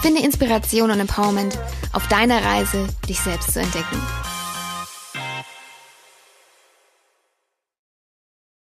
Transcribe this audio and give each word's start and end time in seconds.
Finde 0.00 0.22
Inspiration 0.22 0.92
und 0.92 1.00
Empowerment 1.00 1.58
auf 1.92 2.06
deiner 2.06 2.44
Reise, 2.44 2.86
dich 3.08 3.18
selbst 3.18 3.52
zu 3.52 3.60
entdecken. 3.60 4.00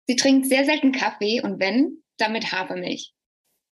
Sie 0.07 0.15
trinkt 0.15 0.47
sehr 0.47 0.63
selten 0.63 0.93
Kaffee 0.93 1.41
und 1.41 1.59
wenn, 1.59 2.01
dann 2.17 2.31
mit 2.31 2.53
Hafermilch. 2.53 3.13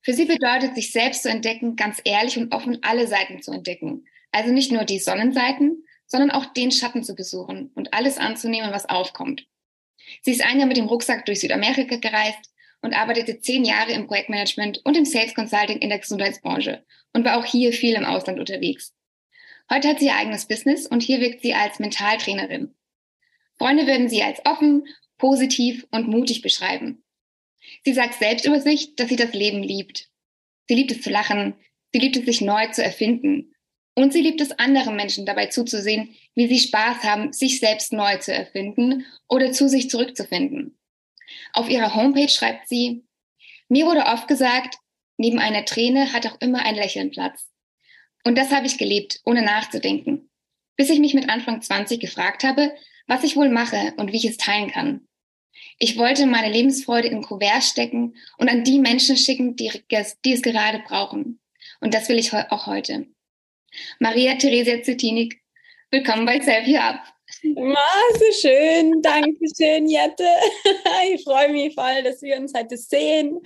Für 0.01 0.15
sie 0.15 0.25
bedeutet, 0.25 0.75
sich 0.75 0.93
selbst 0.93 1.25
zu 1.25 1.29
entdecken, 1.29 1.77
ganz 1.77 2.01
ehrlich 2.05 2.39
und 2.39 2.55
offen 2.55 2.79
alle 2.83 3.07
Seiten 3.07 3.43
zu 3.43 3.53
entdecken. 3.53 4.07
Also 4.33 4.51
nicht 4.51 4.73
nur 4.73 4.85
die 4.85 4.99
Sonnenseiten, 4.99 5.85
sondern 6.07 6.31
auch 6.31 6.47
den 6.55 6.73
Schatten 6.73 7.05
zu 7.05 7.15
besuchen 7.15 7.71
und 7.75 7.93
alles 7.93 8.17
anzunehmen, 8.17 8.73
was 8.73 8.89
aufkommt. 8.89 9.47
Sie 10.23 10.33
ist 10.33 10.43
ein 10.43 10.59
Jahr 10.59 10.69
mit 10.69 10.79
dem 10.79 10.87
Rucksack 10.87 11.27
durch 11.27 11.41
Südamerika 11.41 11.97
gereist, 11.97 12.52
und 12.83 12.95
arbeitete 12.95 13.41
zehn 13.41 13.65
Jahre 13.65 13.93
im 13.93 14.07
Projektmanagement 14.07 14.85
und 14.85 14.97
im 14.97 15.05
Sales 15.05 15.35
Consulting 15.35 15.79
in 15.79 15.89
der 15.89 16.01
Gesundheitsbranche 16.01 16.85
und 17.13 17.25
war 17.25 17.39
auch 17.39 17.45
hier 17.45 17.73
viel 17.73 17.95
im 17.95 18.05
Ausland 18.05 18.39
unterwegs. 18.39 18.95
Heute 19.71 19.89
hat 19.89 20.01
sie 20.01 20.07
ihr 20.07 20.17
eigenes 20.17 20.47
Business 20.47 20.87
und 20.87 21.03
hier 21.03 21.21
wirkt 21.21 21.41
sie 21.41 21.55
als 21.55 21.79
Mentaltrainerin. 21.79 22.75
Freunde 23.57 23.87
würden 23.87 24.09
sie 24.09 24.23
als 24.23 24.45
offen, 24.45 24.87
positiv 25.17 25.87
und 25.91 26.09
mutig 26.09 26.43
beschreiben. 26.43 27.03
Sie 27.85 27.93
sagt 27.93 28.15
selbst 28.15 28.45
über 28.45 28.61
sich, 28.61 28.97
dass 28.97 29.09
sie 29.09 29.17
das 29.17 29.33
Leben 29.33 29.63
liebt. 29.63 30.09
Sie 30.69 30.75
liebt 30.75 30.91
es 30.91 31.03
zu 31.03 31.11
lachen, 31.11 31.55
sie 31.93 32.01
liebt 32.01 32.17
es 32.17 32.25
sich 32.25 32.41
neu 32.41 32.67
zu 32.69 32.83
erfinden 32.83 33.55
und 33.95 34.13
sie 34.13 34.21
liebt 34.21 34.41
es 34.41 34.53
anderen 34.53 34.97
Menschen 34.97 35.27
dabei 35.27 35.47
zuzusehen, 35.47 36.15
wie 36.35 36.49
sie 36.49 36.59
Spaß 36.59 37.05
haben, 37.05 37.33
sich 37.33 37.61
selbst 37.61 37.93
neu 37.93 38.17
zu 38.19 38.33
erfinden 38.33 39.07
oder 39.29 39.53
zu 39.53 39.69
sich 39.69 39.91
zurückzufinden. 39.91 40.77
Auf 41.53 41.69
ihrer 41.69 41.95
Homepage 41.95 42.29
schreibt 42.29 42.69
sie, 42.69 43.05
mir 43.69 43.87
wurde 43.87 44.07
oft 44.07 44.29
gesagt, 44.29 44.77
neben 45.17 45.39
einer 45.39 45.65
Träne 45.65 46.13
hat 46.13 46.27
auch 46.27 46.41
immer 46.41 46.65
ein 46.65 46.75
Lächeln 46.75 47.11
Platz. 47.11 47.49
Und 48.25 48.37
das 48.37 48.51
habe 48.51 48.67
ich 48.67 48.79
gelebt, 48.79 49.21
ohne 49.25 49.43
nachzudenken. 49.43 50.31
Bis 50.77 50.91
ich 50.91 50.99
mich 50.99 51.15
mit 51.15 51.29
Anfang 51.29 51.61
20 51.61 52.01
gefragt 52.01 52.45
habe, 52.45 52.75
was 53.07 53.25
ich 53.25 53.37
wohl 53.37 53.49
mache 53.49 53.95
und 53.97 54.13
wie 54.13 54.17
ich 54.17 54.25
es 54.25 54.37
teilen 54.37 54.71
kann. 54.71 55.09
Ich 55.79 55.99
wollte 55.99 56.27
meine 56.27 56.53
Lebensfreude 56.53 57.09
in 57.09 57.23
Kuvert 57.23 57.65
stecken 57.65 58.17
und 58.39 58.49
an 58.49 58.65
die 58.65 58.79
Menschen 58.79 59.17
schicken, 59.17 59.57
die, 59.57 59.71
die 60.25 60.33
es 60.33 60.43
gerade 60.43 60.79
brauchen. 60.81 61.41
Und 61.81 61.95
das 61.95 62.09
will 62.09 62.19
ich 62.19 62.33
auch 62.33 62.67
heute. 62.67 63.07
Maria 63.99 64.35
Theresia 64.35 64.83
Zetinik, 64.83 65.41
willkommen 65.91 66.27
bei 66.27 66.41
Selfie 66.41 66.79
Up. 66.79 67.12
Ah, 67.45 68.15
so 68.15 68.49
schön. 68.49 69.03
Dankeschön, 69.03 69.89
Jette. 69.89 70.25
Ich 71.13 71.25
freue 71.25 71.51
mich 71.51 71.75
voll, 71.75 72.03
dass 72.05 72.23
wir 72.23 72.37
uns 72.37 72.53
heute 72.57 72.77
sehen. 72.77 73.41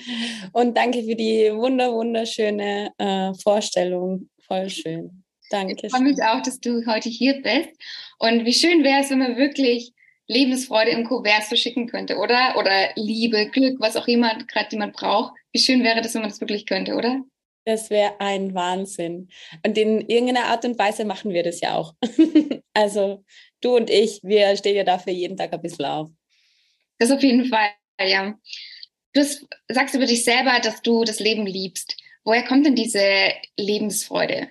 Und 0.53 0.77
danke 0.77 1.03
für 1.03 1.15
die 1.15 1.51
wunder, 1.53 1.93
wunderschöne 1.93 2.93
äh, 2.99 3.33
Vorstellung. 3.43 4.29
Voll 4.47 4.69
schön. 4.69 5.25
Danke. 5.51 5.87
Ich 5.87 5.93
freue 5.93 6.03
mich 6.03 6.23
auch, 6.23 6.43
dass 6.43 6.61
du 6.61 6.85
heute 6.87 7.09
hier 7.09 7.41
bist. 7.43 7.71
Und 8.19 8.45
wie 8.45 8.53
schön 8.53 8.85
wäre 8.85 9.01
es, 9.01 9.11
wenn 9.11 9.19
man 9.19 9.37
wirklich 9.37 9.93
Lebensfreude 10.29 10.91
im 10.91 11.05
Kuvert 11.05 11.45
verschicken 11.45 11.87
könnte, 11.87 12.17
oder? 12.17 12.57
Oder 12.59 12.91
Liebe, 12.97 13.49
Glück, 13.51 13.81
was 13.81 13.97
auch 13.97 14.09
immer 14.09 14.37
gerade 14.47 14.69
jemand 14.71 14.95
braucht. 14.95 15.33
Wie 15.53 15.61
schön 15.61 15.83
wäre 15.85 16.03
das, 16.03 16.15
wenn 16.15 16.23
man 16.23 16.31
das 16.31 16.41
wirklich 16.41 16.67
könnte, 16.67 16.95
oder? 16.95 17.23
Das 17.65 17.91
wäre 17.91 18.21
ein 18.21 18.55
Wahnsinn. 18.55 19.29
Und 19.65 19.77
in 19.77 20.01
irgendeiner 20.03 20.47
Art 20.47 20.65
und 20.65 20.79
Weise 20.79 21.05
machen 21.05 21.33
wir 21.33 21.43
das 21.43 21.61
ja 21.61 21.75
auch. 21.75 21.95
also 22.75 23.25
du 23.61 23.77
und 23.77 23.91
ich, 23.91 24.21
wir 24.23 24.57
stehen 24.57 24.77
ja 24.77 24.85
dafür 24.85 25.13
jeden 25.13 25.37
Tag 25.37 25.53
ein 25.53 25.63
bisschen 25.63 25.85
auf. 25.85 26.11
Das 26.99 27.11
auf 27.11 27.23
jeden 27.23 27.47
Fall, 27.47 27.71
ja. 28.01 28.39
Du 29.13 29.25
sagst 29.69 29.95
über 29.95 30.07
dich 30.07 30.25
selber, 30.25 30.61
dass 30.63 30.83
du 30.83 31.05
das 31.05 31.21
Leben 31.21 31.47
liebst. 31.47 31.97
Woher 32.25 32.45
kommt 32.45 32.67
denn 32.67 32.75
diese 32.75 33.33
Lebensfreude? 33.57 34.51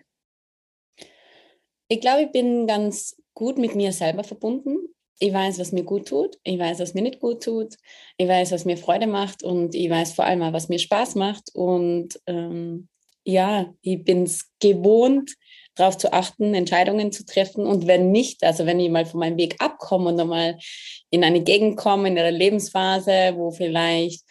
Ich 1.87 2.01
glaube, 2.01 2.23
ich 2.23 2.31
bin 2.31 2.65
ganz 2.65 3.21
gut 3.33 3.57
mit 3.57 3.75
mir 3.75 3.91
selber 3.91 4.23
verbunden. 4.23 4.77
Ich 5.19 5.33
weiß, 5.33 5.59
was 5.59 5.71
mir 5.71 5.83
gut 5.83 6.07
tut. 6.07 6.37
Ich 6.43 6.57
weiß, 6.57 6.79
was 6.79 6.93
mir 6.93 7.01
nicht 7.01 7.19
gut 7.19 7.43
tut. 7.43 7.75
Ich 8.17 8.27
weiß, 8.27 8.51
was 8.51 8.65
mir 8.65 8.77
Freude 8.77 9.07
macht. 9.07 9.43
Und 9.43 9.75
ich 9.75 9.89
weiß 9.89 10.13
vor 10.13 10.25
allem 10.25 10.41
auch, 10.41 10.53
was 10.53 10.67
mir 10.67 10.79
Spaß 10.79 11.15
macht. 11.15 11.51
Und 11.53 12.19
ähm, 12.25 12.89
ja, 13.23 13.73
ich 13.81 14.03
bin 14.03 14.23
es 14.23 14.51
gewohnt, 14.59 15.35
darauf 15.75 15.97
zu 15.97 16.13
achten, 16.13 16.53
Entscheidungen 16.53 17.11
zu 17.11 17.25
treffen. 17.25 17.65
Und 17.65 17.87
wenn 17.87 18.11
nicht, 18.11 18.43
also 18.43 18.65
wenn 18.65 18.79
ich 18.79 18.89
mal 18.89 19.05
von 19.05 19.19
meinem 19.19 19.37
Weg 19.37 19.55
abkomme 19.59 20.09
und 20.09 20.19
einmal 20.19 20.57
in 21.09 21.23
eine 21.23 21.41
Gegend 21.41 21.77
komme, 21.77 22.07
in 22.07 22.17
einer 22.17 22.31
Lebensphase, 22.31 23.33
wo 23.35 23.51
vielleicht 23.51 24.23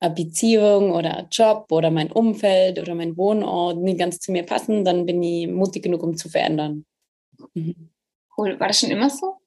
eine 0.00 0.14
Beziehung 0.14 0.92
oder 0.92 1.18
ein 1.18 1.28
Job 1.30 1.66
oder 1.70 1.90
mein 1.90 2.10
Umfeld 2.10 2.78
oder 2.78 2.94
mein 2.94 3.16
Wohnort 3.16 3.78
nicht 3.78 3.98
ganz 3.98 4.18
zu 4.18 4.32
mir 4.32 4.44
passen, 4.44 4.84
dann 4.84 5.04
bin 5.06 5.22
ich 5.22 5.46
mutig 5.46 5.82
genug, 5.82 6.02
um 6.02 6.16
zu 6.16 6.28
verändern. 6.28 6.84
Mhm. 7.54 7.90
Cool. 8.36 8.58
War 8.58 8.68
das 8.68 8.80
schon 8.80 8.90
immer 8.90 9.10
so? 9.10 9.39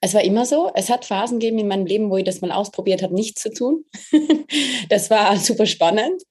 Es 0.00 0.14
war 0.14 0.22
immer 0.22 0.46
so. 0.46 0.70
Es 0.74 0.90
hat 0.90 1.04
Phasen 1.04 1.40
gegeben 1.40 1.58
in 1.58 1.68
meinem 1.68 1.86
Leben, 1.86 2.10
wo 2.10 2.16
ich 2.16 2.24
das 2.24 2.40
mal 2.40 2.52
ausprobiert 2.52 3.02
habe, 3.02 3.14
nichts 3.14 3.42
zu 3.42 3.50
tun. 3.50 3.84
das 4.88 5.10
war 5.10 5.36
super 5.36 5.66
spannend. 5.66 6.22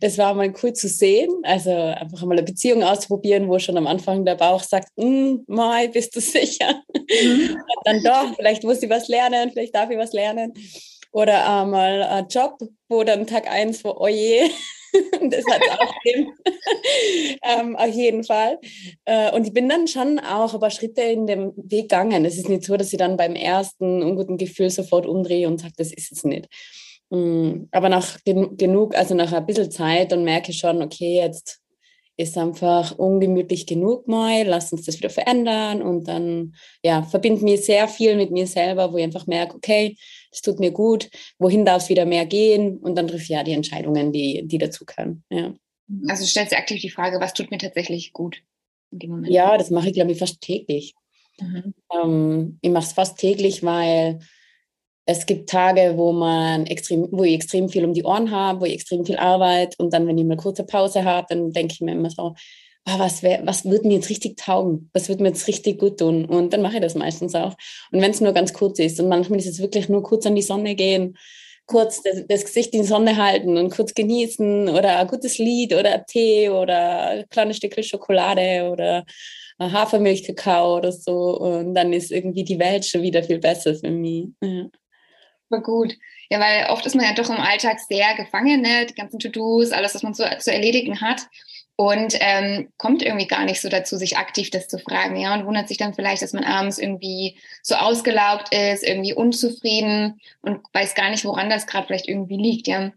Das 0.00 0.16
war 0.16 0.34
mal 0.34 0.52
cool 0.62 0.72
zu 0.72 0.88
sehen. 0.88 1.30
Also 1.42 1.72
einfach 1.72 2.22
mal 2.22 2.32
eine 2.32 2.44
Beziehung 2.44 2.84
auszuprobieren, 2.84 3.48
wo 3.48 3.58
schon 3.58 3.76
am 3.76 3.88
Anfang 3.88 4.24
der 4.24 4.36
Bauch 4.36 4.62
sagt, 4.62 4.88
mm, 4.96 5.38
Mai, 5.48 5.88
bist 5.88 6.14
du 6.14 6.20
sicher? 6.20 6.82
Mhm. 6.94 7.56
dann 7.84 8.02
doch, 8.04 8.36
vielleicht 8.36 8.62
muss 8.62 8.82
ich 8.82 8.90
was 8.90 9.08
lernen, 9.08 9.50
vielleicht 9.52 9.74
darf 9.74 9.90
ich 9.90 9.98
was 9.98 10.12
lernen. 10.12 10.52
Oder 11.12 11.48
einmal 11.48 12.02
ein 12.02 12.28
Job, 12.28 12.58
wo 12.88 13.02
dann 13.02 13.26
Tag 13.26 13.50
eins 13.50 13.82
wo, 13.82 13.96
oh 13.98 14.08
je, 14.08 14.50
das 15.30 15.44
hat 15.46 15.62
auch 15.78 15.94
ähm, 17.60 17.76
auf 17.76 17.94
jeden 17.94 18.24
Fall. 18.24 18.58
Äh, 19.04 19.32
und 19.32 19.46
ich 19.46 19.52
bin 19.52 19.68
dann 19.68 19.88
schon 19.88 20.18
auch 20.18 20.54
ein 20.54 20.60
paar 20.60 20.70
Schritte 20.70 21.02
in 21.02 21.26
dem 21.26 21.52
Weg 21.56 21.88
gegangen. 21.88 22.24
Es 22.24 22.36
ist 22.38 22.48
nicht 22.48 22.64
so, 22.64 22.76
dass 22.76 22.92
ich 22.92 22.98
dann 22.98 23.16
beim 23.16 23.34
ersten 23.34 24.02
unguten 24.02 24.38
Gefühl 24.38 24.70
sofort 24.70 25.06
umdrehe 25.06 25.48
und 25.48 25.60
sage, 25.60 25.74
das 25.76 25.92
ist 25.92 26.12
es 26.12 26.24
nicht. 26.24 26.48
Mhm. 27.10 27.68
Aber 27.70 27.88
nach 27.88 28.22
gen 28.24 28.56
genug, 28.56 28.96
also 28.96 29.14
nach 29.14 29.32
ein 29.32 29.46
bisschen 29.46 29.70
Zeit, 29.70 30.12
dann 30.12 30.24
merke 30.24 30.50
ich 30.50 30.58
schon, 30.58 30.82
okay, 30.82 31.16
jetzt 31.16 31.60
ist 32.16 32.38
einfach 32.38 32.96
ungemütlich 32.98 33.66
genug 33.66 34.08
mal, 34.08 34.44
lass 34.46 34.72
uns 34.72 34.86
das 34.86 34.96
wieder 34.96 35.10
verändern 35.10 35.82
und 35.82 36.08
dann 36.08 36.54
ja, 36.82 37.02
verbinde 37.02 37.44
mich 37.44 37.64
sehr 37.64 37.88
viel 37.88 38.16
mit 38.16 38.30
mir 38.30 38.46
selber, 38.46 38.92
wo 38.92 38.96
ich 38.96 39.04
einfach 39.04 39.26
merke, 39.26 39.54
okay, 39.54 39.96
das 40.30 40.40
tut 40.40 40.58
mir 40.58 40.70
gut, 40.70 41.10
wohin 41.38 41.64
darf 41.64 41.82
es 41.82 41.88
wieder 41.88 42.06
mehr 42.06 42.24
gehen 42.24 42.78
und 42.78 42.96
dann 42.96 43.08
trifft 43.08 43.24
ich 43.24 43.30
ja 43.30 43.42
die 43.42 43.52
Entscheidungen, 43.52 44.12
die, 44.12 44.46
die 44.46 44.58
dazu 44.58 44.84
können. 44.86 45.24
Ja. 45.30 45.54
Also 46.08 46.24
stellst 46.24 46.52
du 46.52 46.56
aktiv 46.56 46.80
die 46.80 46.90
Frage, 46.90 47.20
was 47.20 47.34
tut 47.34 47.50
mir 47.50 47.58
tatsächlich 47.58 48.12
gut 48.12 48.42
in 48.90 48.98
dem 48.98 49.10
Moment? 49.10 49.32
Ja, 49.32 49.56
das 49.58 49.70
mache 49.70 49.88
ich, 49.88 49.94
glaube 49.94 50.12
ich, 50.12 50.18
fast 50.18 50.40
täglich. 50.40 50.94
Mhm. 51.40 51.74
Ähm, 51.92 52.58
ich 52.62 52.70
mache 52.70 52.86
es 52.86 52.92
fast 52.92 53.18
täglich, 53.18 53.62
weil 53.62 54.20
es 55.06 55.24
gibt 55.24 55.48
Tage, 55.48 55.94
wo 55.96 56.12
man 56.12 56.66
extrem, 56.66 57.08
wo 57.12 57.22
ich 57.22 57.34
extrem 57.34 57.68
viel 57.68 57.84
um 57.84 57.94
die 57.94 58.04
Ohren 58.04 58.32
habe, 58.32 58.60
wo 58.60 58.64
ich 58.64 58.74
extrem 58.74 59.06
viel 59.06 59.16
arbeite 59.16 59.76
und 59.78 59.92
dann, 59.92 60.06
wenn 60.06 60.18
ich 60.18 60.24
mal 60.24 60.36
kurze 60.36 60.64
Pause 60.64 61.04
habe, 61.04 61.26
dann 61.30 61.52
denke 61.52 61.74
ich 61.74 61.80
mir 61.80 61.92
immer 61.92 62.10
so, 62.10 62.34
oh, 62.86 62.98
was, 62.98 63.22
wär, 63.22 63.40
was 63.44 63.64
wird 63.64 63.84
mir 63.84 63.94
jetzt 63.94 64.10
richtig 64.10 64.36
taugen? 64.36 64.90
Was 64.92 65.08
wird 65.08 65.20
mir 65.20 65.28
jetzt 65.28 65.46
richtig 65.46 65.78
gut 65.78 65.98
tun? 65.98 66.24
Und 66.24 66.52
dann 66.52 66.62
mache 66.62 66.76
ich 66.76 66.80
das 66.80 66.96
meistens 66.96 67.36
auch. 67.36 67.54
Und 67.92 68.00
wenn 68.00 68.10
es 68.10 68.20
nur 68.20 68.32
ganz 68.32 68.52
kurz 68.52 68.80
ist 68.80 69.00
und 69.00 69.08
manchmal 69.08 69.38
ist 69.38 69.46
es 69.46 69.60
wirklich 69.60 69.88
nur 69.88 70.02
kurz 70.02 70.26
an 70.26 70.34
die 70.34 70.42
Sonne 70.42 70.74
gehen, 70.74 71.16
kurz 71.66 72.02
das, 72.02 72.24
das, 72.28 72.44
Gesicht 72.44 72.74
in 72.74 72.82
die 72.82 72.88
Sonne 72.88 73.16
halten 73.16 73.58
und 73.58 73.70
kurz 73.70 73.94
genießen 73.94 74.68
oder 74.68 74.98
ein 74.98 75.06
gutes 75.06 75.38
Lied 75.38 75.72
oder 75.74 76.04
Tee 76.04 76.48
oder 76.48 77.08
ein 77.08 77.28
kleines 77.28 77.58
Stückchen 77.58 77.84
Schokolade 77.84 78.70
oder 78.70 79.04
Hafermilch, 79.60 80.24
Kakao 80.24 80.78
oder 80.78 80.92
so. 80.92 81.38
Und 81.38 81.74
dann 81.74 81.92
ist 81.92 82.10
irgendwie 82.10 82.44
die 82.44 82.58
Welt 82.58 82.84
schon 82.84 83.02
wieder 83.02 83.22
viel 83.22 83.38
besser 83.38 83.74
für 83.74 83.90
mich. 83.90 84.28
Ja. 84.42 84.66
Super 85.48 85.62
gut. 85.62 85.96
Ja, 86.30 86.40
weil 86.40 86.66
oft 86.70 86.84
ist 86.86 86.94
man 86.94 87.04
ja 87.04 87.14
doch 87.14 87.30
im 87.30 87.40
Alltag 87.40 87.78
sehr 87.80 88.14
gefangen, 88.14 88.60
ne? 88.60 88.86
die 88.86 88.94
ganzen 88.94 89.18
To-Dos, 89.18 89.72
alles, 89.72 89.94
was 89.94 90.02
man 90.02 90.14
so 90.14 90.24
zu 90.38 90.52
erledigen 90.52 91.00
hat. 91.00 91.22
Und 91.78 92.16
ähm, 92.20 92.72
kommt 92.78 93.02
irgendwie 93.02 93.26
gar 93.26 93.44
nicht 93.44 93.60
so 93.60 93.68
dazu, 93.68 93.98
sich 93.98 94.16
aktiv 94.16 94.48
das 94.48 94.66
zu 94.66 94.78
fragen, 94.78 95.14
ja, 95.16 95.34
und 95.34 95.44
wundert 95.44 95.68
sich 95.68 95.76
dann 95.76 95.92
vielleicht, 95.92 96.22
dass 96.22 96.32
man 96.32 96.42
abends 96.42 96.78
irgendwie 96.78 97.38
so 97.62 97.74
ausgelaugt 97.74 98.54
ist, 98.54 98.82
irgendwie 98.82 99.12
unzufrieden 99.12 100.18
und 100.40 100.60
weiß 100.72 100.94
gar 100.94 101.10
nicht, 101.10 101.26
woran 101.26 101.50
das 101.50 101.66
gerade 101.66 101.86
vielleicht 101.86 102.08
irgendwie 102.08 102.38
liegt, 102.38 102.66
ja. 102.66 102.92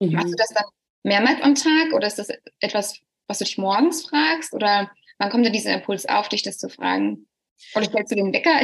Mhm. 0.00 0.10
Machst 0.10 0.32
du 0.32 0.36
das 0.36 0.48
dann 0.48 0.64
mehrmals 1.04 1.40
am 1.40 1.54
Tag 1.54 1.92
oder 1.92 2.08
ist 2.08 2.18
das 2.18 2.30
etwas, 2.58 2.98
was 3.28 3.38
du 3.38 3.44
dich 3.44 3.58
morgens 3.58 4.04
fragst 4.04 4.52
oder 4.52 4.90
Wann 5.18 5.30
kommt 5.30 5.46
denn 5.46 5.52
dieser 5.52 5.74
Impuls 5.74 6.06
auf, 6.06 6.28
dich 6.28 6.42
das 6.42 6.58
zu 6.58 6.68
fragen? 6.68 7.26
Oder 7.74 7.84
stellst 7.86 8.12
du 8.12 8.16
den 8.16 8.32
Wecker? 8.32 8.60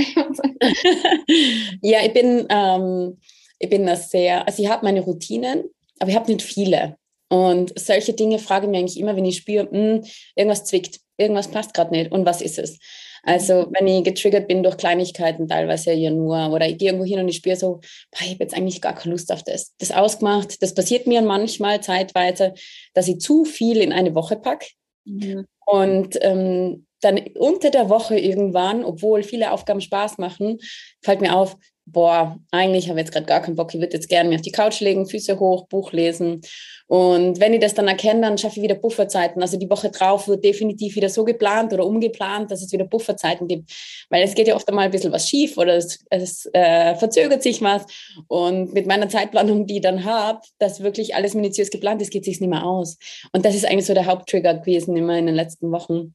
ja, 1.83 1.99
ich 2.05 2.13
bin, 2.13 2.47
ähm, 2.49 3.19
ich 3.59 3.69
bin 3.69 3.87
das 3.87 4.11
sehr, 4.11 4.47
also 4.47 4.63
ich 4.63 4.69
habe 4.69 4.85
meine 4.85 5.01
Routinen, 5.01 5.65
aber 5.99 6.11
ich 6.11 6.17
habe 6.17 6.31
nicht 6.31 6.43
viele. 6.43 6.97
Und 7.29 7.79
solche 7.79 8.13
Dinge 8.13 8.39
frage 8.39 8.67
ich 8.67 8.71
mir 8.71 8.79
eigentlich 8.79 9.01
immer, 9.01 9.17
wenn 9.17 9.25
ich 9.25 9.39
spüre, 9.39 9.65
mh, 9.65 9.71
hm, 9.73 10.05
irgendwas 10.35 10.65
zwickt, 10.65 11.01
irgendwas 11.17 11.49
passt 11.49 11.73
gerade 11.73 11.93
nicht. 11.93 12.13
Und 12.13 12.27
was 12.27 12.43
ist 12.43 12.59
es? 12.59 12.79
Also 13.23 13.69
wenn 13.71 13.87
ich 13.87 14.05
getriggert 14.05 14.49
bin 14.49 14.63
durch 14.63 14.77
Kleinigkeiten, 14.77 15.47
teilweise 15.47 15.93
ja 15.93 16.11
nur, 16.11 16.51
oder 16.51 16.69
ich 16.69 16.77
gehe 16.79 16.89
irgendwo 16.89 17.07
hin 17.07 17.21
und 17.21 17.29
ich 17.29 17.37
spüre 17.37 17.57
so, 17.57 17.81
boah, 18.11 18.21
ich 18.21 18.33
habe 18.33 18.43
jetzt 18.43 18.55
eigentlich 18.55 18.83
gar 18.83 18.95
keine 18.95 19.13
Lust 19.13 19.31
auf 19.33 19.45
das. 19.45 19.75
Das 19.79 19.93
ausgemacht, 19.93 20.61
das 20.63 20.75
passiert 20.75 21.07
mir 21.07 21.23
manchmal 21.23 21.81
zeitweise, 21.81 22.55
dass 22.95 23.09
ich 23.09 23.21
zu 23.21 23.45
viel 23.45 23.79
in 23.79 23.93
eine 23.93 24.15
Woche 24.15 24.37
packe. 24.37 24.67
Mhm. 25.05 25.47
Und 25.65 26.19
ähm, 26.21 26.87
dann 27.03 27.21
unter 27.39 27.71
der 27.71 27.91
Woche 27.91 28.19
irgendwann, 28.19 28.85
obwohl 28.85 29.23
viele 29.23 29.53
Aufgaben 29.53 29.81
Spaß 29.81 30.19
machen, 30.19 30.59
fällt 31.03 31.21
mir 31.21 31.37
auf, 31.37 31.57
boah, 31.85 32.39
eigentlich 32.53 32.89
habe 32.89 33.01
ich 33.01 33.07
jetzt 33.07 33.13
gerade 33.13 33.27
gar 33.27 33.41
keinen 33.41 33.57
Bock, 33.57 33.75
ich 33.75 33.81
würde 33.81 33.95
jetzt 33.95 34.09
gerne 34.09 34.29
mir 34.29 34.37
auf 34.37 34.43
die 34.43 34.53
Couch 34.53 34.81
legen, 34.81 35.07
Füße 35.07 35.39
hoch, 35.39 35.67
Buch 35.67 35.93
lesen. 35.93 36.41
Und 36.87 37.41
wenn 37.41 37.55
ich 37.55 37.61
das 37.61 37.75
dann 37.75 37.89
erkenne, 37.89 38.21
dann 38.21 38.39
schaffe 38.39 38.59
ich 38.59 38.63
wieder 38.63 38.75
Bufferzeiten. 38.77 39.43
Also 39.43 39.59
die 39.59 39.69
Woche 39.69 39.91
drauf 39.91 40.29
wird 40.29 40.45
definitiv 40.45 40.95
wieder 40.95 41.09
so 41.09 41.25
geplant 41.25 41.73
oder 41.73 41.87
umgeplant, 41.87 42.51
dass 42.51 42.63
es 42.63 42.73
wieder 42.73 42.85
Bufferzeiten 42.85 43.49
gibt. 43.49 43.71
Weil 44.11 44.23
es 44.23 44.35
geht 44.35 44.47
ja 44.47 44.55
oft 44.55 44.69
einmal 44.69 44.85
ein 44.85 44.91
bisschen 44.91 45.13
was 45.13 45.29
schief 45.29 45.59
oder 45.59 45.75
es, 45.77 46.05
es 46.11 46.49
äh, 46.53 46.95
verzögert 46.95 47.43
sich 47.43 47.61
was. 47.63 47.85
Und 48.29 48.75
mit 48.75 48.87
meiner 48.87 49.09
Zeitplanung, 49.09 49.67
die 49.67 49.77
ich 49.77 49.83
dann 49.83 50.05
habe, 50.05 50.41
dass 50.59 50.83
wirklich 50.83 51.15
alles 51.15 51.35
minutiös 51.35 51.71
geplant 51.71 52.01
ist, 52.03 52.11
geht 52.11 52.23
es 52.23 52.27
sich 52.27 52.41
nicht 52.41 52.51
mehr 52.51 52.65
aus. 52.65 52.99
Und 53.33 53.45
das 53.45 53.55
ist 53.55 53.65
eigentlich 53.65 53.87
so 53.87 53.95
der 53.95 54.07
Haupttrigger 54.07 54.55
gewesen 54.55 54.97
immer 54.97 55.19
in 55.19 55.27
den 55.27 55.35
letzten 55.35 55.73
Wochen 55.73 56.15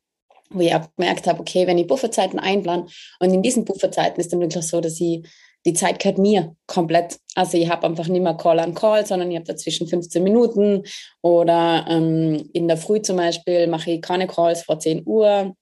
wo 0.50 0.62
ich 0.62 0.74
auch 0.74 0.88
gemerkt 0.96 1.28
habe, 1.28 1.40
okay, 1.40 1.68
wenn 1.68 1.78
ich 1.78 1.88
Bufferzeiten 1.88 2.40
einplan 2.40 2.88
und 3.20 3.34
in 3.34 3.42
diesen 3.42 3.66
Bufferzeiten 3.66 4.20
ist 4.20 4.32
dann 4.32 4.40
wirklich 4.40 4.66
so, 4.66 4.82
dass 4.82 5.00
ich 5.00 5.24
die 5.66 5.74
Zeit 5.74 6.00
gehört 6.00 6.18
mir 6.18 6.56
komplett. 6.66 7.20
Also 7.36 7.58
ich 7.58 7.70
habe 7.70 7.86
einfach 7.86 8.08
nicht 8.08 8.22
mehr 8.22 8.36
Call 8.36 8.60
an 8.60 8.74
Call, 8.74 9.06
sondern 9.06 9.30
ich 9.30 9.36
habe 9.36 9.46
dazwischen 9.46 9.88
15 9.88 10.24
Minuten 10.24 10.84
oder 11.22 11.86
ähm, 11.90 12.50
in 12.54 12.68
der 12.68 12.78
Früh 12.78 13.02
zum 13.02 13.18
Beispiel 13.18 13.68
mache 13.68 13.92
ich 13.92 14.02
keine 14.02 14.28
Calls 14.28 14.64
vor 14.64 14.80
10 14.80 15.04
Uhr. 15.06 15.56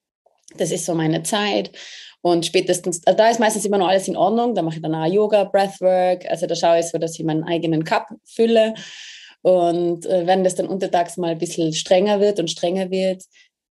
Das 0.58 0.72
ist 0.72 0.86
so 0.86 0.94
meine 0.94 1.24
Zeit. 1.24 1.72
Und 2.22 2.46
spätestens, 2.46 3.06
also 3.06 3.18
da 3.18 3.30
ist 3.30 3.40
meistens 3.40 3.66
immer 3.66 3.78
noch 3.78 3.88
alles 3.88 4.08
in 4.08 4.18
Ordnung. 4.18 4.56
Da 4.56 4.62
mache 4.62 4.76
ich 4.76 4.82
dann 4.82 4.96
auch 4.96 5.06
Yoga, 5.06 5.44
Breathwork. 5.44 6.26
Also 6.30 6.46
da 6.46 6.56
schaue 6.56 6.80
ich 6.80 6.88
so, 6.88 6.98
dass 6.98 7.18
ich 7.18 7.26
meinen 7.26 7.44
eigenen 7.44 7.84
Cup 7.84 8.08
fülle. 8.24 8.74
Und 9.42 10.06
äh, 10.08 10.26
wenn 10.26 10.44
das 10.44 10.56
dann 10.56 10.68
untertags 10.68 11.18
mal 11.18 11.32
ein 11.32 11.38
bisschen 11.38 11.74
strenger 11.74 12.20
wird 12.20 12.40
und 12.40 12.50
strenger 12.50 12.90
wird, 12.90 13.24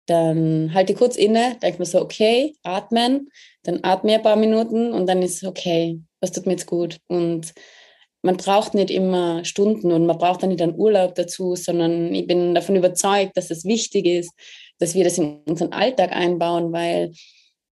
dann 0.07 0.73
halte 0.75 0.95
kurz 0.95 1.17
inne, 1.17 1.57
denke 1.63 1.79
mir 1.79 1.87
so, 1.87 2.01
okay, 2.01 2.55
atmen, 2.63 3.31
dann 3.63 3.81
atme 3.83 4.15
ein 4.15 4.23
paar 4.23 4.37
Minuten 4.37 4.93
und 4.93 5.07
dann 5.07 5.23
ist 5.23 5.43
es 5.43 5.45
okay, 5.45 6.01
was 6.21 6.33
tut 6.33 6.47
mir 6.47 6.53
jetzt 6.53 6.67
gut. 6.67 6.99
Und 7.07 7.53
man 8.23 8.37
braucht 8.37 8.75
nicht 8.75 8.91
immer 8.91 9.45
Stunden 9.45 9.93
und 9.93 10.07
man 10.07 10.19
braucht 10.19 10.43
dann 10.43 10.51
nicht 10.51 10.63
einen 10.63 10.79
Urlaub 10.79 11.15
dazu, 11.15 11.55
sondern 11.55 12.15
ich 12.15 12.27
bin 12.27 12.55
davon 12.55 12.77
überzeugt, 12.77 13.37
dass 13.37 13.51
es 13.51 13.65
wichtig 13.65 14.07
ist, 14.07 14.33
dass 14.79 14.95
wir 14.95 15.05
das 15.05 15.19
in 15.19 15.41
unseren 15.47 15.73
Alltag 15.73 16.13
einbauen, 16.13 16.73
weil 16.73 17.13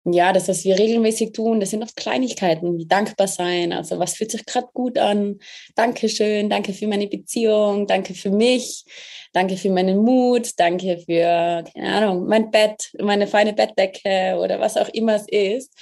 ja, 0.04 0.32
das, 0.32 0.48
was 0.48 0.64
wir 0.64 0.78
regelmäßig 0.78 1.32
tun, 1.32 1.60
das 1.60 1.70
sind 1.70 1.82
oft 1.82 1.96
Kleinigkeiten, 1.96 2.76
wie 2.76 2.86
dankbar 2.86 3.28
sein. 3.28 3.72
Also 3.72 3.98
was 3.98 4.14
fühlt 4.14 4.32
sich 4.32 4.44
gerade 4.44 4.66
gut 4.72 4.98
an? 4.98 5.38
Dankeschön, 5.76 6.50
danke 6.50 6.72
für 6.72 6.88
meine 6.88 7.06
Beziehung, 7.06 7.86
danke 7.86 8.14
für 8.14 8.30
mich, 8.30 8.84
danke 9.32 9.56
für 9.56 9.70
meinen 9.70 9.98
Mut, 9.98 10.58
danke 10.58 10.98
für, 10.98 11.64
keine 11.72 11.92
Ahnung, 11.94 12.26
mein 12.26 12.50
Bett, 12.50 12.90
meine 13.00 13.28
feine 13.28 13.52
Bettdecke 13.52 14.38
oder 14.40 14.58
was 14.58 14.76
auch 14.76 14.88
immer 14.88 15.14
es 15.14 15.28
ist. 15.28 15.72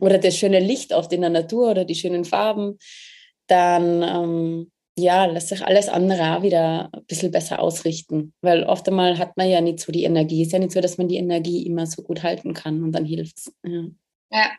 Oder 0.00 0.16
das 0.16 0.38
schöne 0.38 0.60
Licht 0.60 0.94
oft 0.94 1.12
in 1.12 1.20
der 1.20 1.30
Natur 1.30 1.70
oder 1.70 1.84
die 1.84 1.94
schönen 1.94 2.24
Farben. 2.24 2.78
Dann 3.46 4.02
ähm, 4.02 4.72
ja, 4.96 5.24
lässt 5.24 5.48
sich 5.48 5.64
alles 5.64 5.88
andere 5.88 6.36
auch 6.36 6.42
wieder 6.42 6.90
ein 6.92 7.04
bisschen 7.06 7.32
besser 7.32 7.60
ausrichten. 7.60 8.32
Weil 8.40 8.64
oft 8.64 8.88
einmal 8.88 9.18
hat 9.18 9.36
man 9.36 9.48
ja 9.48 9.60
nicht 9.60 9.80
so 9.80 9.92
die 9.92 10.04
Energie. 10.04 10.42
Es 10.42 10.48
ist 10.48 10.52
ja 10.52 10.58
nicht 10.58 10.72
so, 10.72 10.80
dass 10.80 10.98
man 10.98 11.08
die 11.08 11.16
Energie 11.16 11.66
immer 11.66 11.86
so 11.86 12.02
gut 12.02 12.22
halten 12.22 12.54
kann 12.54 12.82
und 12.82 12.92
dann 12.92 13.04
hilft 13.04 13.38
es. 13.38 13.52
Ja. 13.64 13.84
ja. 14.30 14.50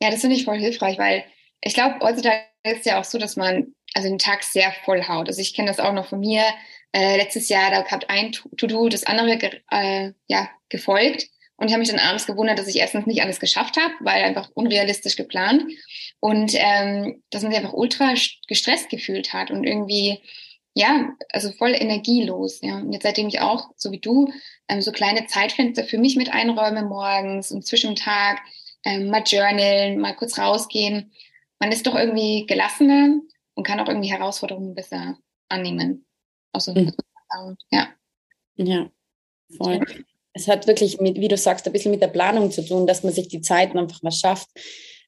ja, 0.00 0.10
das 0.10 0.20
finde 0.20 0.36
ich 0.36 0.44
voll 0.44 0.58
hilfreich, 0.58 0.98
weil 0.98 1.24
ich 1.60 1.74
glaube, 1.74 1.96
heutzutage 2.00 2.44
ist 2.64 2.80
es 2.80 2.84
ja 2.84 3.00
auch 3.00 3.04
so, 3.04 3.18
dass 3.18 3.36
man 3.36 3.74
also 3.94 4.08
den 4.08 4.18
Tag 4.18 4.42
sehr 4.42 4.72
voll 4.84 5.06
haut. 5.06 5.28
Also 5.28 5.40
ich 5.40 5.54
kenne 5.54 5.68
das 5.68 5.80
auch 5.80 5.92
noch 5.92 6.06
von 6.06 6.20
mir. 6.20 6.42
Äh, 6.92 7.16
letztes 7.16 7.48
Jahr, 7.48 7.70
da 7.70 7.84
hat 7.84 8.10
ein 8.10 8.32
To-Do 8.32 8.88
das 8.88 9.04
andere 9.04 9.38
äh, 9.70 10.12
ja, 10.28 10.50
gefolgt. 10.68 11.28
Und 11.56 11.68
ich 11.68 11.72
habe 11.72 11.80
mich 11.80 11.90
dann 11.90 12.00
abends 12.00 12.26
gewundert, 12.26 12.58
dass 12.58 12.66
ich 12.66 12.76
erstens 12.76 13.06
nicht 13.06 13.22
alles 13.22 13.38
geschafft 13.38 13.76
habe, 13.76 13.94
weil 14.00 14.24
einfach 14.24 14.50
unrealistisch 14.54 15.16
geplant. 15.16 15.64
Und 16.20 16.52
ähm, 16.54 17.22
dass 17.30 17.42
man 17.42 17.52
sich 17.52 17.60
einfach 17.60 17.74
ultra 17.74 18.14
gestresst 18.48 18.88
gefühlt 18.88 19.32
hat 19.32 19.50
und 19.50 19.64
irgendwie, 19.64 20.20
ja, 20.74 21.10
also 21.30 21.52
voll 21.52 21.74
energielos. 21.74 22.60
Ja. 22.60 22.78
Und 22.78 22.92
jetzt 22.92 23.04
seitdem 23.04 23.28
ich 23.28 23.40
auch, 23.40 23.68
so 23.76 23.92
wie 23.92 24.00
du, 24.00 24.32
ähm, 24.68 24.82
so 24.82 24.90
kleine 24.90 25.26
Zeitfenster 25.26 25.84
für 25.84 25.98
mich 25.98 26.16
mit 26.16 26.32
einräume 26.32 26.82
morgens 26.82 27.52
und 27.52 27.64
zwischen 27.64 27.94
dem 27.94 27.96
Tag, 27.96 28.40
ähm, 28.84 29.08
mal 29.08 29.22
journalen, 29.24 30.00
mal 30.00 30.16
kurz 30.16 30.38
rausgehen, 30.38 31.12
man 31.60 31.70
ist 31.70 31.86
doch 31.86 31.94
irgendwie 31.94 32.46
gelassener 32.46 33.20
und 33.54 33.64
kann 33.64 33.78
auch 33.78 33.88
irgendwie 33.88 34.10
Herausforderungen 34.10 34.74
besser 34.74 35.18
annehmen. 35.48 36.04
Also, 36.52 36.74
mhm. 36.74 36.92
ja. 37.70 37.88
Ja, 38.56 38.90
voll 39.56 39.80
es 40.34 40.48
hat 40.48 40.66
wirklich 40.66 41.00
mit, 41.00 41.18
wie 41.20 41.28
du 41.28 41.36
sagst, 41.36 41.66
ein 41.66 41.72
bisschen 41.72 41.92
mit 41.92 42.02
der 42.02 42.08
Planung 42.08 42.50
zu 42.50 42.64
tun, 42.64 42.86
dass 42.86 43.02
man 43.02 43.12
sich 43.12 43.28
die 43.28 43.40
Zeiten 43.40 43.78
einfach 43.78 44.02
mal 44.02 44.12
schafft. 44.12 44.48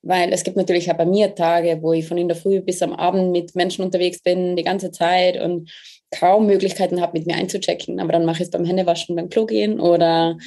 Weil 0.02 0.32
es 0.32 0.44
gibt 0.44 0.56
natürlich 0.56 0.90
auch 0.90 0.96
bei 0.96 1.04
mir 1.04 1.34
Tage, 1.34 1.78
wo 1.82 1.92
ich 1.92 2.06
von 2.06 2.16
in 2.16 2.28
der 2.28 2.36
Früh 2.36 2.60
bis 2.60 2.80
am 2.80 2.92
Abend 2.92 3.32
mit 3.32 3.56
Menschen 3.56 3.84
unterwegs 3.84 4.22
bin, 4.22 4.54
die 4.54 4.62
ganze 4.62 4.92
Zeit 4.92 5.40
und 5.40 5.70
kaum 6.12 6.46
Möglichkeiten 6.46 7.00
habe, 7.00 7.18
mit 7.18 7.26
mir 7.26 7.34
einzuchecken. 7.34 7.98
Aber 7.98 8.12
dann 8.12 8.24
mache 8.24 8.36
ich 8.36 8.44
es 8.44 8.50
beim 8.50 8.64
Händewaschen, 8.64 9.16
beim 9.16 9.28
Klo 9.28 9.46
gehen 9.46 9.80
oder 9.80 10.38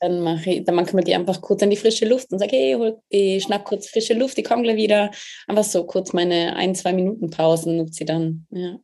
dann 0.00 0.20
mache 0.20 0.50
ich, 0.50 0.64
dann 0.64 0.74
manchmal 0.74 1.02
gehe 1.02 1.16
einfach 1.16 1.40
kurz 1.40 1.62
in 1.62 1.70
die 1.70 1.76
frische 1.76 2.06
Luft 2.06 2.30
und 2.30 2.38
sage, 2.38 2.54
hey, 2.54 2.92
ich 3.08 3.42
schnapp 3.42 3.64
kurz 3.64 3.88
frische 3.88 4.12
Luft, 4.12 4.36
ich 4.36 4.44
komme 4.44 4.62
gleich 4.62 4.76
wieder. 4.76 5.10
Einfach 5.46 5.64
so 5.64 5.84
kurz 5.84 6.12
meine 6.12 6.54
ein, 6.54 6.74
zwei 6.74 6.92
Minuten 6.92 7.30
Pausen 7.30 7.78
nutze 7.78 8.02
ich 8.02 8.06
dann, 8.06 8.46
ja. 8.50 8.78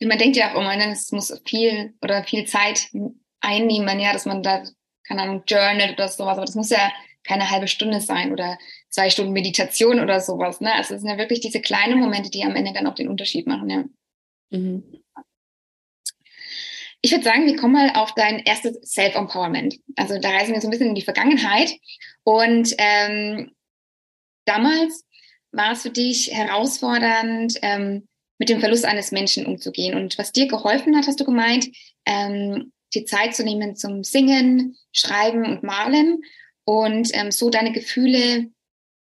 Man 0.00 0.18
denkt 0.18 0.36
ja 0.36 0.54
auch 0.54 0.60
immer, 0.60 0.76
es 0.92 1.10
muss 1.10 1.34
viel 1.44 1.94
oder 2.00 2.22
viel 2.22 2.44
Zeit 2.44 2.88
einnehmen, 3.40 4.00
ja, 4.00 4.12
dass 4.12 4.26
man 4.26 4.42
da, 4.42 4.62
keine 5.06 5.22
Ahnung, 5.22 5.42
journalt 5.46 5.92
oder 5.92 6.08
sowas, 6.08 6.36
aber 6.36 6.46
das 6.46 6.54
muss 6.54 6.70
ja 6.70 6.92
keine 7.24 7.50
halbe 7.50 7.68
Stunde 7.68 8.00
sein 8.00 8.32
oder 8.32 8.58
zwei 8.88 9.10
Stunden 9.10 9.32
Meditation 9.32 10.00
oder 10.00 10.20
sowas. 10.20 10.60
Ne? 10.60 10.72
Also 10.74 10.94
es 10.94 11.02
sind 11.02 11.10
ja 11.10 11.18
wirklich 11.18 11.40
diese 11.40 11.60
kleinen 11.60 12.00
Momente, 12.00 12.30
die 12.30 12.44
am 12.44 12.56
Ende 12.56 12.72
dann 12.72 12.86
auch 12.86 12.94
den 12.94 13.08
Unterschied 13.08 13.46
machen, 13.46 13.70
ja. 13.70 13.84
Mhm. 14.50 14.82
Ich 17.00 17.12
würde 17.12 17.24
sagen, 17.24 17.46
wir 17.46 17.56
kommen 17.56 17.74
mal 17.74 17.92
auf 17.94 18.12
dein 18.14 18.40
erstes 18.40 18.76
Self-Empowerment. 18.82 19.78
Also 19.94 20.18
da 20.18 20.30
reisen 20.30 20.52
wir 20.52 20.60
so 20.60 20.66
ein 20.66 20.70
bisschen 20.70 20.88
in 20.88 20.94
die 20.96 21.02
Vergangenheit. 21.02 21.72
Und 22.24 22.74
ähm, 22.78 23.52
damals 24.46 25.04
war 25.52 25.72
es 25.72 25.82
für 25.82 25.90
dich 25.90 26.32
herausfordernd, 26.32 27.54
ähm, 27.62 28.08
mit 28.38 28.48
dem 28.48 28.58
Verlust 28.58 28.84
eines 28.84 29.12
Menschen 29.12 29.46
umzugehen. 29.46 29.96
Und 29.96 30.18
was 30.18 30.32
dir 30.32 30.48
geholfen 30.48 30.96
hat, 30.96 31.06
hast 31.06 31.20
du 31.20 31.24
gemeint, 31.24 31.68
ähm, 32.04 32.72
die 32.94 33.04
Zeit 33.04 33.34
zu 33.34 33.44
nehmen 33.44 33.76
zum 33.76 34.04
Singen, 34.04 34.76
Schreiben 34.92 35.44
und 35.44 35.62
Malen 35.62 36.22
und 36.64 37.10
ähm, 37.14 37.30
so 37.30 37.50
deine 37.50 37.72
Gefühle 37.72 38.50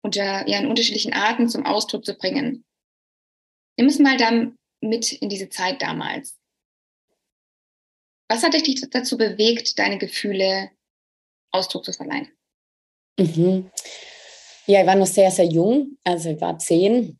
unter 0.03 0.49
ja, 0.49 0.59
in 0.59 0.67
unterschiedlichen 0.67 1.13
Arten 1.13 1.49
zum 1.49 1.67
Ausdruck 1.67 2.05
zu 2.05 2.15
bringen. 2.15 2.65
Nimm 3.77 3.87
es 3.87 3.99
mal 3.99 4.17
dann 4.17 4.57
mit 4.81 5.13
in 5.13 5.29
diese 5.29 5.49
Zeit 5.49 5.83
damals. 5.83 6.37
Was 8.29 8.43
hat 8.43 8.55
dich 8.55 8.81
dazu 8.91 9.17
bewegt, 9.17 9.79
deine 9.79 9.99
Gefühle 9.99 10.71
Ausdruck 11.51 11.85
zu 11.85 11.93
verleihen? 11.93 12.29
Mhm. 13.19 13.71
Ja, 14.67 14.83
ich 14.83 14.87
war 14.87 14.97
noch 14.97 15.07
sehr, 15.07 15.31
sehr 15.31 15.47
jung, 15.47 15.97
also 16.05 16.31
ich 16.31 16.41
war 16.41 16.59
zehn. 16.59 17.19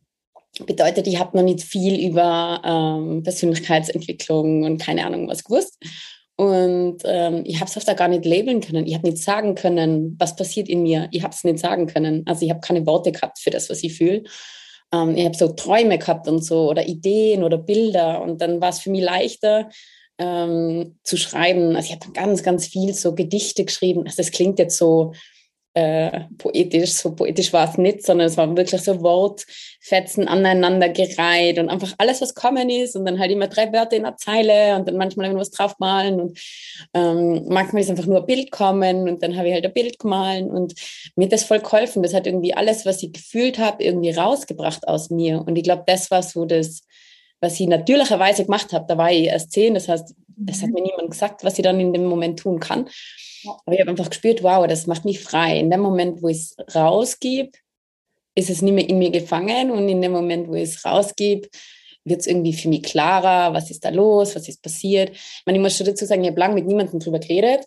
Bedeutet, 0.65 1.07
ich 1.07 1.19
habe 1.19 1.35
noch 1.35 1.43
nicht 1.43 1.61
viel 1.61 2.07
über 2.07 2.61
ähm, 2.63 3.23
Persönlichkeitsentwicklung 3.23 4.63
und 4.63 4.81
keine 4.81 5.05
Ahnung 5.05 5.27
was 5.27 5.43
gewusst. 5.43 5.77
Und 6.39 6.99
ähm, 7.03 7.41
ich 7.43 7.59
habe 7.59 7.69
es 7.69 7.75
oft 7.75 7.97
gar 7.97 8.07
nicht 8.07 8.23
labeln 8.23 8.61
können. 8.61 8.87
Ich 8.87 8.93
habe 8.93 9.05
nicht 9.05 9.21
sagen 9.21 9.55
können, 9.55 10.15
was 10.19 10.37
passiert 10.37 10.69
in 10.69 10.83
mir. 10.83 11.09
Ich 11.11 11.21
habe 11.21 11.33
es 11.33 11.43
nicht 11.43 11.59
sagen 11.59 11.85
können. 11.85 12.23
Also 12.27 12.45
ich 12.45 12.49
habe 12.49 12.61
keine 12.61 12.85
Worte 12.85 13.11
gehabt 13.11 13.39
für 13.39 13.49
das, 13.49 13.69
was 13.69 13.83
ich 13.83 13.97
fühle. 13.97 14.23
Ähm, 14.93 15.17
ich 15.17 15.25
habe 15.25 15.35
so 15.35 15.49
Träume 15.49 15.97
gehabt 15.97 16.29
und 16.29 16.41
so 16.41 16.69
oder 16.69 16.87
Ideen 16.87 17.43
oder 17.43 17.57
Bilder. 17.57 18.21
Und 18.21 18.39
dann 18.39 18.61
war 18.61 18.69
es 18.69 18.79
für 18.79 18.89
mich 18.89 19.01
leichter 19.01 19.67
ähm, 20.17 20.97
zu 21.03 21.17
schreiben. 21.17 21.75
Also 21.75 21.89
ich 21.89 21.99
habe 21.99 22.13
ganz, 22.13 22.41
ganz 22.41 22.67
viel 22.67 22.93
so 22.93 23.13
Gedichte 23.13 23.65
geschrieben. 23.65 24.03
Also 24.05 24.15
das 24.15 24.31
klingt 24.31 24.59
jetzt 24.59 24.77
so 24.77 25.11
äh, 25.75 26.21
poetisch, 26.37 26.93
so 26.93 27.15
poetisch 27.15 27.53
war 27.53 27.69
es 27.69 27.77
nicht, 27.77 28.03
sondern 28.03 28.27
es 28.27 28.37
waren 28.37 28.57
wirklich 28.57 28.81
so 28.81 29.01
Wortfetzen 29.01 30.27
aneinander 30.27 30.89
gereiht 30.89 31.59
und 31.59 31.69
einfach 31.69 31.93
alles, 31.99 32.21
was 32.21 32.33
kommen 32.33 32.69
ist 32.69 32.95
und 32.95 33.05
dann 33.05 33.19
halt 33.19 33.31
immer 33.31 33.47
drei 33.47 33.71
Wörter 33.71 33.95
in 33.95 34.05
einer 34.05 34.17
Zeile 34.17 34.75
und 34.75 34.87
dann 34.87 34.97
manchmal 34.97 35.27
irgendwas 35.27 35.51
draufmalen 35.51 36.19
und 36.19 36.39
ähm, 36.95 37.45
manchmal 37.47 37.83
ist 37.83 37.89
einfach 37.91 38.07
nur 38.07 38.21
ein 38.21 38.25
Bild 38.25 38.51
kommen 38.51 39.07
und 39.07 39.21
dann 39.21 39.37
habe 39.37 39.47
ich 39.47 39.53
halt 39.53 39.65
ein 39.65 39.73
Bild 39.73 39.99
gemahlen 39.99 40.49
und 40.49 40.73
mir 41.15 41.25
hat 41.25 41.33
das 41.33 41.43
voll 41.43 41.59
geholfen. 41.59 42.01
Das 42.01 42.13
hat 42.13 42.25
irgendwie 42.25 42.53
alles, 42.53 42.85
was 42.85 43.03
ich 43.03 43.13
gefühlt 43.13 43.59
habe, 43.59 43.83
irgendwie 43.83 44.11
rausgebracht 44.11 44.87
aus 44.87 45.11
mir 45.11 45.43
und 45.45 45.55
ich 45.55 45.63
glaube, 45.63 45.83
das 45.85 46.09
war 46.09 46.23
so 46.23 46.45
das, 46.45 46.81
was 47.41 47.59
ich 47.59 47.67
natürlicherweise 47.67 48.43
gemacht 48.43 48.73
habe. 48.73 48.85
Da 48.87 48.97
war 48.97 49.11
ich 49.11 49.25
erst 49.25 49.51
zehn, 49.51 49.75
das 49.75 49.87
heißt, 49.87 50.15
es 50.47 50.61
hat 50.61 50.69
mhm. 50.69 50.73
mir 50.73 50.81
niemand 50.81 51.11
gesagt, 51.11 51.43
was 51.43 51.59
ich 51.59 51.63
dann 51.63 51.79
in 51.79 51.93
dem 51.93 52.05
Moment 52.05 52.39
tun 52.39 52.59
kann. 52.59 52.89
Aber 53.45 53.73
ich 53.73 53.79
habe 53.79 53.91
einfach 53.91 54.09
gespürt, 54.09 54.43
wow, 54.43 54.67
das 54.67 54.87
macht 54.87 55.05
mich 55.05 55.19
frei. 55.19 55.59
In 55.59 55.69
dem 55.69 55.81
Moment, 55.81 56.21
wo 56.21 56.27
ich 56.27 56.37
es 56.37 56.75
rausgebe, 56.75 57.51
ist 58.35 58.49
es 58.49 58.61
nicht 58.61 58.73
mehr 58.73 58.87
in 58.87 58.99
mir 58.99 59.11
gefangen 59.11 59.71
und 59.71 59.87
in 59.89 60.01
dem 60.01 60.11
Moment, 60.11 60.47
wo 60.47 60.55
ich 60.55 60.69
es 60.69 60.85
rausgebe, 60.85 61.47
wird 62.05 62.21
es 62.21 62.27
irgendwie 62.27 62.53
für 62.53 62.69
mich 62.69 62.83
klarer, 62.83 63.53
was 63.53 63.69
ist 63.69 63.83
da 63.83 63.89
los, 63.89 64.35
was 64.35 64.47
ist 64.47 64.61
passiert. 64.61 65.11
Ich 65.11 65.43
meine, 65.45 65.57
ich 65.57 65.61
muss 65.61 65.77
schon 65.77 65.85
dazu 65.85 66.05
sagen, 66.05 66.23
ich 66.23 66.29
habe 66.29 66.39
lange 66.39 66.55
mit 66.55 66.65
niemandem 66.65 66.99
drüber 66.99 67.19
geredet. 67.19 67.65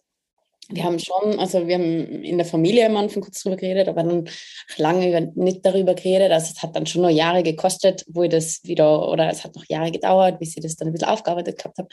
Wir 0.69 0.85
haben 0.85 0.99
schon, 0.99 1.39
also 1.39 1.67
wir 1.67 1.75
haben 1.75 2.23
in 2.23 2.39
der 2.39 2.47
Familie 2.47 2.87
am 2.87 2.97
Anfang 2.97 3.23
kurz 3.23 3.43
drüber 3.43 3.57
geredet, 3.57 3.89
aber 3.89 4.03
dann 4.05 4.29
lange 4.77 5.33
nicht 5.35 5.67
darüber 5.67 5.95
geredet. 5.95 6.33
Also 6.33 6.53
es 6.55 6.63
hat 6.63 6.75
dann 6.75 6.87
schon 6.87 7.03
noch 7.03 7.11
Jahre 7.11 7.43
gekostet, 7.43 8.05
wo 8.09 8.23
ich 8.23 8.31
das 8.31 8.61
wieder, 8.65 9.09
oder 9.09 9.29
es 9.29 9.45
hat 9.45 9.55
noch 9.55 9.69
Jahre 9.69 9.91
gedauert, 9.91 10.39
bis 10.39 10.57
ich 10.57 10.63
das 10.63 10.77
dann 10.77 10.89
ein 10.89 10.93
bisschen 10.93 11.09
aufgearbeitet 11.09 11.59
gehabt 11.59 11.79
habe. 11.79 11.89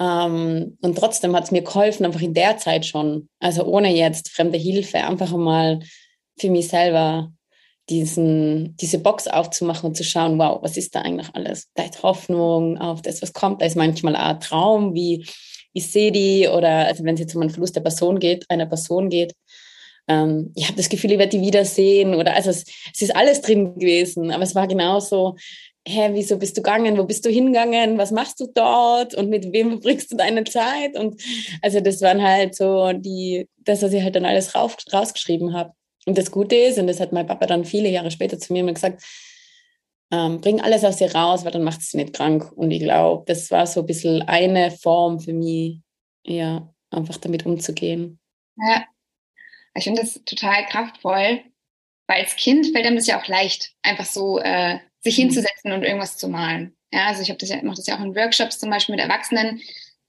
Ähm, 0.00 0.78
und 0.80 0.98
trotzdem 0.98 1.36
hat 1.36 1.44
es 1.44 1.50
mir 1.50 1.62
geholfen, 1.62 2.06
einfach 2.06 2.22
in 2.22 2.34
der 2.34 2.56
Zeit 2.56 2.86
schon, 2.86 3.28
also 3.38 3.64
ohne 3.64 3.94
jetzt 3.94 4.30
fremde 4.30 4.58
Hilfe, 4.58 4.98
einfach 4.98 5.30
mal 5.32 5.80
für 6.38 6.50
mich 6.50 6.68
selber 6.68 7.30
diesen, 7.90 8.76
diese 8.76 8.98
Box 8.98 9.26
aufzumachen 9.26 9.88
und 9.88 9.96
zu 9.96 10.04
schauen, 10.04 10.38
wow, 10.38 10.62
was 10.62 10.76
ist 10.76 10.94
da 10.94 11.02
eigentlich 11.02 11.28
alles? 11.34 11.68
Da 11.74 11.82
ist 11.84 12.02
Hoffnung 12.02 12.78
auf 12.78 13.02
das, 13.02 13.20
was 13.20 13.32
kommt. 13.32 13.60
Da 13.60 13.66
ist 13.66 13.76
manchmal 13.76 14.16
auch 14.16 14.20
ein 14.20 14.40
Traum, 14.40 14.94
wie 14.94 15.26
ich 15.72 15.90
sehe 15.90 16.12
die 16.12 16.48
oder 16.48 16.86
also 16.86 17.04
wenn 17.04 17.14
es 17.14 17.20
jetzt 17.20 17.34
um 17.34 17.42
einen 17.42 17.50
Verlust 17.50 17.76
der 17.76 17.80
Person 17.82 18.18
geht, 18.18 18.44
einer 18.48 18.66
Person 18.66 19.10
geht, 19.10 19.34
ähm, 20.08 20.52
ich 20.56 20.66
habe 20.66 20.76
das 20.76 20.88
Gefühl, 20.88 21.12
ich 21.12 21.18
werde 21.18 21.36
die 21.36 21.44
wiedersehen 21.44 22.14
oder 22.14 22.34
also 22.34 22.50
es, 22.50 22.64
es 22.94 23.02
ist 23.02 23.14
alles 23.14 23.42
drin 23.42 23.78
gewesen, 23.78 24.30
aber 24.30 24.42
es 24.42 24.54
war 24.54 24.66
genauso, 24.66 25.36
hä, 25.86 26.10
wieso 26.12 26.38
bist 26.38 26.56
du 26.56 26.62
gegangen, 26.62 26.98
wo 26.98 27.04
bist 27.04 27.24
du 27.24 27.30
hingegangen, 27.30 27.98
was 27.98 28.10
machst 28.10 28.40
du 28.40 28.46
dort 28.54 29.14
und 29.14 29.28
mit 29.30 29.52
wem 29.52 29.70
verbringst 29.70 30.12
du 30.12 30.16
deine 30.16 30.44
Zeit? 30.44 30.96
Und 30.96 31.20
also 31.62 31.80
das 31.80 32.00
waren 32.02 32.22
halt 32.22 32.54
so 32.54 32.92
die, 32.92 33.48
das, 33.58 33.82
was 33.82 33.92
ich 33.92 34.02
halt 34.02 34.16
dann 34.16 34.26
alles 34.26 34.54
rauf, 34.54 34.76
rausgeschrieben 34.92 35.54
habe. 35.54 35.72
Und 36.06 36.18
das 36.18 36.30
Gute 36.30 36.56
ist, 36.56 36.78
und 36.78 36.86
das 36.86 37.00
hat 37.00 37.12
mein 37.12 37.26
Papa 37.26 37.46
dann 37.46 37.64
viele 37.64 37.88
Jahre 37.88 38.10
später 38.10 38.38
zu 38.38 38.52
mir 38.52 38.60
immer 38.60 38.72
gesagt, 38.72 39.02
ähm, 40.12 40.40
bring 40.40 40.60
alles 40.60 40.84
aus 40.84 40.96
dir 40.96 41.14
raus, 41.14 41.44
weil 41.44 41.52
dann 41.52 41.62
macht 41.62 41.80
es 41.80 41.94
nicht 41.94 42.14
krank. 42.14 42.50
Und 42.52 42.70
ich 42.70 42.80
glaube, 42.80 43.24
das 43.26 43.50
war 43.50 43.66
so 43.66 43.80
ein 43.80 43.86
bisschen 43.86 44.22
eine 44.22 44.70
Form 44.70 45.20
für 45.20 45.32
mich, 45.32 45.80
ja, 46.24 46.72
einfach 46.90 47.16
damit 47.18 47.46
umzugehen. 47.46 48.18
Ja, 48.56 48.84
ich 49.74 49.84
finde 49.84 50.02
das 50.02 50.20
total 50.24 50.66
kraftvoll, 50.66 51.42
weil 52.08 52.22
als 52.22 52.36
Kind 52.36 52.66
fällt 52.66 52.86
einem 52.86 52.96
das 52.96 53.06
ja 53.06 53.20
auch 53.20 53.28
leicht, 53.28 53.72
einfach 53.82 54.04
so 54.04 54.40
äh, 54.40 54.80
sich 55.02 55.16
mhm. 55.16 55.22
hinzusetzen 55.22 55.72
und 55.72 55.82
irgendwas 55.82 56.16
zu 56.16 56.28
malen. 56.28 56.76
Ja, 56.92 57.06
also 57.06 57.22
ich 57.22 57.28
habe 57.28 57.38
das 57.38 57.48
ja, 57.48 57.62
mache 57.62 57.76
das 57.76 57.86
ja 57.86 57.96
auch 57.96 58.04
in 58.04 58.14
Workshops 58.14 58.58
zum 58.58 58.70
Beispiel 58.70 58.94
mit 58.94 59.04
Erwachsenen. 59.04 59.60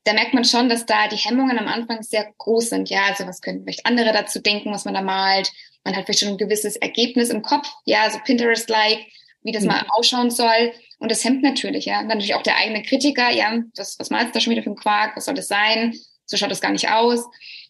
Da 0.04 0.14
merkt 0.14 0.34
man 0.34 0.46
schon, 0.46 0.68
dass 0.68 0.86
da 0.86 1.08
die 1.08 1.16
Hemmungen 1.16 1.60
am 1.60 1.68
Anfang 1.68 2.02
sehr 2.02 2.34
groß 2.38 2.70
sind. 2.70 2.90
Ja, 2.90 3.06
also 3.06 3.28
was 3.28 3.42
können 3.42 3.62
vielleicht 3.64 3.86
andere 3.86 4.12
dazu 4.14 4.42
denken, 4.42 4.72
was 4.72 4.86
man 4.86 4.96
da 4.96 5.02
malt? 5.02 5.52
Man 5.84 5.96
hat 5.96 6.06
vielleicht 6.06 6.22
schon 6.22 6.30
ein 6.30 6.38
gewisses 6.38 6.76
Ergebnis 6.76 7.30
im 7.30 7.44
Kopf. 7.44 7.68
Ja, 7.86 8.10
so 8.10 8.20
Pinterest-like, 8.20 9.06
wie 9.44 9.52
das 9.52 9.64
mhm. 9.64 9.70
mal 9.70 9.86
ausschauen 9.90 10.32
soll. 10.32 10.74
Und 10.98 11.12
das 11.12 11.24
hemmt 11.24 11.44
natürlich, 11.44 11.86
ja. 11.86 12.00
Und 12.00 12.10
dann 12.10 12.18
natürlich 12.18 12.36
auch 12.36 12.44
der 12.44 12.58
eigene 12.58 12.82
Kritiker, 12.84 13.32
ja, 13.32 13.60
das, 13.76 14.00
was 14.00 14.10
malst 14.10 14.30
du 14.30 14.34
da 14.34 14.40
schon 14.40 14.52
wieder 14.52 14.64
für 14.64 14.72
ein 14.72 14.76
Quark? 14.76 15.16
Was 15.16 15.26
soll 15.26 15.36
das 15.36 15.48
sein? 15.48 15.96
So 16.26 16.38
schaut 16.38 16.52
das 16.52 16.62
gar 16.62 16.72
nicht 16.72 16.90
aus. 16.90 17.26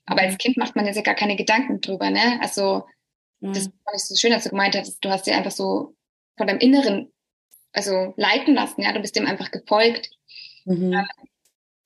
Aber 0.05 0.21
als 0.21 0.33
mhm. 0.33 0.37
Kind 0.37 0.57
macht 0.57 0.75
man 0.75 0.85
jetzt 0.85 0.95
ja 0.95 1.01
gar 1.01 1.15
keine 1.15 1.35
Gedanken 1.35 1.81
drüber, 1.81 2.09
ne? 2.09 2.39
Also, 2.41 2.85
mhm. 3.41 3.53
das 3.53 3.63
fand 3.63 3.95
ich 3.95 4.03
so 4.03 4.15
schön, 4.15 4.31
dass 4.31 4.43
du 4.43 4.49
gemeint 4.49 4.75
hast, 4.75 4.99
du 4.99 5.09
hast 5.09 5.27
dir 5.27 5.35
einfach 5.35 5.51
so 5.51 5.95
von 6.41 6.47
deinem 6.47 6.59
Inneren 6.59 7.11
also 7.71 8.15
leiten 8.17 8.55
lassen, 8.55 8.81
ja, 8.81 8.91
du 8.91 8.99
bist 8.99 9.15
dem 9.15 9.27
einfach 9.27 9.51
gefolgt. 9.51 10.09
Mhm. 10.65 10.91
Ähm, 10.93 11.07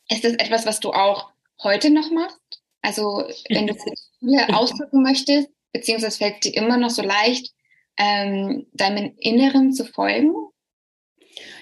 ist 0.10 0.24
das 0.24 0.34
etwas, 0.34 0.66
was 0.66 0.80
du 0.80 0.92
auch 0.92 1.30
heute 1.62 1.90
noch 1.90 2.10
machst? 2.10 2.40
Also 2.82 3.28
wenn 3.50 3.68
du 3.68 3.74
Gefühle 3.74 4.48
ausdrücken 4.56 5.04
möchtest, 5.04 5.50
beziehungsweise 5.74 6.18
fällt 6.18 6.36
es 6.36 6.40
dir 6.52 6.56
immer 6.56 6.78
noch 6.78 6.90
so 6.90 7.02
leicht, 7.02 7.54
ähm, 7.98 8.66
deinem 8.72 9.14
Inneren 9.18 9.74
zu 9.74 9.84
folgen? 9.84 10.34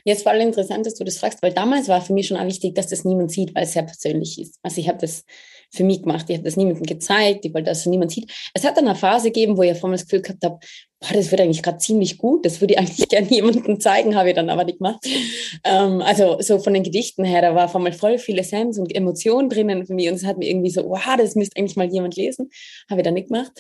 Jetzt 0.03 0.23
war 0.25 0.35
interessant, 0.35 0.85
dass 0.85 0.95
du 0.95 1.03
das 1.03 1.17
fragst, 1.17 1.41
weil 1.41 1.53
damals 1.53 1.87
war 1.87 2.01
für 2.01 2.13
mich 2.13 2.27
schon 2.27 2.37
auch 2.37 2.45
wichtig, 2.45 2.75
dass 2.75 2.89
das 2.89 3.05
niemand 3.05 3.31
sieht, 3.31 3.55
weil 3.55 3.63
es 3.63 3.73
sehr 3.73 3.83
persönlich 3.83 4.39
ist. 4.39 4.59
Also 4.61 4.79
ich 4.79 4.87
habe 4.87 4.99
das 4.99 5.25
für 5.71 5.83
mich 5.83 6.03
gemacht. 6.03 6.25
Ich 6.29 6.35
habe 6.35 6.45
das 6.45 6.55
niemandem 6.55 6.83
gezeigt, 6.83 7.45
ich 7.45 7.53
wollte, 7.53 7.69
dass 7.69 7.85
niemand 7.87 8.11
sieht. 8.11 8.31
Es 8.53 8.63
hat 8.63 8.77
dann 8.77 8.87
eine 8.87 8.95
Phase 8.95 9.29
gegeben, 9.29 9.57
wo 9.57 9.63
ich 9.63 9.77
vor 9.77 9.89
allem 9.89 9.93
das 9.93 10.05
Gefühl 10.05 10.21
gehabt 10.21 10.43
habe, 10.43 10.59
boah, 11.03 11.13
das 11.13 11.31
wird 11.31 11.41
eigentlich 11.41 11.61
gerade 11.61 11.77
ziemlich 11.79 12.17
gut, 12.17 12.45
das 12.45 12.61
würde 12.61 12.73
ich 12.73 12.79
eigentlich 12.79 13.07
gerne 13.09 13.27
jemandem 13.29 13.79
zeigen, 13.79 14.15
habe 14.15 14.29
ich 14.29 14.35
dann 14.35 14.49
aber 14.49 14.63
nicht 14.63 14.77
gemacht. 14.77 15.05
Ähm, 15.63 16.01
also 16.01 16.37
so 16.39 16.59
von 16.59 16.73
den 16.73 16.83
Gedichten 16.83 17.25
her, 17.25 17.41
da 17.41 17.55
war 17.55 17.67
vor 17.67 17.81
allem 17.81 17.93
voll 17.93 18.17
viel 18.17 18.39
Essenz 18.39 18.77
und 18.77 18.95
Emotion 18.95 19.49
drinnen 19.49 19.85
für 19.85 19.93
mich 19.93 20.07
und 20.07 20.15
es 20.15 20.25
hat 20.25 20.37
mir 20.37 20.49
irgendwie 20.49 20.69
so, 20.69 20.89
wow, 20.89 21.15
das 21.17 21.35
müsste 21.35 21.57
eigentlich 21.57 21.75
mal 21.75 21.91
jemand 21.91 22.15
lesen, 22.15 22.49
habe 22.89 23.01
ich 23.01 23.05
dann 23.05 23.15
nicht 23.15 23.27
gemacht. 23.27 23.51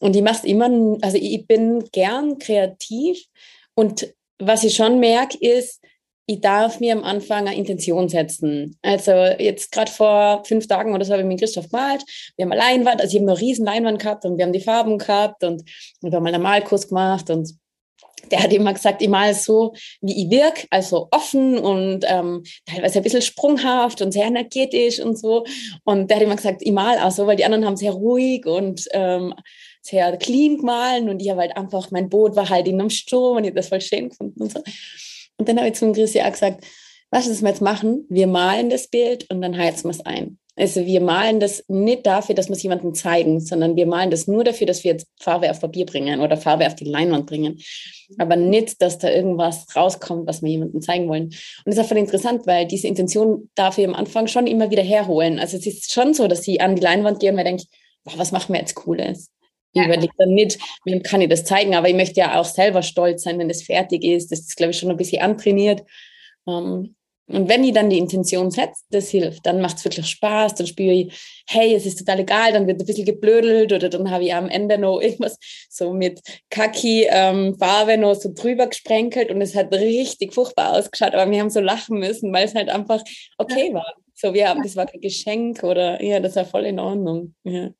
Und 0.00 0.16
ich 0.16 0.22
mache 0.22 0.38
es 0.38 0.44
immer, 0.44 0.98
also 1.02 1.16
ich 1.16 1.46
bin 1.46 1.84
gern 1.92 2.38
kreativ 2.38 3.24
und 3.74 4.12
was 4.38 4.64
ich 4.64 4.74
schon 4.74 5.00
merke, 5.00 5.38
ist, 5.38 5.80
ich 6.30 6.40
darf 6.40 6.78
mir 6.78 6.92
am 6.92 7.02
Anfang 7.02 7.48
eine 7.48 7.56
Intention 7.56 8.08
setzen. 8.08 8.78
Also 8.82 9.10
jetzt 9.10 9.72
gerade 9.72 9.90
vor 9.90 10.44
fünf 10.44 10.68
Tagen 10.68 10.94
oder 10.94 11.04
so 11.04 11.12
habe 11.12 11.22
ich 11.22 11.28
mit 11.28 11.40
Christoph 11.40 11.70
gemalt. 11.70 12.04
Wir 12.36 12.44
haben 12.44 12.52
eine 12.52 12.60
Leinwand, 12.60 13.00
also 13.00 13.16
ich 13.16 13.20
habe 13.20 13.32
eine 13.32 13.40
riesen 13.40 13.66
Leinwand 13.66 14.00
gehabt 14.00 14.24
und 14.24 14.38
wir 14.38 14.44
haben 14.44 14.52
die 14.52 14.60
Farben 14.60 14.98
gehabt 14.98 15.42
und, 15.42 15.64
wir 16.00 16.12
haben 16.12 16.26
einen 16.26 16.40
Malkurs 16.40 16.86
gemacht 16.86 17.30
und 17.30 17.50
der 18.30 18.44
hat 18.44 18.52
immer 18.52 18.72
gesagt, 18.72 19.02
ich 19.02 19.08
mal 19.08 19.34
so, 19.34 19.74
wie 20.02 20.24
ich 20.24 20.30
wirke, 20.30 20.68
also 20.70 21.08
offen 21.10 21.58
und 21.58 22.04
ähm, 22.06 22.44
teilweise 22.64 23.00
ein 23.00 23.02
bisschen 23.02 23.22
sprunghaft 23.22 24.00
und 24.00 24.12
sehr 24.12 24.26
energetisch 24.26 25.00
und 25.00 25.18
so. 25.18 25.44
Und 25.82 26.10
der 26.10 26.18
hat 26.18 26.22
immer 26.22 26.36
gesagt, 26.36 26.62
ich 26.62 26.70
mal 26.70 26.98
auch 26.98 27.10
so, 27.10 27.26
weil 27.26 27.36
die 27.36 27.44
anderen 27.44 27.66
haben 27.66 27.76
sehr 27.76 27.92
ruhig 27.92 28.46
und 28.46 28.86
ähm, 28.92 29.34
sehr 29.82 30.16
clean 30.18 30.58
gemahlen 30.58 31.08
und 31.08 31.20
ich 31.20 31.30
habe 31.30 31.40
halt 31.40 31.56
einfach, 31.56 31.90
mein 31.90 32.08
Boot 32.08 32.36
war 32.36 32.48
halt 32.48 32.68
in 32.68 32.78
einem 32.78 32.90
Sturm 32.90 33.38
und 33.38 33.44
ich 33.44 33.50
habe 33.50 33.56
das 33.56 33.68
voll 33.68 33.80
schön 33.80 34.10
gefunden 34.10 34.42
und 34.42 34.52
so. 34.52 34.62
Und 35.40 35.48
dann 35.48 35.56
habe 35.56 35.68
ich 35.68 35.74
zum 35.74 35.94
Chris 35.94 36.12
ja 36.12 36.28
gesagt, 36.28 36.64
was 37.10 37.26
wir 37.26 37.48
jetzt 37.48 37.62
machen? 37.62 38.06
Wir 38.08 38.26
malen 38.26 38.70
das 38.70 38.88
Bild 38.88 39.28
und 39.30 39.40
dann 39.40 39.56
heizen 39.56 39.84
wir 39.84 39.90
es 39.90 40.04
ein. 40.04 40.38
Also 40.54 40.84
wir 40.84 41.00
malen 41.00 41.40
das 41.40 41.64
nicht 41.68 42.06
dafür, 42.06 42.34
dass 42.34 42.48
wir 42.48 42.56
es 42.56 42.62
jemandem 42.62 42.92
zeigen, 42.92 43.40
sondern 43.40 43.74
wir 43.74 43.86
malen 43.86 44.10
das 44.10 44.26
nur 44.26 44.44
dafür, 44.44 44.66
dass 44.66 44.84
wir 44.84 44.92
jetzt 44.92 45.08
Farbe 45.18 45.50
auf 45.50 45.60
Papier 45.60 45.86
bringen 45.86 46.20
oder 46.20 46.36
Farbe 46.36 46.66
auf 46.66 46.74
die 46.74 46.84
Leinwand 46.84 47.26
bringen. 47.26 47.58
Aber 48.18 48.36
nicht, 48.36 48.82
dass 48.82 48.98
da 48.98 49.10
irgendwas 49.10 49.74
rauskommt, 49.74 50.28
was 50.28 50.42
wir 50.42 50.50
jemandem 50.50 50.82
zeigen 50.82 51.08
wollen. 51.08 51.24
Und 51.24 51.34
das 51.64 51.76
ist 51.76 51.80
auch 51.80 51.88
voll 51.88 51.96
interessant, 51.96 52.46
weil 52.46 52.66
diese 52.66 52.88
Intention 52.88 53.48
darf 53.54 53.78
ich 53.78 53.86
am 53.86 53.94
Anfang 53.94 54.26
schon 54.26 54.46
immer 54.46 54.70
wieder 54.70 54.82
herholen. 54.82 55.38
Also 55.38 55.56
es 55.56 55.66
ist 55.66 55.92
schon 55.92 56.12
so, 56.12 56.28
dass 56.28 56.42
sie 56.42 56.60
an 56.60 56.76
die 56.76 56.82
Leinwand 56.82 57.20
gehen 57.20 57.30
und 57.30 57.36
mir 57.36 57.44
denke, 57.44 57.64
was 58.04 58.30
machen 58.30 58.52
wir 58.52 58.60
jetzt 58.60 58.74
Cooles? 58.74 59.30
Ich 59.72 59.84
überlege 59.84 60.12
dann 60.18 60.30
nicht, 60.30 60.58
wem 60.84 61.02
kann 61.02 61.20
ich 61.20 61.28
das 61.28 61.44
zeigen, 61.44 61.74
aber 61.74 61.88
ich 61.88 61.94
möchte 61.94 62.20
ja 62.20 62.40
auch 62.40 62.44
selber 62.44 62.82
stolz 62.82 63.22
sein, 63.22 63.38
wenn 63.38 63.48
das 63.48 63.62
fertig 63.62 64.04
ist. 64.04 64.32
Das 64.32 64.40
ist, 64.40 64.56
glaube 64.56 64.72
ich, 64.72 64.78
schon 64.78 64.90
ein 64.90 64.96
bisschen 64.96 65.22
antrainiert. 65.22 65.82
Ähm, 66.48 66.96
und 67.30 67.48
wenn 67.48 67.62
ich 67.62 67.72
dann 67.72 67.90
die 67.90 67.98
Intention 67.98 68.50
setze, 68.50 68.82
das 68.90 69.08
hilft. 69.08 69.46
Dann 69.46 69.60
macht 69.60 69.76
es 69.76 69.84
wirklich 69.84 70.06
Spaß. 70.08 70.56
Dann 70.56 70.66
spüre 70.66 70.92
ich, 70.92 71.42
hey, 71.48 71.74
es 71.74 71.86
ist 71.86 72.00
total 72.00 72.20
egal. 72.20 72.52
Dann 72.52 72.66
wird 72.66 72.80
ein 72.80 72.86
bisschen 72.86 73.04
geblödelt 73.04 73.72
oder 73.72 73.88
dann 73.88 74.10
habe 74.10 74.24
ich 74.24 74.34
am 74.34 74.48
Ende 74.48 74.78
noch 74.78 75.00
irgendwas 75.00 75.38
so 75.68 75.92
mit 75.92 76.20
Kaki-Farbe 76.50 77.92
ähm, 77.92 78.00
noch 78.00 78.14
so 78.14 78.32
drüber 78.34 78.66
gesprenkelt 78.66 79.30
und 79.30 79.40
es 79.40 79.54
hat 79.54 79.72
richtig 79.72 80.34
furchtbar 80.34 80.76
ausgeschaut. 80.76 81.14
Aber 81.14 81.30
wir 81.30 81.38
haben 81.38 81.50
so 81.50 81.60
lachen 81.60 82.00
müssen, 82.00 82.32
weil 82.32 82.46
es 82.46 82.54
halt 82.56 82.68
einfach 82.68 83.00
okay 83.38 83.72
war. 83.72 83.94
So, 84.14 84.34
wir 84.34 84.48
haben, 84.48 84.62
das 84.62 84.74
war 84.74 84.86
kein 84.86 85.00
Geschenk 85.00 85.62
oder 85.62 86.02
ja, 86.02 86.18
das 86.18 86.34
war 86.34 86.44
voll 86.44 86.66
in 86.66 86.80
Ordnung. 86.80 87.34
Ja. 87.44 87.70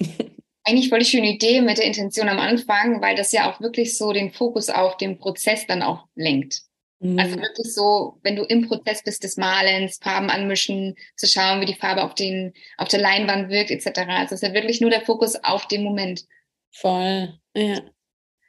eigentlich 0.66 0.88
voll 0.88 0.98
die 0.98 1.04
schöne 1.04 1.30
Idee 1.30 1.60
mit 1.60 1.78
der 1.78 1.84
Intention 1.84 2.28
am 2.28 2.40
Anfang, 2.40 3.00
weil 3.00 3.14
das 3.14 3.32
ja 3.32 3.50
auch 3.50 3.60
wirklich 3.60 3.96
so 3.96 4.12
den 4.12 4.32
Fokus 4.32 4.68
auf 4.68 4.96
den 4.96 5.18
Prozess 5.18 5.66
dann 5.66 5.82
auch 5.82 6.06
lenkt. 6.16 6.62
Mhm. 6.98 7.18
Also 7.18 7.36
wirklich 7.36 7.72
so, 7.72 8.18
wenn 8.22 8.36
du 8.36 8.42
im 8.42 8.66
Prozess 8.66 9.02
bist 9.02 9.22
des 9.22 9.36
Malens, 9.36 9.98
Farben 10.02 10.28
anmischen, 10.28 10.96
zu 11.16 11.26
schauen, 11.26 11.60
wie 11.60 11.66
die 11.66 11.74
Farbe 11.74 12.02
auf, 12.02 12.14
den, 12.14 12.52
auf 12.78 12.88
der 12.88 13.00
Leinwand 13.00 13.48
wirkt, 13.48 13.70
etc. 13.70 14.00
Also 14.08 14.34
es 14.34 14.42
ist 14.42 14.48
ja 14.48 14.54
wirklich 14.54 14.80
nur 14.80 14.90
der 14.90 15.02
Fokus 15.02 15.36
auf 15.36 15.68
den 15.68 15.84
Moment. 15.84 16.24
Voll, 16.72 17.38
ja. 17.54 17.80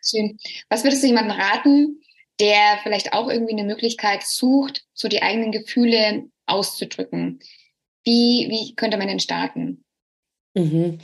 Schön. 0.04 0.38
Was 0.70 0.84
würdest 0.84 1.04
du 1.04 1.08
jemandem 1.08 1.38
raten, 1.38 2.02
der 2.40 2.80
vielleicht 2.82 3.14
auch 3.14 3.30
irgendwie 3.30 3.54
eine 3.54 3.66
Möglichkeit 3.66 4.24
sucht, 4.24 4.86
so 4.94 5.08
die 5.08 5.22
eigenen 5.22 5.52
Gefühle 5.52 6.26
auszudrücken? 6.46 7.40
Wie, 8.06 8.48
wie 8.50 8.76
könnte 8.76 8.98
man 8.98 9.08
denn 9.08 9.20
starten? 9.20 9.84
Mhm. 10.56 11.00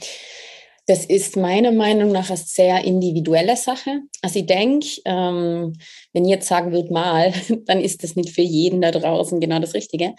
Das 0.86 1.06
ist 1.06 1.36
meiner 1.36 1.72
Meinung 1.72 2.12
nach 2.12 2.28
eine 2.28 2.36
sehr 2.36 2.84
individuelle 2.84 3.56
Sache. 3.56 4.00
Also 4.20 4.40
ich 4.40 4.46
denke, 4.46 4.86
ähm, 5.06 5.72
wenn 6.12 6.24
ich 6.24 6.30
jetzt 6.30 6.48
sagen 6.48 6.72
würde, 6.72 6.92
mal, 6.92 7.32
dann 7.66 7.80
ist 7.80 8.02
das 8.02 8.16
nicht 8.16 8.30
für 8.30 8.42
jeden 8.42 8.82
da 8.82 8.90
draußen 8.90 9.40
genau 9.40 9.58
das 9.58 9.74
Richtige. 9.74 10.14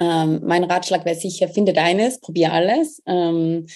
Ähm, 0.00 0.40
mein 0.44 0.64
Ratschlag 0.64 1.04
wäre 1.04 1.16
sicher, 1.16 1.48
finde 1.48 1.72
deines, 1.72 2.20
probier 2.20 2.52
alles. 2.52 3.00
Ähm, 3.06 3.66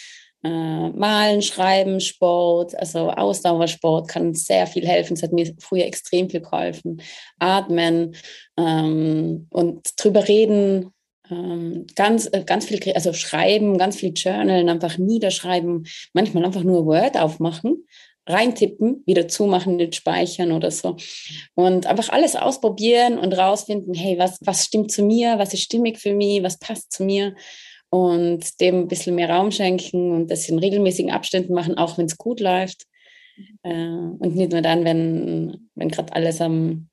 äh, 0.44 0.88
Malen, 0.88 1.42
Schreiben, 1.42 2.00
Sport, 2.00 2.76
also 2.76 3.10
Ausdauersport 3.10 4.08
kann 4.08 4.34
sehr 4.34 4.66
viel 4.66 4.86
helfen. 4.86 5.14
Es 5.14 5.22
hat 5.22 5.32
mir 5.32 5.54
früher 5.60 5.84
extrem 5.84 6.28
viel 6.28 6.40
geholfen. 6.40 7.00
Atmen 7.38 8.16
ähm, 8.56 9.46
und 9.50 9.88
drüber 9.96 10.26
reden, 10.26 10.92
ganz, 11.94 12.28
äh, 12.32 12.44
ganz 12.44 12.66
viel, 12.66 12.80
also 12.94 13.12
schreiben, 13.12 13.78
ganz 13.78 13.96
viel 13.96 14.12
journalen, 14.14 14.68
einfach 14.68 14.98
niederschreiben, 14.98 15.86
manchmal 16.12 16.44
einfach 16.44 16.64
nur 16.64 16.86
Word 16.86 17.16
aufmachen, 17.18 17.86
reintippen, 18.26 19.02
wieder 19.06 19.28
zumachen, 19.28 19.76
nicht 19.76 19.96
speichern 19.96 20.52
oder 20.52 20.70
so. 20.70 20.96
Und 21.54 21.86
einfach 21.86 22.10
alles 22.10 22.36
ausprobieren 22.36 23.18
und 23.18 23.32
rausfinden, 23.32 23.94
hey, 23.94 24.18
was, 24.18 24.38
was 24.42 24.64
stimmt 24.64 24.92
zu 24.92 25.02
mir, 25.02 25.38
was 25.38 25.54
ist 25.54 25.62
stimmig 25.62 25.98
für 25.98 26.14
mich, 26.14 26.42
was 26.42 26.58
passt 26.58 26.92
zu 26.92 27.04
mir 27.04 27.34
und 27.90 28.60
dem 28.60 28.80
ein 28.80 28.88
bisschen 28.88 29.14
mehr 29.14 29.28
Raum 29.28 29.50
schenken 29.50 30.12
und 30.12 30.30
das 30.30 30.48
in 30.48 30.58
regelmäßigen 30.58 31.10
Abständen 31.10 31.52
machen, 31.52 31.76
auch 31.76 31.98
wenn 31.98 32.06
es 32.06 32.16
gut 32.16 32.40
läuft. 32.40 32.86
Äh, 33.62 33.70
und 33.72 34.34
nicht 34.34 34.52
nur 34.52 34.62
dann, 34.62 34.84
wenn, 34.84 35.68
wenn 35.74 35.88
gerade 35.88 36.12
alles 36.14 36.40
am, 36.40 36.88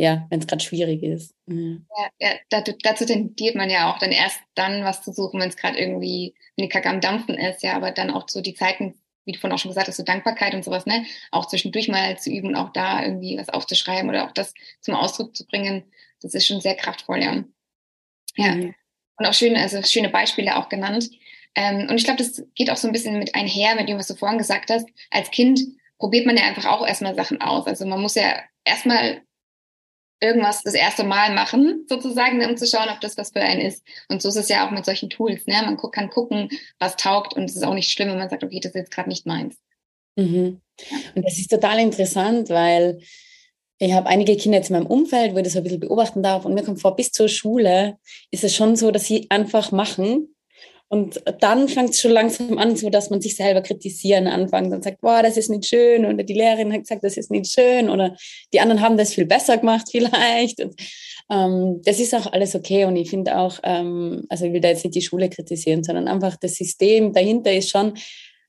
ja, 0.00 0.26
wenn 0.30 0.40
es 0.40 0.46
gerade 0.46 0.64
schwierig 0.64 1.02
ist. 1.02 1.34
Ja, 1.46 2.08
ja 2.18 2.30
dazu, 2.48 2.72
dazu, 2.82 3.04
tendiert 3.04 3.54
man 3.54 3.68
ja 3.68 3.92
auch 3.92 3.98
dann 3.98 4.12
erst 4.12 4.40
dann 4.54 4.82
was 4.82 5.02
zu 5.02 5.12
suchen, 5.12 5.40
wenn 5.40 5.50
es 5.50 5.56
gerade 5.56 5.78
irgendwie, 5.78 6.34
wenn 6.56 6.64
die 6.64 6.68
Kacke 6.70 6.88
am 6.88 7.02
Dampfen 7.02 7.34
ist, 7.36 7.62
ja, 7.62 7.74
aber 7.74 7.90
dann 7.90 8.10
auch 8.10 8.26
so 8.26 8.40
die 8.40 8.54
Zeiten, 8.54 8.94
wie 9.26 9.32
du 9.32 9.38
vorhin 9.38 9.54
auch 9.54 9.60
schon 9.60 9.70
gesagt 9.70 9.88
hast, 9.88 9.98
so 9.98 10.02
Dankbarkeit 10.02 10.54
und 10.54 10.64
sowas, 10.64 10.86
ne, 10.86 11.04
auch 11.30 11.46
zwischendurch 11.46 11.88
mal 11.88 12.18
zu 12.18 12.30
üben, 12.30 12.56
auch 12.56 12.72
da 12.72 13.04
irgendwie 13.04 13.36
was 13.36 13.50
aufzuschreiben 13.50 14.08
oder 14.08 14.26
auch 14.26 14.32
das 14.32 14.54
zum 14.80 14.94
Ausdruck 14.94 15.36
zu 15.36 15.46
bringen, 15.46 15.84
das 16.22 16.32
ist 16.32 16.46
schon 16.46 16.62
sehr 16.62 16.76
kraftvoll, 16.76 17.22
ja. 17.22 17.44
Ja. 18.36 18.54
Mhm. 18.54 18.74
Und 19.18 19.26
auch 19.26 19.34
schöne, 19.34 19.60
also 19.60 19.82
schöne 19.82 20.08
Beispiele 20.08 20.56
auch 20.56 20.70
genannt. 20.70 21.10
Ähm, 21.54 21.88
und 21.90 21.96
ich 21.96 22.04
glaube, 22.04 22.18
das 22.18 22.42
geht 22.54 22.70
auch 22.70 22.78
so 22.78 22.88
ein 22.88 22.92
bisschen 22.92 23.18
mit 23.18 23.34
einher, 23.34 23.74
mit 23.74 23.88
dem, 23.88 23.98
was 23.98 24.06
du 24.06 24.14
vorhin 24.14 24.38
gesagt 24.38 24.70
hast. 24.70 24.88
Als 25.10 25.30
Kind 25.30 25.60
probiert 25.98 26.24
man 26.24 26.38
ja 26.38 26.44
einfach 26.44 26.64
auch 26.64 26.86
erstmal 26.86 27.14
Sachen 27.14 27.42
aus. 27.42 27.66
Also 27.66 27.84
man 27.84 28.00
muss 28.00 28.14
ja 28.14 28.40
erstmal 28.64 29.20
irgendwas 30.20 30.62
das 30.62 30.74
erste 30.74 31.04
Mal 31.04 31.34
machen, 31.34 31.86
sozusagen, 31.88 32.44
um 32.44 32.56
zu 32.56 32.66
schauen, 32.66 32.88
ob 32.92 33.00
das 33.00 33.16
was 33.16 33.30
für 33.30 33.40
einen 33.40 33.60
ist. 33.60 33.82
Und 34.08 34.20
so 34.20 34.28
ist 34.28 34.36
es 34.36 34.48
ja 34.48 34.66
auch 34.66 34.70
mit 34.70 34.84
solchen 34.84 35.10
Tools. 35.10 35.46
Ne? 35.46 35.54
Man 35.64 35.78
kann 35.90 36.10
gucken, 36.10 36.50
was 36.78 36.96
taugt 36.96 37.34
und 37.34 37.44
es 37.44 37.56
ist 37.56 37.64
auch 37.64 37.74
nicht 37.74 37.90
schlimm, 37.90 38.10
wenn 38.10 38.18
man 38.18 38.28
sagt, 38.28 38.44
okay, 38.44 38.60
das 38.60 38.72
ist 38.72 38.76
jetzt 38.76 38.90
gerade 38.90 39.08
nicht 39.08 39.26
meins. 39.26 39.56
Mhm. 40.16 40.60
Und 41.14 41.24
das 41.24 41.38
ist 41.38 41.50
total 41.50 41.78
interessant, 41.78 42.50
weil 42.50 43.00
ich 43.78 43.92
habe 43.92 44.08
einige 44.08 44.36
Kinder 44.36 44.58
jetzt 44.58 44.68
in 44.68 44.76
meinem 44.76 44.86
Umfeld, 44.86 45.34
wo 45.34 45.38
ich 45.38 45.44
das 45.44 45.56
ein 45.56 45.62
bisschen 45.62 45.80
beobachten 45.80 46.22
darf 46.22 46.44
und 46.44 46.52
mir 46.52 46.62
kommt 46.62 46.82
vor, 46.82 46.96
bis 46.96 47.12
zur 47.12 47.28
Schule 47.28 47.98
ist 48.30 48.44
es 48.44 48.54
schon 48.54 48.76
so, 48.76 48.90
dass 48.90 49.06
sie 49.06 49.26
einfach 49.30 49.72
machen 49.72 50.34
und 50.92 51.22
dann 51.38 51.68
fängt 51.68 51.90
es 51.90 52.00
schon 52.00 52.10
langsam 52.10 52.58
an, 52.58 52.74
so 52.74 52.90
dass 52.90 53.10
man 53.10 53.20
sich 53.20 53.36
selber 53.36 53.60
kritisieren 53.60 54.26
anfängt 54.26 54.72
und 54.72 54.82
sagt, 54.82 55.00
boah, 55.00 55.22
das 55.22 55.36
ist 55.36 55.48
nicht 55.48 55.66
schön. 55.66 56.04
Oder 56.04 56.24
die 56.24 56.34
Lehrerin 56.34 56.72
hat 56.72 56.80
gesagt, 56.80 57.04
das 57.04 57.16
ist 57.16 57.30
nicht 57.30 57.46
schön. 57.46 57.88
Oder 57.88 58.16
die 58.52 58.58
anderen 58.58 58.80
haben 58.80 58.96
das 58.96 59.14
viel 59.14 59.24
besser 59.24 59.56
gemacht 59.58 59.86
vielleicht. 59.92 60.60
Und, 60.60 60.74
ähm, 61.30 61.80
das 61.84 62.00
ist 62.00 62.12
auch 62.12 62.32
alles 62.32 62.56
okay. 62.56 62.86
Und 62.86 62.96
ich 62.96 63.08
finde 63.08 63.38
auch, 63.38 63.60
ähm, 63.62 64.24
also 64.28 64.46
ich 64.46 64.52
will 64.52 64.60
da 64.60 64.66
jetzt 64.66 64.84
nicht 64.84 64.96
die 64.96 65.02
Schule 65.02 65.30
kritisieren, 65.30 65.84
sondern 65.84 66.08
einfach 66.08 66.34
das 66.34 66.56
System 66.56 67.12
dahinter 67.12 67.52
ist 67.52 67.70
schon 67.70 67.94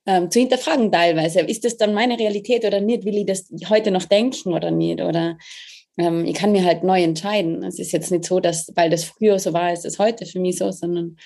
ähm, 0.07 0.31
zu 0.31 0.39
hinterfragen 0.39 0.91
teilweise. 0.91 1.41
Ist 1.41 1.63
das 1.63 1.77
dann 1.77 1.93
meine 1.93 2.17
Realität 2.17 2.65
oder 2.65 2.81
nicht? 2.81 3.05
Will 3.05 3.17
ich 3.17 3.27
das 3.27 3.51
heute 3.69 3.91
noch 3.91 4.05
denken 4.05 4.53
oder 4.53 4.71
nicht? 4.71 4.99
Oder 4.99 5.37
ähm, 5.99 6.25
ich 6.25 6.33
kann 6.33 6.53
mir 6.53 6.65
halt 6.65 6.83
neu 6.83 7.03
entscheiden. 7.03 7.61
Es 7.61 7.77
ist 7.77 7.91
jetzt 7.91 8.09
nicht 8.09 8.25
so, 8.25 8.39
dass, 8.39 8.71
weil 8.75 8.89
das 8.89 9.03
früher 9.03 9.37
so 9.37 9.53
war, 9.53 9.71
ist 9.71 9.85
es 9.85 9.99
heute 9.99 10.25
für 10.25 10.39
mich 10.39 10.57
so, 10.57 10.71
sondern 10.71 11.17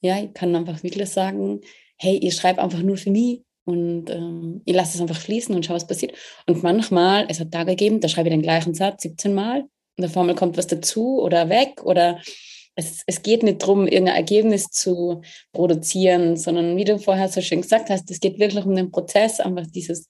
ja, 0.00 0.22
ich 0.22 0.32
kann 0.32 0.54
einfach 0.56 0.82
wirklich 0.82 1.08
sagen, 1.08 1.60
hey, 1.96 2.18
ich 2.22 2.34
schreibe 2.34 2.62
einfach 2.62 2.82
nur 2.82 2.96
für 2.96 3.10
mich 3.10 3.42
und 3.64 4.10
ähm, 4.10 4.62
ich 4.64 4.74
lasse 4.74 4.96
es 4.96 5.00
einfach 5.00 5.20
fließen 5.20 5.54
und 5.54 5.64
schaue, 5.64 5.76
was 5.76 5.86
passiert. 5.86 6.14
Und 6.46 6.62
manchmal, 6.62 7.26
es 7.28 7.40
hat 7.40 7.52
Tage 7.52 7.72
gegeben, 7.72 8.00
da 8.00 8.08
schreibe 8.08 8.28
ich 8.28 8.34
den 8.34 8.42
gleichen 8.42 8.74
Satz 8.74 9.02
17 9.02 9.34
Mal 9.34 9.60
und 9.60 10.02
der 10.02 10.10
Formel 10.10 10.34
kommt 10.34 10.56
was 10.56 10.66
dazu 10.66 11.20
oder 11.20 11.48
weg 11.48 11.82
oder 11.84 12.20
es, 12.74 13.02
es 13.06 13.22
geht 13.22 13.42
nicht 13.42 13.62
darum, 13.62 13.86
irgendein 13.86 14.16
Ergebnis 14.16 14.68
zu 14.68 15.22
produzieren, 15.52 16.36
sondern 16.36 16.76
wie 16.76 16.84
du 16.84 16.98
vorher 16.98 17.28
so 17.28 17.40
schön 17.40 17.60
gesagt 17.60 17.90
hast, 17.90 18.10
es 18.10 18.20
geht 18.20 18.38
wirklich 18.38 18.64
um 18.64 18.74
den 18.74 18.90
Prozess, 18.90 19.40
einfach 19.40 19.66
dieses 19.66 20.08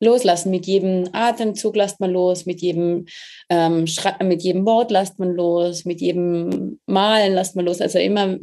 loslassen. 0.00 0.50
Mit 0.50 0.66
jedem 0.66 1.08
Atemzug 1.12 1.76
lasst 1.76 2.00
man 2.00 2.10
los, 2.10 2.46
mit 2.46 2.60
jedem, 2.60 3.06
ähm, 3.48 3.86
mit 4.22 4.42
jedem 4.42 4.66
Wort 4.66 4.90
lasst 4.90 5.18
man 5.18 5.34
los, 5.34 5.84
mit 5.84 6.00
jedem 6.00 6.80
Malen 6.86 7.34
lasst 7.34 7.56
man 7.56 7.64
los. 7.64 7.80
Also 7.80 7.98
immer, 7.98 8.38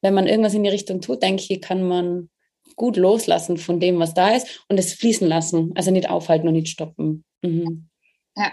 wenn 0.00 0.14
man 0.14 0.26
irgendwas 0.26 0.54
in 0.54 0.64
die 0.64 0.70
Richtung 0.70 1.00
tut, 1.00 1.22
denke 1.22 1.44
ich, 1.48 1.60
kann 1.60 1.82
man 1.82 2.28
gut 2.76 2.96
loslassen 2.96 3.58
von 3.58 3.80
dem, 3.80 3.98
was 3.98 4.14
da 4.14 4.34
ist 4.34 4.64
und 4.68 4.78
es 4.78 4.94
fließen 4.94 5.28
lassen. 5.28 5.72
Also 5.74 5.90
nicht 5.90 6.08
aufhalten 6.08 6.48
und 6.48 6.54
nicht 6.54 6.68
stoppen. 6.68 7.24
Mhm. 7.42 7.88
Ja. 8.36 8.52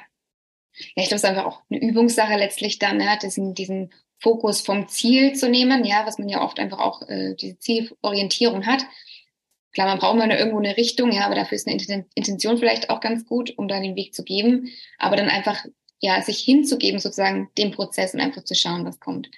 Ja, 0.95 1.03
ich 1.03 1.09
glaube, 1.09 1.15
es 1.15 1.23
ist 1.23 1.29
einfach 1.29 1.45
auch 1.45 1.61
eine 1.69 1.81
Übungssache 1.81 2.37
letztlich 2.37 2.79
dann, 2.79 3.01
ja, 3.01 3.17
diesen, 3.17 3.53
diesen 3.53 3.91
Fokus 4.17 4.61
vom 4.61 4.87
Ziel 4.87 5.33
zu 5.33 5.49
nehmen, 5.49 5.83
ja, 5.85 6.05
was 6.05 6.19
man 6.19 6.29
ja 6.29 6.41
oft 6.41 6.59
einfach 6.59 6.79
auch 6.79 7.01
äh, 7.07 7.35
diese 7.35 7.57
Zielorientierung 7.57 8.65
hat 8.65 8.85
Klar, 9.71 9.87
man 9.87 9.99
braucht 9.99 10.17
mal 10.17 10.29
irgendwo 10.31 10.57
eine 10.57 10.77
Richtung, 10.77 11.11
ja, 11.11 11.25
aber 11.25 11.35
dafür 11.35 11.55
ist 11.55 11.67
eine 11.67 12.05
Intention 12.15 12.57
vielleicht 12.57 12.89
auch 12.89 13.01
ganz 13.01 13.25
gut, 13.25 13.55
um 13.57 13.67
da 13.67 13.79
den 13.79 13.95
Weg 13.95 14.15
zu 14.15 14.23
geben. 14.23 14.69
Aber 14.97 15.15
dann 15.15 15.29
einfach, 15.29 15.63
ja, 15.99 16.21
sich 16.21 16.39
hinzugeben, 16.39 16.99
sozusagen 16.99 17.49
dem 17.57 17.71
Prozess 17.71 18.13
und 18.13 18.19
einfach 18.19 18.43
zu 18.43 18.55
schauen, 18.55 18.85
was 18.85 18.99
kommt. 18.99 19.29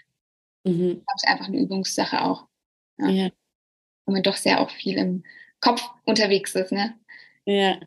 Mhm. 0.63 1.04
Das 1.06 1.24
ist 1.24 1.28
einfach 1.28 1.48
eine 1.48 1.60
Übungssache 1.60 2.24
auch. 2.24 2.48
Ja. 2.98 3.10
ja. 3.10 3.26
Und 4.06 4.13
man 4.13 4.24
doch 4.24 4.38
sehr 4.38 4.62
auch 4.62 4.70
viel 4.70 4.98
im 4.98 5.24
Kopf 5.60 5.82
unterwegs 6.06 6.56
ist, 6.56 6.72
ne? 6.72 6.98
Ja. 7.46 7.80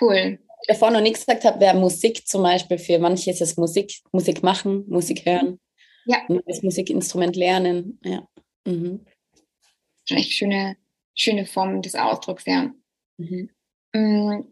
Cool. 0.00 0.38
Ich 0.62 0.68
davor 0.68 0.90
noch 0.90 1.00
nichts 1.00 1.26
gesagt 1.26 1.44
habe, 1.44 1.60
wäre 1.60 1.76
Musik 1.76 2.26
zum 2.26 2.42
Beispiel. 2.42 2.78
Für 2.78 2.98
manche 2.98 3.30
ist 3.30 3.40
es 3.40 3.56
Musik, 3.56 4.00
Musik 4.12 4.42
machen, 4.42 4.84
Musik 4.88 5.24
hören. 5.26 5.58
Ja. 6.06 6.18
Das 6.46 6.62
Musikinstrument 6.62 7.36
lernen. 7.36 7.98
Ja. 8.04 8.26
Mhm. 8.66 9.04
Schon 10.06 10.18
echt 10.18 10.32
schöne, 10.32 10.76
schöne 11.20 11.46
Form 11.46 11.82
des 11.82 11.94
Ausdrucks, 11.94 12.44
ja. 12.46 12.70
Mhm. 13.18 13.50
Mm, 13.92 14.44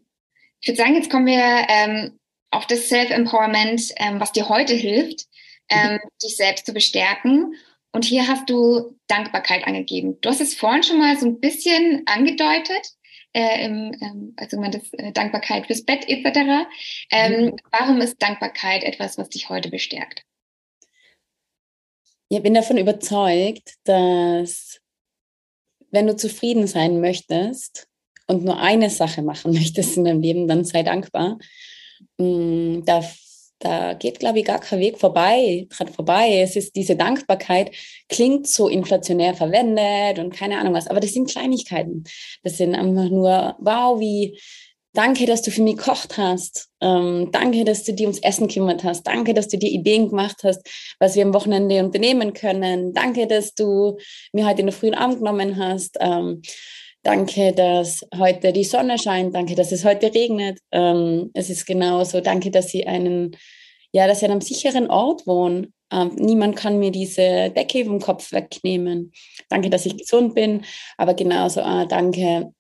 ich 0.61 0.69
würde 0.69 0.77
sagen, 0.77 0.95
jetzt 0.95 1.11
kommen 1.11 1.27
wir 1.27 1.67
ähm, 1.69 2.19
auf 2.51 2.67
das 2.67 2.89
Self-Empowerment, 2.89 3.93
ähm, 3.97 4.21
was 4.21 4.33
dir 4.33 4.49
heute 4.49 4.75
hilft, 4.75 5.27
ähm, 5.71 5.95
mhm. 5.95 5.99
dich 6.23 6.37
selbst 6.37 6.67
zu 6.67 6.73
bestärken. 6.73 7.55
Und 7.93 8.05
hier 8.05 8.29
hast 8.29 8.51
du 8.51 8.99
Dankbarkeit 9.07 9.67
angegeben. 9.67 10.21
Du 10.21 10.29
hast 10.29 10.41
es 10.41 10.55
vorhin 10.55 10.83
schon 10.83 10.99
mal 10.99 11.19
so 11.19 11.27
ein 11.27 11.41
bisschen 11.41 12.03
angedeutet, 12.07 12.93
äh, 13.33 13.65
im, 13.65 13.93
ähm, 14.01 14.35
also 14.37 14.59
man 14.59 14.73
das 14.73 14.93
äh, 14.93 15.13
Dankbarkeit 15.13 15.67
fürs 15.67 15.85
Bett 15.85 16.09
etc. 16.09 16.67
Ähm, 17.11 17.45
mhm. 17.45 17.57
Warum 17.71 18.01
ist 18.01 18.21
Dankbarkeit 18.21 18.85
etwas, 18.85 19.17
was 19.17 19.31
dich 19.31 19.49
heute 19.49 19.71
bestärkt? 19.71 20.23
Ich 22.31 22.43
bin 22.43 22.53
davon 22.53 22.77
überzeugt, 22.77 23.77
dass 23.85 24.81
wenn 25.91 26.07
du 26.07 26.17
zufrieden 26.17 26.67
sein 26.67 27.01
möchtest 27.01 27.89
und 28.27 28.45
nur 28.45 28.59
eine 28.59 28.91
Sache 28.91 29.23
machen 29.23 29.53
möchtest 29.55 29.97
in 29.97 30.05
deinem 30.05 30.23
Leben, 30.23 30.49
dann 30.49 30.65
sei 30.65 30.83
dankbar. 30.83 31.39
Mm, 32.19 32.81
da, 32.85 33.05
da 33.59 33.95
geht, 33.95 34.21
glaube 34.21 34.39
ich, 34.39 34.45
gar 34.45 34.61
kein 34.61 34.81
Weg 34.81 34.99
vorbei, 34.99 35.67
dran 35.71 35.89
vorbei. 35.89 36.41
Es 36.41 36.57
ist 36.57 36.77
diese 36.77 36.97
Dankbarkeit, 36.97 37.75
klingt 38.09 38.47
so 38.47 38.69
inflationär 38.69 39.35
verwendet 39.35 40.19
und 40.19 40.33
keine 40.33 40.59
Ahnung 40.59 40.75
was, 40.75 40.87
aber 40.87 41.01
das 41.01 41.13
sind 41.13 41.31
Kleinigkeiten. 41.31 42.05
Das 42.43 42.57
sind 42.57 42.75
einfach 42.75 43.11
nur, 43.11 43.57
wow, 43.59 43.99
wie, 43.99 44.39
Danke, 44.99 45.27
dass 45.27 45.43
du 45.43 45.53
für 45.53 45.63
mich 45.63 45.77
gekocht 45.77 46.19
hast. 46.19 46.71
Ähm, 46.81 47.29
danke, 47.31 47.63
dass 47.63 47.85
du 47.85 47.93
dir 47.93 48.09
ums 48.09 48.19
Essen 48.19 48.49
gekümmert 48.49 48.83
hast. 48.83 49.05
Danke, 49.05 49.33
dass 49.33 49.47
du 49.47 49.57
dir 49.57 49.71
Ideen 49.71 50.09
gemacht 50.09 50.39
hast, 50.43 50.61
was 50.99 51.15
wir 51.15 51.25
am 51.25 51.33
Wochenende 51.33 51.85
unternehmen 51.85 52.33
können. 52.33 52.93
Danke, 52.95 53.29
dass 53.29 53.55
du 53.55 53.97
mir 54.33 54.45
heute 54.45 54.63
in 54.63 54.67
der 54.67 54.75
frühen 54.75 54.97
Abend 54.97 55.19
genommen 55.19 55.57
hast. 55.57 55.99
Ähm, 56.01 56.43
danke, 57.05 57.53
dass 57.53 58.05
heute 58.19 58.53
die 58.53 58.65
Sonne 58.65 58.99
scheint. 58.99 59.37
Danke, 59.37 59.55
dass 59.55 59.71
es 59.71 59.85
heute 59.85 60.13
regnet. 60.13 60.59
Ähm, 60.73 61.31
es 61.33 61.49
ist 61.49 61.65
genauso. 61.65 62.21
Danke, 62.21 62.51
dass 62.51 62.71
sie 62.71 62.85
einen, 62.85 63.37
ja, 63.93 64.09
dass 64.09 64.19
sie 64.19 64.25
an 64.25 64.33
einem 64.33 64.41
sicheren 64.41 64.91
Ort 64.91 65.29
wohnen. 65.29 65.73
Ähm, 65.93 66.11
niemand 66.17 66.57
kann 66.57 66.81
mir 66.81 66.91
diese 66.91 67.51
Decke 67.51 67.85
vom 67.85 68.01
Kopf 68.01 68.33
wegnehmen. 68.33 69.13
Danke, 69.49 69.71
dass 69.71 69.87
ich 69.87 69.97
gesund 69.97 70.35
bin. 70.35 70.65
Aber 70.97 71.15
genauso, 71.15 71.61
äh, 71.61 71.87
danke, 71.87 72.53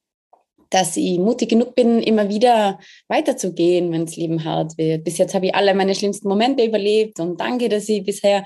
dass 0.70 0.96
ich 0.96 1.18
mutig 1.18 1.48
genug 1.48 1.74
bin, 1.74 2.02
immer 2.02 2.28
wieder 2.28 2.78
weiterzugehen, 3.08 3.90
wenn 3.90 4.06
das 4.06 4.16
Leben 4.16 4.44
hart 4.44 4.76
wird. 4.76 5.04
Bis 5.04 5.18
jetzt 5.18 5.34
habe 5.34 5.46
ich 5.46 5.54
alle 5.54 5.74
meine 5.74 5.94
schlimmsten 5.94 6.28
Momente 6.28 6.64
überlebt 6.64 7.20
und 7.20 7.40
danke, 7.40 7.68
dass 7.68 7.88
ich 7.88 8.04
bisher 8.04 8.44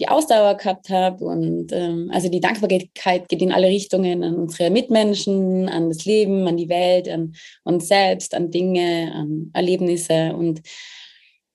die 0.00 0.08
Ausdauer 0.08 0.56
gehabt 0.56 0.88
habe. 0.90 1.24
Und 1.24 1.72
ähm, 1.72 2.10
also 2.12 2.28
die 2.28 2.40
Dankbarkeit 2.40 3.28
geht 3.28 3.42
in 3.42 3.52
alle 3.52 3.68
Richtungen 3.68 4.22
an 4.22 4.36
unsere 4.36 4.70
Mitmenschen, 4.70 5.68
an 5.68 5.88
das 5.88 6.04
Leben, 6.04 6.46
an 6.46 6.56
die 6.56 6.68
Welt, 6.68 7.08
an 7.08 7.34
uns 7.64 7.88
selbst, 7.88 8.34
an 8.34 8.50
Dinge, 8.50 9.12
an 9.14 9.50
Erlebnisse. 9.52 10.32
Und, 10.34 10.62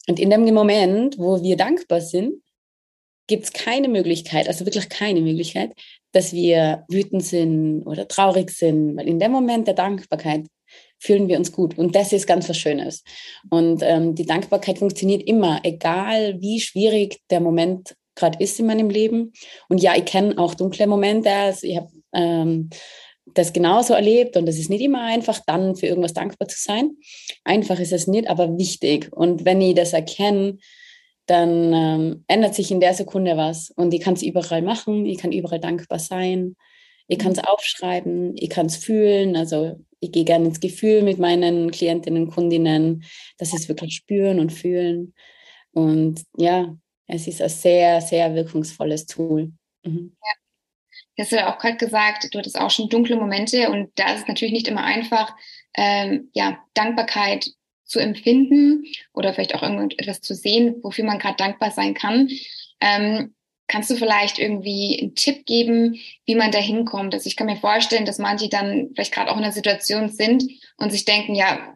und 0.08 0.20
in 0.20 0.30
dem 0.30 0.54
Moment, 0.54 1.18
wo 1.18 1.42
wir 1.42 1.56
dankbar 1.56 2.02
sind, 2.02 2.42
gibt 3.28 3.46
es 3.46 3.54
keine 3.54 3.88
Möglichkeit, 3.88 4.48
also 4.48 4.66
wirklich 4.66 4.90
keine 4.90 5.22
Möglichkeit, 5.22 5.74
dass 6.12 6.34
wir 6.34 6.86
wütend 6.90 7.24
sind 7.24 7.84
oder 7.84 8.08
traurig 8.08 8.52
sind, 8.52 8.98
weil 8.98 9.08
in 9.08 9.20
dem 9.20 9.32
Moment 9.32 9.68
der 9.68 9.76
Dankbarkeit 9.76 10.48
fühlen 11.00 11.28
wir 11.28 11.38
uns 11.38 11.52
gut. 11.52 11.78
Und 11.78 11.96
das 11.96 12.14
ist 12.14 12.28
ganz 12.28 12.50
was 12.50 12.58
Schönes. 12.58 13.04
Und 13.50 13.82
ähm, 13.84 14.16
die 14.16 14.26
Dankbarkeit 14.26 14.80
funktioniert 14.80 15.24
immer, 15.24 15.62
egal 15.64 16.42
wie 16.42 16.60
schwierig 16.60 17.20
der 17.30 17.40
Moment 17.40 17.96
gerade 18.16 18.44
ist 18.44 18.60
in 18.60 18.66
meinem 18.66 18.90
Leben. 18.90 19.32
Und 19.70 19.82
ja, 19.82 19.96
ich 19.96 20.06
kenne 20.06 20.38
auch 20.38 20.54
dunkle 20.54 20.88
Momente. 20.88 21.32
Also 21.32 21.66
ich 21.66 21.78
habe 21.78 21.90
ähm, 22.14 22.70
das 23.34 23.54
genauso 23.54 23.94
erlebt 23.94 24.36
und 24.38 24.48
es 24.48 24.60
ist 24.60 24.70
nicht 24.70 24.82
immer 24.82 25.04
einfach, 25.04 25.40
dann 25.46 25.76
für 25.76 25.88
irgendwas 25.88 26.14
dankbar 26.14 26.48
zu 26.48 26.60
sein. 26.60 26.98
Einfach 27.44 27.80
ist 27.80 27.94
es 27.94 28.08
nicht, 28.08 28.28
aber 28.30 28.58
wichtig. 28.58 29.10
Und 29.12 29.46
wenn 29.46 29.62
ich 29.62 29.76
das 29.76 29.94
erkenne, 29.94 30.58
dann 31.30 31.74
ähm, 31.74 32.24
ändert 32.28 32.56
sich 32.56 32.72
in 32.72 32.80
der 32.80 32.94
Sekunde 32.94 33.38
was. 33.38 33.70
Und 33.72 33.94
ich 33.94 34.02
kann 34.02 34.16
es 34.16 34.24
überall 34.24 34.62
machen, 34.62 35.06
ich 35.06 35.18
kann 35.18 35.32
überall 35.32 35.60
dankbar 35.60 36.00
sein, 36.00 36.56
ich 37.08 37.20
kann 37.20 37.34
es 37.34 37.38
mhm. 37.38 37.46
aufschreiben, 37.46 38.38
ich 38.38 38.50
kann 38.50 38.66
es 38.66 38.78
fühlen. 38.78 39.36
Also 39.36 39.80
ich 40.00 40.12
gehe 40.12 40.26
gerne 40.26 40.46
ins 40.46 40.60
Gefühl 40.60 41.04
mit 41.04 41.20
meinen 41.20 41.72
Klientinnen, 41.72 42.30
Kundinnen, 42.30 43.04
dass 43.38 43.52
sie 43.52 43.58
es 43.58 43.68
wirklich 43.68 43.96
spüren 43.96 44.40
und 44.40 44.52
fühlen. 44.52 45.14
Und 45.72 46.24
ja, 46.38 46.76
es 47.08 47.28
ist 47.28 47.42
ein 47.42 47.50
sehr, 47.50 48.02
sehr 48.02 48.34
wirkungsvolles 48.34 49.06
Tool. 49.06 49.52
Mhm. 49.84 50.16
Ja. 50.24 50.32
Du 51.16 51.24
hast 51.24 51.32
ja 51.32 51.54
auch 51.54 51.60
gerade 51.60 51.78
gesagt, 51.78 52.34
du 52.34 52.40
hattest 52.40 52.58
auch 52.58 52.72
schon 52.72 52.88
dunkle 52.88 53.18
Momente 53.18 53.70
und 53.70 53.92
da 53.96 54.14
ist 54.14 54.22
es 54.22 54.28
natürlich 54.28 54.54
nicht 54.54 54.70
immer 54.70 54.84
einfach, 54.84 55.36
ähm, 55.76 56.30
ja, 56.34 56.60
Dankbarkeit 56.74 57.52
zu 57.90 58.00
empfinden 58.00 58.86
oder 59.14 59.34
vielleicht 59.34 59.56
auch 59.56 59.64
irgendetwas 59.64 60.22
zu 60.22 60.36
sehen, 60.36 60.76
wofür 60.84 61.04
man 61.04 61.20
gerade 61.20 61.38
dankbar 61.38 61.72
sein 61.72 61.94
kann. 61.94 62.30
Ähm, 62.80 63.34
kannst 63.68 63.90
du 63.90 63.96
vielleicht 63.96 64.40
irgendwie 64.40 64.98
einen 65.00 65.16
Tipp 65.16 65.46
geben, 65.46 66.00
wie 66.26 66.36
man 66.36 66.52
da 66.52 66.60
hinkommt? 66.60 67.14
Also 67.14 67.28
ich 67.28 67.36
kann 67.36 67.48
mir 67.48 67.58
vorstellen, 67.58 68.06
dass 68.06 68.18
manche 68.18 68.50
dann 68.50 68.90
vielleicht 68.94 69.14
gerade 69.14 69.32
auch 69.32 69.38
in 69.38 69.44
einer 69.44 69.52
Situation 69.52 70.10
sind 70.10 70.44
und 70.78 70.92
sich 70.92 71.06
denken, 71.06 71.36
ja, 71.36 71.76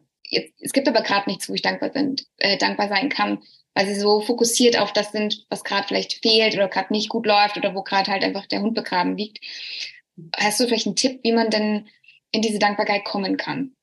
es 0.59 0.73
gibt 0.73 0.87
aber 0.87 1.01
gerade 1.01 1.29
nichts, 1.29 1.49
wo 1.49 1.53
ich 1.53 1.61
dankbar, 1.61 1.91
sind, 1.91 2.25
äh, 2.37 2.57
dankbar 2.57 2.89
sein 2.89 3.09
kann, 3.09 3.39
weil 3.75 3.85
sie 3.87 3.99
so 3.99 4.21
fokussiert 4.21 4.77
auf 4.79 4.93
das 4.93 5.11
sind, 5.11 5.45
was 5.49 5.63
gerade 5.63 5.87
vielleicht 5.87 6.21
fehlt 6.21 6.55
oder 6.55 6.67
gerade 6.67 6.93
nicht 6.93 7.09
gut 7.09 7.25
läuft 7.25 7.57
oder 7.57 7.75
wo 7.75 7.83
gerade 7.83 8.11
halt 8.11 8.23
einfach 8.23 8.47
der 8.47 8.61
Hund 8.61 8.73
begraben 8.73 9.15
liegt. 9.17 9.39
Hast 10.35 10.59
du 10.59 10.65
vielleicht 10.65 10.87
einen 10.87 10.95
Tipp, 10.95 11.19
wie 11.23 11.31
man 11.31 11.49
denn 11.49 11.87
in 12.31 12.41
diese 12.41 12.59
Dankbarkeit 12.59 13.03
kommen 13.03 13.37
kann? 13.37 13.75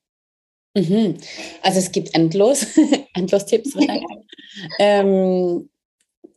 Mhm. 0.73 1.17
Also 1.61 1.79
es 1.79 1.91
gibt 1.91 2.15
endlos, 2.15 2.65
endlos 3.13 3.45
Tipps. 3.45 3.75
ähm, 4.79 5.69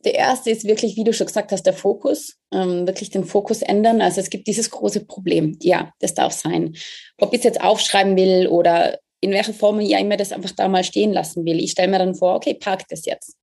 der 0.03 0.15
erste 0.15 0.51
ist 0.51 0.65
wirklich, 0.65 0.95
wie 0.95 1.03
du 1.03 1.13
schon 1.13 1.27
gesagt 1.27 1.51
hast, 1.51 1.63
der 1.63 1.73
Fokus. 1.73 2.37
Ähm, 2.53 2.85
wirklich 2.85 3.09
den 3.09 3.23
Fokus 3.23 3.61
ändern. 3.61 4.01
Also 4.01 4.21
es 4.21 4.29
gibt 4.29 4.47
dieses 4.47 4.69
große 4.69 5.05
Problem. 5.05 5.57
Ja, 5.61 5.91
das 5.99 6.13
darf 6.13 6.33
sein. 6.33 6.75
Ob 7.17 7.33
ich 7.33 7.39
es 7.39 7.45
jetzt 7.45 7.61
aufschreiben 7.61 8.15
will 8.15 8.47
oder 8.47 8.99
in 9.21 9.31
welcher 9.31 9.53
Form 9.53 9.79
ich 9.79 9.91
immer 9.91 10.17
das 10.17 10.31
einfach 10.31 10.51
da 10.51 10.67
mal 10.67 10.83
stehen 10.83 11.11
lassen 11.11 11.45
will. 11.45 11.59
Ich 11.59 11.71
stelle 11.71 11.87
mir 11.87 11.99
dann 11.99 12.15
vor, 12.15 12.35
okay, 12.35 12.53
park 12.53 12.83
das 12.89 13.05
jetzt 13.05 13.35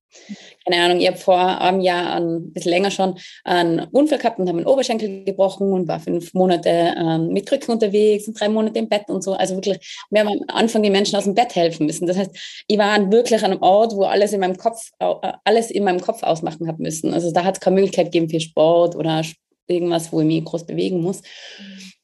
keine 0.65 0.83
Ahnung, 0.83 0.99
ich 1.01 1.07
habe 1.07 1.17
vor 1.17 1.61
einem 1.61 1.81
Jahr, 1.81 2.15
ein 2.15 2.51
bisschen 2.53 2.71
länger 2.71 2.91
schon, 2.91 3.17
einen 3.43 3.79
Unfall 3.91 4.17
gehabt 4.17 4.39
und 4.39 4.47
habe 4.47 4.59
einen 4.59 4.67
Oberschenkel 4.67 5.23
gebrochen 5.25 5.71
und 5.71 5.87
war 5.87 5.99
fünf 5.99 6.33
Monate 6.33 6.93
ähm, 6.97 7.29
mit 7.29 7.45
Krücken 7.45 7.73
unterwegs 7.73 8.27
und 8.27 8.39
drei 8.39 8.49
Monate 8.49 8.79
im 8.79 8.89
Bett 8.89 9.09
und 9.09 9.23
so. 9.23 9.33
Also 9.33 9.55
wirklich, 9.55 10.05
wir 10.09 10.21
haben 10.21 10.29
am 10.29 10.55
Anfang 10.55 10.83
die 10.83 10.89
Menschen 10.89 11.15
aus 11.15 11.25
dem 11.25 11.35
Bett 11.35 11.55
helfen 11.55 11.85
müssen. 11.85 12.07
Das 12.07 12.17
heißt, 12.17 12.63
ich 12.67 12.77
war 12.77 13.11
wirklich 13.11 13.43
an 13.43 13.51
einem 13.51 13.61
Ort, 13.61 13.93
wo 13.95 14.03
alles 14.03 14.33
in 14.33 14.39
meinem 14.39 14.57
Kopf, 14.57 14.91
äh, 14.99 15.13
alles 15.43 15.71
in 15.71 15.83
meinem 15.83 15.99
Kopf 15.99 16.23
ausmachen 16.23 16.67
habe 16.67 16.81
müssen. 16.81 17.13
Also 17.13 17.31
da 17.31 17.43
hat 17.43 17.55
es 17.55 17.59
keine 17.59 17.75
Möglichkeit 17.75 18.07
gegeben 18.07 18.29
für 18.29 18.39
Sport 18.39 18.95
oder 18.95 19.23
irgendwas, 19.67 20.11
wo 20.11 20.21
ich 20.21 20.27
mich 20.27 20.43
groß 20.45 20.65
bewegen 20.65 21.01
muss. 21.01 21.21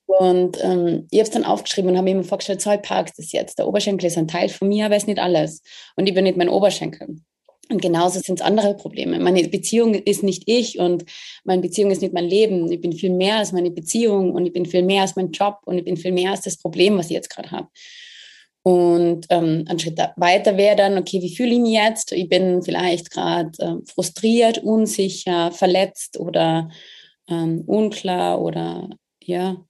Und 0.05 0.57
ähm, 0.63 1.07
ich 1.11 1.19
habe 1.19 1.27
es 1.27 1.29
dann 1.29 1.45
aufgeschrieben 1.45 1.91
und 1.91 1.97
habe 1.97 2.05
mir 2.05 2.11
immer 2.11 2.23
vorgestellt, 2.23 2.61
so, 2.61 2.71
ich 2.71 2.81
park 2.81 3.11
das 3.15 3.31
jetzt. 3.31 3.59
Der 3.59 3.67
Oberschenkel 3.67 4.07
ist 4.07 4.17
ein 4.17 4.27
Teil 4.27 4.49
von 4.49 4.67
mir, 4.67 4.85
aber 4.85 4.95
es 4.95 5.03
ist 5.03 5.07
nicht 5.07 5.19
alles. 5.19 5.61
Und 5.95 6.07
ich 6.07 6.15
bin 6.15 6.23
nicht 6.23 6.35
mein 6.35 6.49
Oberschenkel. 6.49 7.21
Und 7.71 7.81
genauso 7.81 8.19
sind 8.19 8.39
es 8.39 8.45
andere 8.45 8.73
Probleme. 8.75 9.19
Meine 9.19 9.47
Beziehung 9.47 9.93
ist 9.93 10.23
nicht 10.23 10.43
ich 10.47 10.79
und 10.79 11.05
meine 11.43 11.61
Beziehung 11.61 11.91
ist 11.91 12.01
nicht 12.01 12.13
mein 12.13 12.25
Leben. 12.25 12.71
Ich 12.71 12.81
bin 12.81 12.93
viel 12.93 13.11
mehr 13.11 13.37
als 13.37 13.51
meine 13.51 13.69
Beziehung 13.69 14.33
und 14.33 14.45
ich 14.47 14.53
bin 14.53 14.65
viel 14.65 14.81
mehr 14.81 15.03
als 15.03 15.15
mein 15.15 15.31
Job 15.31 15.59
und 15.65 15.77
ich 15.77 15.85
bin 15.85 15.95
viel 15.95 16.11
mehr 16.11 16.31
als 16.31 16.41
das 16.41 16.57
Problem, 16.57 16.97
was 16.97 17.05
ich 17.07 17.11
jetzt 17.11 17.29
gerade 17.29 17.51
habe. 17.51 17.67
Und 18.63 19.27
ähm, 19.29 19.65
ein 19.67 19.79
Schritt 19.79 19.99
weiter 20.17 20.57
wäre 20.57 20.75
dann, 20.75 20.97
okay, 20.97 21.21
wie 21.21 21.35
fühle 21.35 21.53
ich 21.53 21.59
mich 21.59 21.73
jetzt? 21.73 22.11
Ich 22.11 22.27
bin 22.27 22.61
vielleicht 22.63 23.11
gerade 23.11 23.51
äh, 23.59 23.75
frustriert, 23.91 24.57
unsicher, 24.59 25.51
verletzt 25.51 26.19
oder 26.19 26.69
ähm, 27.29 27.63
unklar 27.67 28.41
oder 28.41 28.89
ja, 29.23 29.49
ein 29.51 29.65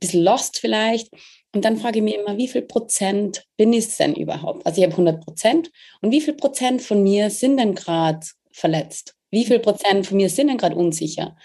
bisschen 0.00 0.22
lost 0.24 0.58
vielleicht. 0.58 1.08
Und 1.52 1.64
dann 1.64 1.76
frage 1.76 1.98
ich 1.98 2.04
mich 2.04 2.14
immer, 2.14 2.36
wie 2.36 2.48
viel 2.48 2.62
Prozent 2.62 3.44
bin 3.56 3.72
ich 3.72 3.96
denn 3.96 4.14
überhaupt? 4.14 4.64
Also 4.66 4.80
ich 4.80 4.84
habe 4.84 4.92
100 4.92 5.24
Prozent. 5.24 5.70
Und 6.00 6.12
wie 6.12 6.20
viel 6.20 6.34
Prozent 6.34 6.80
von 6.80 7.02
mir 7.02 7.30
sind 7.30 7.56
denn 7.56 7.74
gerade 7.74 8.24
verletzt? 8.52 9.16
Wie 9.30 9.44
viel 9.44 9.58
Prozent 9.58 10.06
von 10.06 10.16
mir 10.16 10.28
sind 10.28 10.48
denn 10.48 10.58
gerade 10.58 10.76
unsicher? 10.76 11.36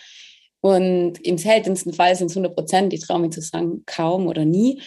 Und 0.62 1.24
im 1.24 1.38
seltensten 1.38 1.94
Fall 1.94 2.15
sind 2.15 2.28
es 2.28 2.38
100 2.38 2.56
Prozent. 2.56 2.94
Ich 2.94 3.02
traue 3.02 3.20
mich 3.20 3.32
zu 3.32 3.41
sagen, 3.41 3.84
kaum 3.86 4.28
oder 4.28 4.46
nie. 4.46 4.82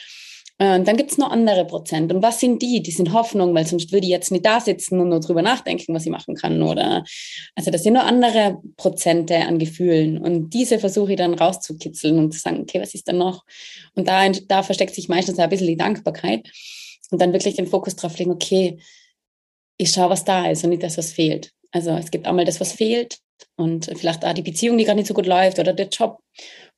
Und 0.60 0.88
dann 0.88 0.96
gibt 0.96 1.12
es 1.12 1.18
noch 1.18 1.30
andere 1.30 1.64
Prozent. 1.64 2.12
Und 2.12 2.20
was 2.20 2.40
sind 2.40 2.62
die? 2.62 2.82
Die 2.82 2.90
sind 2.90 3.12
Hoffnung, 3.12 3.54
weil 3.54 3.64
sonst 3.64 3.92
würde 3.92 4.06
ich 4.06 4.10
jetzt 4.10 4.32
nicht 4.32 4.44
da 4.44 4.58
sitzen 4.60 4.98
und 4.98 5.10
nur 5.10 5.20
drüber 5.20 5.40
nachdenken, 5.40 5.94
was 5.94 6.04
ich 6.04 6.10
machen 6.10 6.34
kann. 6.34 6.62
Oder 6.62 7.04
also 7.54 7.70
das 7.70 7.84
sind 7.84 7.94
noch 7.94 8.04
andere 8.04 8.58
Prozente 8.76 9.36
an 9.36 9.60
Gefühlen. 9.60 10.18
Und 10.18 10.50
diese 10.54 10.80
versuche 10.80 11.12
ich 11.12 11.18
dann 11.18 11.34
rauszukitzeln 11.34 12.18
und 12.18 12.32
zu 12.32 12.40
sagen, 12.40 12.60
okay, 12.60 12.80
was 12.80 12.94
ist 12.94 13.06
da 13.06 13.12
noch? 13.12 13.44
Und 13.94 14.08
da, 14.08 14.28
da 14.28 14.64
versteckt 14.64 14.96
sich 14.96 15.08
meistens 15.08 15.38
ein 15.38 15.48
bisschen 15.48 15.68
die 15.68 15.76
Dankbarkeit. 15.76 16.50
Und 17.10 17.20
dann 17.20 17.32
wirklich 17.32 17.54
den 17.54 17.68
Fokus 17.68 17.94
drauf 17.94 18.18
legen, 18.18 18.32
okay, 18.32 18.78
ich 19.76 19.92
schaue, 19.92 20.10
was 20.10 20.24
da 20.24 20.50
ist 20.50 20.64
und 20.64 20.70
nicht 20.70 20.82
das, 20.82 20.98
was 20.98 21.12
fehlt. 21.12 21.52
Also 21.70 21.90
es 21.92 22.10
gibt 22.10 22.26
einmal 22.26 22.44
das, 22.44 22.60
was 22.60 22.72
fehlt 22.72 23.20
und 23.56 23.86
vielleicht 23.96 24.24
auch 24.24 24.32
die 24.32 24.42
Beziehung, 24.42 24.78
die 24.78 24.84
gerade 24.84 24.98
nicht 24.98 25.08
so 25.08 25.14
gut 25.14 25.26
läuft 25.26 25.58
oder 25.58 25.72
der 25.72 25.88
Job 25.88 26.20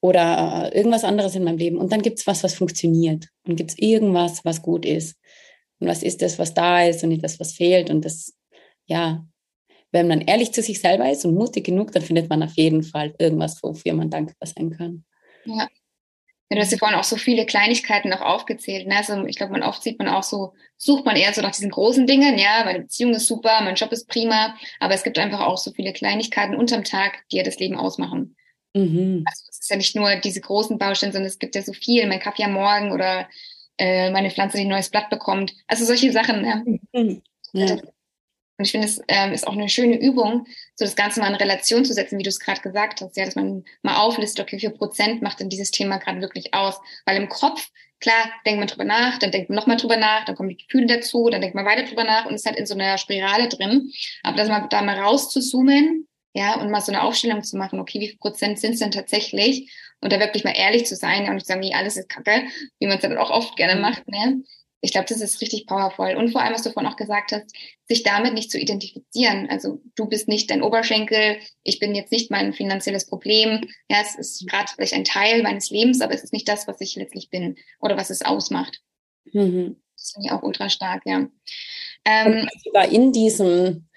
oder 0.00 0.74
irgendwas 0.74 1.04
anderes 1.04 1.34
in 1.34 1.44
meinem 1.44 1.58
Leben. 1.58 1.76
Und 1.76 1.92
dann 1.92 2.02
gibt 2.02 2.18
es 2.18 2.26
was, 2.26 2.42
was 2.42 2.54
funktioniert. 2.54 3.28
Und 3.46 3.56
gibt 3.56 3.70
es 3.70 3.78
irgendwas, 3.78 4.44
was 4.44 4.62
gut 4.62 4.86
ist. 4.86 5.16
Und 5.78 5.88
was 5.88 6.02
ist 6.02 6.22
das, 6.22 6.38
was 6.38 6.54
da 6.54 6.84
ist 6.84 7.02
und 7.02 7.10
nicht 7.10 7.24
das, 7.24 7.38
was 7.40 7.52
fehlt. 7.52 7.90
Und 7.90 8.04
das, 8.04 8.34
ja, 8.86 9.26
wenn 9.92 10.08
man 10.08 10.20
ehrlich 10.20 10.52
zu 10.52 10.62
sich 10.62 10.80
selber 10.80 11.10
ist 11.10 11.24
und 11.24 11.34
mutig 11.34 11.64
genug, 11.64 11.92
dann 11.92 12.02
findet 12.02 12.28
man 12.30 12.42
auf 12.42 12.54
jeden 12.54 12.82
Fall 12.82 13.14
irgendwas, 13.18 13.62
wofür 13.62 13.92
man 13.94 14.10
dankbar 14.10 14.46
sein 14.46 14.70
kann. 14.70 15.04
Ja. 15.44 15.68
Ja, 16.50 16.56
du 16.56 16.62
hast 16.62 16.72
ja 16.72 16.78
vorhin 16.78 16.98
auch 16.98 17.04
so 17.04 17.16
viele 17.16 17.46
Kleinigkeiten 17.46 18.08
noch 18.08 18.22
aufgezählt. 18.22 18.88
Ne? 18.88 18.96
Also 18.96 19.24
ich 19.24 19.36
glaube, 19.36 19.52
man 19.52 19.62
oft 19.62 19.82
sieht 19.82 20.00
man 20.00 20.08
auch 20.08 20.24
so, 20.24 20.52
sucht 20.76 21.04
man 21.04 21.14
eher 21.14 21.32
so 21.32 21.42
nach 21.42 21.52
diesen 21.52 21.70
großen 21.70 22.08
Dingen. 22.08 22.38
Ja, 22.38 22.64
meine 22.64 22.80
Beziehung 22.80 23.14
ist 23.14 23.28
super, 23.28 23.60
mein 23.62 23.76
Job 23.76 23.92
ist 23.92 24.08
prima, 24.08 24.56
aber 24.80 24.94
es 24.94 25.04
gibt 25.04 25.16
einfach 25.18 25.40
auch 25.40 25.58
so 25.58 25.70
viele 25.70 25.92
Kleinigkeiten 25.92 26.56
unterm 26.56 26.82
Tag, 26.82 27.22
die 27.30 27.36
ja 27.36 27.44
das 27.44 27.60
Leben 27.60 27.76
ausmachen. 27.76 28.34
Mhm. 28.74 29.22
Also 29.26 29.44
es 29.48 29.60
ist 29.60 29.70
ja 29.70 29.76
nicht 29.76 29.94
nur 29.94 30.16
diese 30.16 30.40
großen 30.40 30.76
Baustellen, 30.76 31.12
sondern 31.12 31.28
es 31.28 31.38
gibt 31.38 31.54
ja 31.54 31.62
so 31.62 31.72
viel, 31.72 32.06
mein 32.08 32.20
Kaffee 32.20 32.44
am 32.44 32.54
Morgen 32.54 32.90
oder 32.90 33.28
äh, 33.78 34.10
meine 34.10 34.30
Pflanze, 34.30 34.56
die 34.56 34.64
ein 34.64 34.68
neues 34.68 34.90
Blatt 34.90 35.08
bekommt. 35.08 35.54
Also 35.68 35.84
solche 35.84 36.10
Sachen. 36.12 36.44
Ja. 36.44 36.62
Mhm. 36.92 37.22
Ja. 37.52 37.76
Und 38.60 38.66
ich 38.66 38.72
finde, 38.72 38.88
es 38.88 39.00
ähm, 39.08 39.32
ist 39.32 39.46
auch 39.46 39.54
eine 39.54 39.70
schöne 39.70 39.98
Übung, 39.98 40.46
so 40.74 40.84
das 40.84 40.94
Ganze 40.94 41.18
mal 41.18 41.28
in 41.28 41.34
Relation 41.34 41.82
zu 41.82 41.94
setzen, 41.94 42.18
wie 42.18 42.22
du 42.22 42.28
es 42.28 42.40
gerade 42.40 42.60
gesagt 42.60 43.00
hast, 43.00 43.16
ja, 43.16 43.24
dass 43.24 43.34
man 43.34 43.64
mal 43.80 43.96
auflistet, 43.96 44.44
okay, 44.44 44.56
wie 44.56 44.60
viel 44.60 44.70
Prozent 44.70 45.22
macht 45.22 45.40
denn 45.40 45.48
dieses 45.48 45.70
Thema 45.70 45.96
gerade 45.96 46.20
wirklich 46.20 46.52
aus? 46.52 46.78
Weil 47.06 47.16
im 47.16 47.30
Kopf, 47.30 47.70
klar, 48.00 48.30
denkt 48.44 48.58
man 48.58 48.68
drüber 48.68 48.84
nach, 48.84 49.18
dann 49.18 49.30
denkt 49.30 49.48
man 49.48 49.56
nochmal 49.56 49.78
drüber 49.78 49.96
nach, 49.96 50.26
dann 50.26 50.34
kommen 50.34 50.50
die 50.50 50.58
Gefühle 50.58 50.84
dazu, 50.84 51.30
dann 51.30 51.40
denkt 51.40 51.54
man 51.54 51.64
weiter 51.64 51.84
drüber 51.84 52.04
nach 52.04 52.26
und 52.26 52.34
ist 52.34 52.44
halt 52.44 52.58
in 52.58 52.66
so 52.66 52.74
einer 52.74 52.98
Spirale 52.98 53.48
drin. 53.48 53.90
Aber 54.22 54.36
das 54.36 54.50
mal 54.50 54.66
da 54.68 54.82
mal 54.82 54.98
rauszuzoomen 54.98 56.06
ja, 56.34 56.60
und 56.60 56.70
mal 56.70 56.82
so 56.82 56.92
eine 56.92 57.02
Aufstellung 57.02 57.42
zu 57.42 57.56
machen, 57.56 57.80
okay, 57.80 57.98
wie 57.98 58.08
viel 58.08 58.18
Prozent 58.18 58.60
sind 58.60 58.74
es 58.74 58.80
denn 58.80 58.90
tatsächlich? 58.90 59.72
Und 60.02 60.12
da 60.12 60.20
wirklich 60.20 60.44
mal 60.44 60.54
ehrlich 60.54 60.84
zu 60.84 60.96
sein 60.96 61.28
und 61.28 61.36
nicht 61.36 61.46
sagen, 61.46 61.60
nee, 61.60 61.74
alles 61.74 61.96
ist 61.96 62.10
kacke, 62.10 62.44
wie 62.78 62.86
man 62.86 62.96
es 62.96 63.02
dann 63.02 63.16
auch 63.16 63.30
oft 63.30 63.56
gerne 63.56 63.76
mhm. 63.76 63.80
macht, 63.80 64.06
ne? 64.06 64.42
Ich 64.82 64.92
glaube, 64.92 65.06
das 65.08 65.20
ist 65.20 65.40
richtig 65.40 65.66
powerful. 65.66 66.16
Und 66.16 66.30
vor 66.30 66.42
allem, 66.42 66.54
was 66.54 66.62
du 66.62 66.70
vorhin 66.70 66.90
auch 66.90 66.96
gesagt 66.96 67.32
hast, 67.32 67.54
sich 67.86 68.02
damit 68.02 68.34
nicht 68.34 68.50
zu 68.50 68.58
identifizieren. 68.58 69.48
Also 69.50 69.80
du 69.94 70.06
bist 70.06 70.26
nicht 70.26 70.50
dein 70.50 70.62
Oberschenkel, 70.62 71.38
ich 71.62 71.78
bin 71.78 71.94
jetzt 71.94 72.12
nicht 72.12 72.30
mein 72.30 72.52
finanzielles 72.52 73.06
Problem. 73.06 73.60
Ja, 73.88 73.98
es 74.00 74.14
ist 74.14 74.48
gerade 74.48 74.70
vielleicht 74.74 74.94
ein 74.94 75.04
Teil 75.04 75.42
meines 75.42 75.70
Lebens, 75.70 76.00
aber 76.00 76.14
es 76.14 76.24
ist 76.24 76.32
nicht 76.32 76.48
das, 76.48 76.66
was 76.66 76.80
ich 76.80 76.96
letztlich 76.96 77.30
bin 77.30 77.56
oder 77.80 77.96
was 77.96 78.10
es 78.10 78.22
ausmacht. 78.22 78.80
Mhm. 79.32 79.76
Das 79.96 80.12
finde 80.12 80.28
ich 80.28 80.32
auch 80.32 80.42
ultra 80.42 80.70
stark, 80.70 81.02
ja. 81.04 81.28
Ähm, 82.06 82.48
in 82.90 83.12
diesem, 83.12 83.88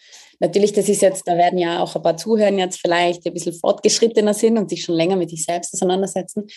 natürlich, 0.44 0.74
das 0.74 0.90
ist 0.90 1.02
jetzt, 1.02 1.28
da 1.28 1.38
werden 1.38 1.58
ja 1.58 1.82
auch 1.82 1.96
ein 1.96 2.02
paar 2.02 2.18
zuhören 2.18 2.60
jetzt 2.60 2.80
vielleicht, 2.82 3.26
ein 3.26 3.34
bisschen 3.34 3.54
fortgeschrittener 3.54 4.34
sind 4.34 4.58
und 4.58 4.70
sich 4.70 4.84
schon 4.84 4.96
länger 4.96 5.16
mit 5.16 5.30
sich 5.30 5.46
selbst 5.46 5.74
auseinandersetzen. 5.74 6.48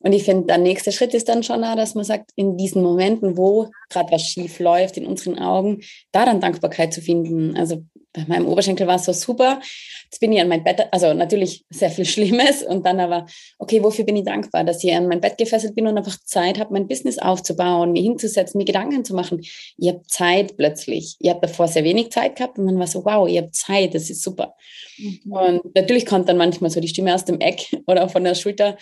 Und 0.00 0.12
ich 0.12 0.24
finde, 0.24 0.48
der 0.48 0.58
nächste 0.58 0.92
Schritt 0.92 1.14
ist 1.14 1.28
dann 1.28 1.42
schon 1.42 1.64
auch, 1.64 1.76
dass 1.76 1.94
man 1.94 2.04
sagt, 2.04 2.32
in 2.34 2.56
diesen 2.56 2.82
Momenten, 2.82 3.36
wo 3.36 3.70
gerade 3.88 4.12
was 4.12 4.22
schief 4.22 4.58
läuft 4.58 4.96
in 4.96 5.06
unseren 5.06 5.38
Augen, 5.38 5.80
da 6.10 6.26
dann 6.26 6.40
Dankbarkeit 6.40 6.92
zu 6.92 7.00
finden. 7.00 7.56
Also 7.56 7.84
bei 8.12 8.24
meinem 8.26 8.46
Oberschenkel 8.46 8.86
war 8.86 8.96
es 8.96 9.04
so 9.04 9.12
super. 9.12 9.60
Jetzt 10.04 10.20
bin 10.20 10.32
ich 10.32 10.40
an 10.40 10.48
mein 10.48 10.62
Bett, 10.62 10.86
also 10.90 11.14
natürlich 11.14 11.64
sehr 11.70 11.90
viel 11.90 12.04
Schlimmes 12.12 12.62
und 12.62 12.84
dann 12.84 13.00
aber, 13.00 13.26
okay, 13.58 13.82
wofür 13.82 14.04
bin 14.04 14.16
ich 14.16 14.24
dankbar, 14.24 14.64
dass 14.64 14.84
ich 14.84 14.92
an 14.92 15.08
mein 15.08 15.20
Bett 15.20 15.38
gefesselt 15.38 15.74
bin 15.74 15.86
und 15.86 15.96
einfach 15.96 16.18
Zeit 16.24 16.58
habe, 16.58 16.72
mein 16.72 16.88
Business 16.88 17.18
aufzubauen, 17.18 17.92
mir 17.92 18.02
hinzusetzen, 18.02 18.58
mir 18.58 18.64
Gedanken 18.64 19.04
zu 19.04 19.14
machen. 19.14 19.40
Ihr 19.78 19.92
habt 19.92 20.10
Zeit 20.10 20.56
plötzlich. 20.56 21.16
Ihr 21.20 21.30
habt 21.30 21.42
davor 21.42 21.68
sehr 21.68 21.84
wenig 21.84 22.10
Zeit 22.10 22.36
gehabt 22.36 22.58
und 22.58 22.66
dann 22.66 22.78
war 22.78 22.86
so, 22.86 23.04
wow, 23.04 23.28
ihr 23.28 23.42
habt 23.42 23.54
Zeit, 23.54 23.94
das 23.94 24.10
ist 24.10 24.22
super. 24.22 24.54
Mhm. 24.98 25.32
Und 25.32 25.74
natürlich 25.74 26.06
kommt 26.06 26.28
dann 26.28 26.36
manchmal 26.36 26.70
so 26.70 26.80
die 26.80 26.88
Stimme 26.88 27.14
aus 27.14 27.24
dem 27.24 27.40
Eck 27.40 27.68
oder 27.86 28.08
von 28.08 28.24
der 28.24 28.34
Schulter, 28.34 28.76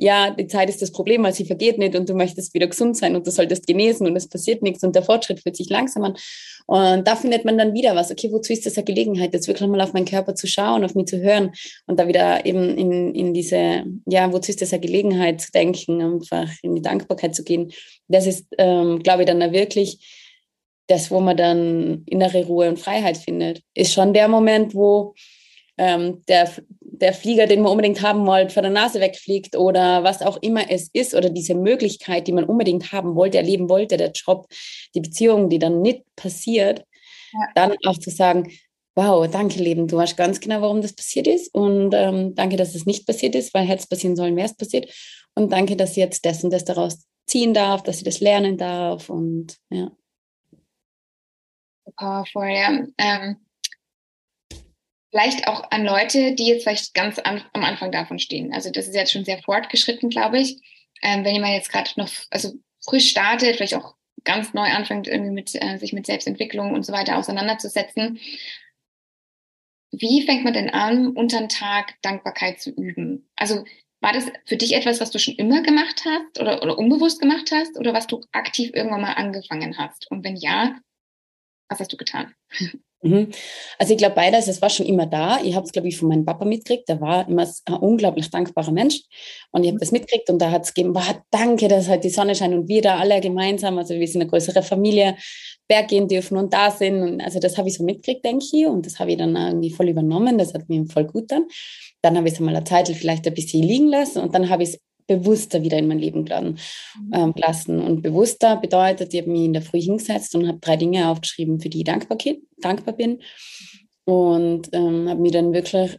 ja, 0.00 0.30
die 0.30 0.46
Zeit 0.46 0.70
ist 0.70 0.80
das 0.80 0.92
Problem, 0.92 1.24
weil 1.24 1.34
sie 1.34 1.44
vergeht 1.44 1.76
nicht 1.76 1.96
und 1.96 2.08
du 2.08 2.14
möchtest 2.14 2.54
wieder 2.54 2.68
gesund 2.68 2.96
sein 2.96 3.16
und 3.16 3.26
du 3.26 3.32
solltest 3.32 3.66
genesen 3.66 4.06
und 4.06 4.14
es 4.14 4.28
passiert 4.28 4.62
nichts 4.62 4.84
und 4.84 4.94
der 4.94 5.02
Fortschritt 5.02 5.40
fühlt 5.40 5.56
sich 5.56 5.68
langsam 5.68 6.04
an. 6.04 6.16
Und 6.66 7.08
da 7.08 7.16
findet 7.16 7.44
man 7.44 7.58
dann 7.58 7.74
wieder 7.74 7.96
was. 7.96 8.12
Okay, 8.12 8.30
wozu 8.30 8.52
ist 8.52 8.64
das 8.64 8.76
eine 8.76 8.84
Gelegenheit, 8.84 9.32
jetzt 9.34 9.48
wirklich 9.48 9.68
mal 9.68 9.80
auf 9.80 9.94
meinen 9.94 10.04
Körper 10.04 10.36
zu 10.36 10.46
schauen, 10.46 10.84
auf 10.84 10.94
mich 10.94 11.06
zu 11.06 11.20
hören 11.20 11.50
und 11.86 11.98
da 11.98 12.06
wieder 12.06 12.46
eben 12.46 12.78
in, 12.78 13.12
in 13.12 13.34
diese, 13.34 13.84
ja, 14.06 14.32
wozu 14.32 14.50
ist 14.50 14.62
das 14.62 14.72
eine 14.72 14.82
Gelegenheit 14.82 15.40
zu 15.40 15.50
denken, 15.50 16.00
einfach 16.00 16.48
in 16.62 16.76
die 16.76 16.82
Dankbarkeit 16.82 17.34
zu 17.34 17.42
gehen. 17.42 17.72
Das 18.06 18.26
ist, 18.26 18.46
ähm, 18.56 19.00
glaube 19.00 19.22
ich, 19.22 19.26
dann 19.26 19.52
wirklich 19.52 19.98
das, 20.86 21.10
wo 21.10 21.18
man 21.18 21.36
dann 21.36 22.04
innere 22.06 22.46
Ruhe 22.46 22.68
und 22.68 22.78
Freiheit 22.78 23.16
findet. 23.16 23.62
Ist 23.74 23.92
schon 23.92 24.14
der 24.14 24.28
Moment, 24.28 24.74
wo 24.76 25.14
ähm, 25.76 26.22
der, 26.28 26.50
der 27.00 27.12
Flieger, 27.12 27.46
den 27.46 27.62
man 27.62 27.72
unbedingt 27.72 28.02
haben 28.02 28.26
wollte, 28.26 28.52
vor 28.52 28.62
der 28.62 28.70
Nase 28.70 29.00
wegfliegt 29.00 29.56
oder 29.56 30.04
was 30.04 30.22
auch 30.22 30.36
immer 30.42 30.70
es 30.70 30.88
ist 30.92 31.14
oder 31.14 31.30
diese 31.30 31.54
Möglichkeit, 31.54 32.26
die 32.26 32.32
man 32.32 32.44
unbedingt 32.44 32.92
haben 32.92 33.14
wollte, 33.14 33.38
erleben 33.38 33.68
wollte, 33.68 33.96
der 33.96 34.12
Job, 34.12 34.46
die 34.94 35.00
Beziehung, 35.00 35.48
die 35.48 35.58
dann 35.58 35.80
nicht 35.80 36.02
passiert, 36.16 36.84
ja. 37.32 37.48
dann 37.54 37.76
auch 37.86 37.98
zu 37.98 38.10
sagen, 38.10 38.50
wow, 38.94 39.28
danke 39.30 39.62
Leben, 39.62 39.86
du 39.86 39.96
weißt 39.96 40.16
ganz 40.16 40.40
genau, 40.40 40.60
warum 40.60 40.82
das 40.82 40.92
passiert 40.92 41.28
ist 41.28 41.54
und 41.54 41.94
ähm, 41.94 42.34
danke, 42.34 42.56
dass 42.56 42.74
es 42.74 42.84
nicht 42.84 43.06
passiert 43.06 43.34
ist, 43.34 43.54
weil 43.54 43.64
hätte 43.64 43.82
es 43.82 43.86
passieren 43.86 44.16
sollen, 44.16 44.36
wäre 44.36 44.48
es 44.48 44.56
passiert 44.56 44.92
und 45.34 45.52
danke, 45.52 45.76
dass 45.76 45.92
ich 45.92 45.98
jetzt 45.98 46.24
das 46.24 46.42
und 46.42 46.52
das 46.52 46.64
daraus 46.64 47.06
ziehen 47.26 47.54
darf, 47.54 47.82
dass 47.82 47.98
ich 47.98 48.04
das 48.04 48.20
lernen 48.20 48.56
darf 48.56 49.08
und 49.08 49.56
ja. 49.70 49.92
Powerful, 51.96 52.48
ja. 52.48 52.86
Ähm, 52.98 53.36
Vielleicht 55.10 55.48
auch 55.48 55.70
an 55.70 55.84
Leute, 55.84 56.34
die 56.34 56.46
jetzt 56.46 56.64
vielleicht 56.64 56.94
ganz 56.94 57.18
am, 57.18 57.40
am 57.52 57.64
Anfang 57.64 57.90
davon 57.92 58.18
stehen. 58.18 58.52
Also 58.52 58.70
das 58.70 58.86
ist 58.86 58.94
jetzt 58.94 59.12
schon 59.12 59.24
sehr 59.24 59.42
fortgeschritten, 59.42 60.10
glaube 60.10 60.38
ich. 60.38 60.60
Ähm, 61.02 61.24
wenn 61.24 61.34
jemand 61.34 61.54
jetzt 61.54 61.70
gerade 61.70 61.90
noch, 61.96 62.10
also 62.30 62.52
frisch 62.84 63.08
startet, 63.08 63.56
vielleicht 63.56 63.74
auch 63.74 63.94
ganz 64.24 64.52
neu 64.52 64.68
anfängt, 64.68 65.06
irgendwie 65.08 65.30
mit, 65.30 65.54
äh, 65.54 65.78
sich 65.78 65.92
mit 65.92 66.06
Selbstentwicklung 66.06 66.74
und 66.74 66.84
so 66.84 66.92
weiter 66.92 67.16
auseinanderzusetzen. 67.16 68.18
Wie 69.90 70.26
fängt 70.26 70.44
man 70.44 70.52
denn 70.52 70.70
an, 70.70 71.08
unter 71.08 71.38
den 71.38 71.48
Tag 71.48 71.94
Dankbarkeit 72.02 72.60
zu 72.60 72.70
üben? 72.70 73.30
Also 73.36 73.64
war 74.00 74.12
das 74.12 74.26
für 74.44 74.56
dich 74.56 74.74
etwas, 74.74 75.00
was 75.00 75.10
du 75.10 75.18
schon 75.18 75.34
immer 75.34 75.62
gemacht 75.62 76.04
hast 76.04 76.40
oder, 76.40 76.62
oder 76.62 76.78
unbewusst 76.78 77.20
gemacht 77.20 77.50
hast 77.52 77.78
oder 77.78 77.94
was 77.94 78.06
du 78.06 78.20
aktiv 78.32 78.70
irgendwann 78.74 79.00
mal 79.00 79.14
angefangen 79.14 79.78
hast? 79.78 80.10
Und 80.10 80.24
wenn 80.24 80.36
ja, 80.36 80.78
was 81.68 81.80
hast 81.80 81.92
du 81.92 81.96
getan? 81.96 82.34
Mhm. 83.02 83.30
Also 83.78 83.92
ich 83.92 83.98
glaube 83.98 84.16
beides, 84.16 84.48
es 84.48 84.60
war 84.60 84.70
schon 84.70 84.86
immer 84.86 85.06
da. 85.06 85.40
Ich 85.42 85.54
habe 85.54 85.64
es, 85.64 85.72
glaube 85.72 85.88
ich, 85.88 85.96
von 85.96 86.08
meinem 86.08 86.24
Papa 86.24 86.44
mitgekriegt. 86.44 86.88
Der 86.88 87.00
war 87.00 87.28
immer 87.28 87.46
ein 87.66 87.74
unglaublich 87.74 88.30
dankbarer 88.30 88.72
Mensch. 88.72 89.02
Und 89.52 89.62
ich 89.62 89.70
habe 89.70 89.78
das 89.78 89.92
mitgekriegt 89.92 90.28
und 90.30 90.40
da 90.40 90.50
hat 90.50 90.64
es 90.64 90.74
gegeben, 90.74 90.94
wow, 90.94 91.14
danke, 91.30 91.68
dass 91.68 91.88
halt 91.88 92.02
die 92.04 92.10
Sonne 92.10 92.34
scheint 92.34 92.54
und 92.54 92.68
wir 92.68 92.82
da 92.82 92.98
alle 92.98 93.20
gemeinsam, 93.20 93.78
also 93.78 93.94
wir 93.94 94.08
sind 94.08 94.22
eine 94.22 94.30
größere 94.30 94.62
Familie, 94.62 95.16
Berg 95.68 95.88
gehen 95.88 96.08
dürfen 96.08 96.36
und 96.36 96.52
da 96.52 96.70
sind. 96.70 97.02
Und 97.02 97.20
also 97.20 97.38
das 97.38 97.58
habe 97.58 97.68
ich 97.68 97.76
so 97.76 97.84
mitgekriegt, 97.84 98.24
denke 98.24 98.44
ich. 98.44 98.66
Und 98.66 98.86
das 98.86 98.98
habe 98.98 99.12
ich 99.12 99.18
dann 99.18 99.36
irgendwie 99.36 99.70
voll 99.70 99.88
übernommen. 99.88 100.38
Das 100.38 100.54
hat 100.54 100.68
mir 100.68 100.84
voll 100.86 101.04
gut 101.04 101.30
dann. 101.30 101.46
Dann 102.02 102.16
habe 102.16 102.26
ich 102.26 102.34
es 102.34 102.40
einmal 102.40 102.56
eine 102.56 102.64
Zeit 102.64 102.88
vielleicht 102.88 103.26
ein 103.26 103.34
bisschen 103.34 103.62
liegen 103.62 103.88
lassen 103.88 104.20
und 104.22 104.34
dann 104.34 104.48
habe 104.48 104.62
ich 104.62 104.70
es 104.70 104.80
bewusster 105.08 105.62
wieder 105.62 105.78
in 105.78 105.88
mein 105.88 105.98
Leben. 105.98 106.20
Mhm. 106.20 106.56
Ähm, 107.12 107.34
gelassen. 107.34 107.80
Und 107.80 108.02
bewusster 108.02 108.56
bedeutet, 108.56 109.12
ich 109.12 109.20
habe 109.20 109.30
mich 109.30 109.44
in 109.44 109.52
der 109.54 109.62
Früh 109.62 109.80
hingesetzt 109.80 110.34
und 110.36 110.46
habe 110.46 110.58
drei 110.60 110.76
Dinge 110.76 111.08
aufgeschrieben, 111.08 111.58
für 111.60 111.68
die 111.68 111.78
ich 111.78 111.84
dankbar, 111.84 112.18
dankbar 112.58 112.94
bin. 112.94 113.20
Und 114.04 114.68
ähm, 114.72 115.08
habe 115.08 115.20
mich 115.20 115.32
dann 115.32 115.52
wirklich 115.52 115.98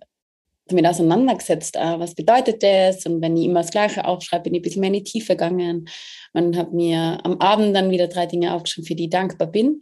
damit 0.67 0.85
auseinandergesetzt, 0.85 1.75
äh, 1.75 1.99
was 1.99 2.15
bedeutet 2.15 2.63
das? 2.63 3.05
Und 3.05 3.21
wenn 3.21 3.35
ich 3.35 3.45
immer 3.45 3.61
das 3.61 3.71
Gleiche 3.71 4.05
aufschreibe, 4.05 4.43
bin 4.43 4.55
ich 4.55 4.59
ein 4.59 4.63
bisschen 4.63 4.81
mehr 4.81 4.89
in 4.89 4.93
die 4.93 5.03
Tiefe 5.03 5.33
gegangen 5.33 5.89
und 6.33 6.57
habe 6.57 6.75
mir 6.75 7.19
am 7.23 7.39
Abend 7.39 7.75
dann 7.75 7.91
wieder 7.91 8.07
drei 8.07 8.27
Dinge 8.27 8.53
aufgeschrieben, 8.53 8.87
für 8.87 8.95
die 8.95 9.05
ich 9.05 9.09
dankbar 9.09 9.47
bin. 9.47 9.81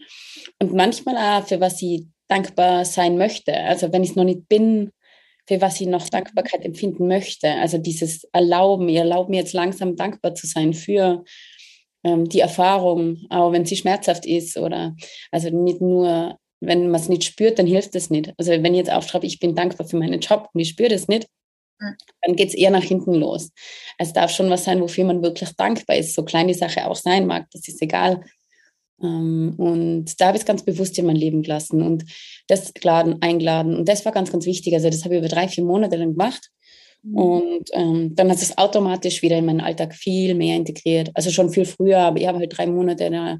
Und 0.59 0.73
manchmal 0.73 1.17
auch, 1.17 1.45
für 1.45 1.59
was 1.59 1.81
ich 1.81 2.05
dankbar 2.27 2.85
sein 2.85 3.17
möchte. 3.17 3.53
Also 3.53 3.91
wenn 3.91 4.03
ich 4.03 4.11
es 4.11 4.15
noch 4.15 4.23
nicht 4.23 4.47
bin, 4.49 4.91
für 5.47 5.61
was 5.61 5.79
ich 5.79 5.87
noch 5.87 6.09
Dankbarkeit 6.09 6.63
empfinden 6.63 7.07
möchte. 7.07 7.49
Also 7.49 7.77
dieses 7.77 8.25
Erlauben, 8.33 8.89
ich 8.89 8.97
erlaube 8.97 9.31
mir 9.31 9.37
jetzt 9.37 9.53
langsam 9.53 9.95
dankbar 9.95 10.35
zu 10.35 10.45
sein 10.45 10.73
für 10.73 11.23
ähm, 12.03 12.27
die 12.27 12.41
Erfahrung, 12.41 13.25
auch 13.29 13.51
wenn 13.51 13.65
sie 13.65 13.77
schmerzhaft 13.77 14.25
ist 14.25 14.57
oder 14.57 14.95
also 15.31 15.49
nicht 15.49 15.81
nur, 15.81 16.37
wenn 16.59 16.89
man 16.89 16.99
es 16.99 17.09
nicht 17.09 17.23
spürt, 17.23 17.59
dann 17.59 17.67
hilft 17.67 17.95
es 17.95 18.09
nicht. 18.09 18.33
Also 18.37 18.51
wenn 18.51 18.73
ich 18.73 18.79
jetzt 18.79 18.91
aufschreibe, 18.91 19.25
ich 19.25 19.39
bin 19.39 19.55
dankbar 19.55 19.87
für 19.87 19.97
meinen 19.97 20.19
Job 20.19 20.49
und 20.53 20.59
ich 20.59 20.69
spüre 20.69 20.89
das 20.89 21.07
nicht, 21.07 21.27
hm. 21.79 21.95
dann 22.23 22.35
geht 22.35 22.49
es 22.49 22.55
eher 22.55 22.71
nach 22.71 22.83
hinten 22.83 23.13
los. 23.13 23.51
Es 23.97 24.13
darf 24.13 24.31
schon 24.31 24.49
was 24.49 24.65
sein, 24.65 24.81
wofür 24.81 25.05
man 25.05 25.23
wirklich 25.23 25.51
dankbar 25.55 25.95
ist, 25.95 26.13
so 26.13 26.23
klein 26.23 26.47
die 26.47 26.53
Sache 26.53 26.87
auch 26.87 26.95
sein 26.95 27.25
mag, 27.25 27.47
das 27.51 27.67
ist 27.67 27.81
egal. 27.81 28.23
Ähm, 29.01 29.53
und 29.57 30.19
da 30.19 30.27
habe 30.27 30.37
ich 30.37 30.41
es 30.41 30.47
ganz 30.47 30.63
bewusst 30.63 30.97
in 30.97 31.05
mein 31.05 31.15
Leben 31.15 31.43
gelassen 31.43 31.81
und 31.81 32.05
das 32.47 32.73
geladen, 32.73 33.21
eingeladen. 33.21 33.75
Und 33.75 33.87
das 33.87 34.05
war 34.05 34.11
ganz, 34.11 34.31
ganz 34.31 34.45
wichtig. 34.45 34.73
Also 34.73 34.89
das 34.89 35.03
habe 35.03 35.15
ich 35.15 35.19
über 35.19 35.29
drei, 35.29 35.47
vier 35.47 35.63
Monate 35.63 35.97
lang 35.97 36.11
gemacht. 36.11 36.49
Mhm. 37.03 37.15
Und 37.15 37.69
ähm, 37.73 38.15
dann 38.15 38.29
hat 38.29 38.41
es 38.41 38.57
automatisch 38.57 39.21
wieder 39.21 39.37
in 39.37 39.45
meinen 39.45 39.61
Alltag 39.61 39.93
viel 39.93 40.35
mehr 40.35 40.55
integriert. 40.55 41.11
Also 41.13 41.29
schon 41.29 41.49
viel 41.49 41.65
früher, 41.65 41.99
aber 41.99 42.19
ich 42.19 42.27
habe 42.27 42.39
halt 42.39 42.57
drei 42.57 42.67
Monate 42.67 43.09
da 43.09 43.39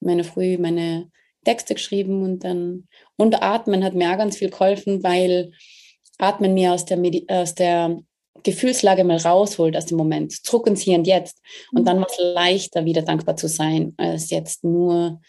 meine 0.00 0.24
Früh 0.24 0.58
meine 0.58 1.10
Texte 1.44 1.74
geschrieben 1.74 2.22
und 2.22 2.44
dann 2.44 2.88
und 3.16 3.42
Atmen 3.42 3.84
hat 3.84 3.94
mir 3.94 4.12
auch 4.12 4.18
ganz 4.18 4.36
viel 4.36 4.50
geholfen, 4.50 5.02
weil 5.02 5.52
Atmen 6.18 6.54
mir 6.54 6.72
aus 6.72 6.84
der, 6.84 6.96
Medi 6.96 7.24
aus 7.28 7.54
der 7.54 7.98
Gefühlslage 8.42 9.04
mal 9.04 9.18
rausholt 9.18 9.76
aus 9.76 9.86
dem 9.86 9.98
Moment, 9.98 10.32
zurück 10.44 10.66
ins 10.66 10.82
Hier 10.82 10.98
und 10.98 11.06
Jetzt. 11.06 11.40
Und 11.72 11.86
dann 11.86 11.98
war 11.98 12.06
es 12.10 12.16
leichter, 12.18 12.84
wieder 12.84 13.02
dankbar 13.02 13.36
zu 13.36 13.48
sein, 13.48 13.94
als 13.96 14.30
jetzt 14.30 14.64
nur 14.64 15.20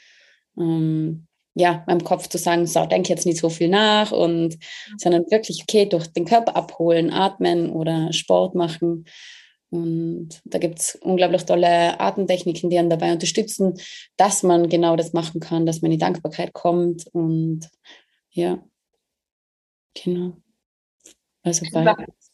ähm, 0.57 1.27
ja, 1.55 1.83
meinem 1.87 2.03
Kopf 2.03 2.27
zu 2.27 2.37
sagen, 2.37 2.67
so, 2.67 2.85
denke 2.85 3.09
jetzt 3.09 3.25
nicht 3.25 3.39
so 3.39 3.49
viel 3.49 3.67
nach 3.67 4.11
und 4.11 4.57
sondern 4.97 5.23
wirklich, 5.31 5.63
okay, 5.63 5.87
durch 5.87 6.07
den 6.07 6.25
Körper 6.25 6.55
abholen, 6.55 7.11
atmen 7.11 7.71
oder 7.71 8.13
Sport 8.13 8.53
machen. 8.53 9.05
Und 9.69 10.29
da 10.45 10.59
gibt 10.59 10.79
es 10.79 10.95
unglaublich 11.01 11.43
tolle 11.43 11.99
Atemtechniken, 11.99 12.69
die 12.69 12.77
einen 12.77 12.91
dabei 12.91 13.11
unterstützen, 13.11 13.73
dass 14.17 14.43
man 14.43 14.69
genau 14.69 14.95
das 14.95 15.13
machen 15.13 15.41
kann, 15.41 15.65
dass 15.65 15.81
man 15.81 15.91
in 15.91 15.97
die 15.97 16.03
Dankbarkeit 16.03 16.53
kommt. 16.53 17.07
Und 17.07 17.67
ja, 18.29 18.63
genau. 19.95 20.33
Also 21.41 21.65
beides. 21.73 22.26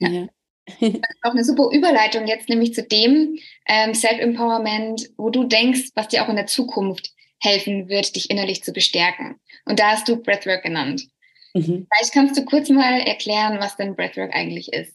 Ja. 0.00 0.28
auch 1.22 1.32
eine 1.32 1.44
super 1.44 1.70
Überleitung 1.72 2.26
jetzt 2.26 2.48
nämlich 2.48 2.74
zu 2.74 2.82
dem 2.82 3.38
ähm, 3.66 3.94
Self-Empowerment, 3.94 5.10
wo 5.16 5.30
du 5.30 5.44
denkst, 5.44 5.90
was 5.94 6.08
dir 6.08 6.24
auch 6.24 6.28
in 6.28 6.36
der 6.36 6.46
Zukunft 6.46 7.12
helfen 7.40 7.88
wird, 7.88 8.14
dich 8.16 8.30
innerlich 8.30 8.62
zu 8.62 8.72
bestärken. 8.72 9.40
Und 9.64 9.80
da 9.80 9.92
hast 9.92 10.08
du 10.08 10.16
Breathwork 10.16 10.62
genannt. 10.62 11.08
Mhm. 11.54 11.86
Vielleicht 11.92 12.12
kannst 12.12 12.36
du 12.36 12.44
kurz 12.44 12.68
mal 12.68 13.00
erklären, 13.00 13.58
was 13.58 13.76
denn 13.76 13.96
Breathwork 13.96 14.34
eigentlich 14.34 14.72
ist. 14.72 14.94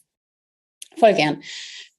Voll 0.96 1.14
gern. 1.14 1.42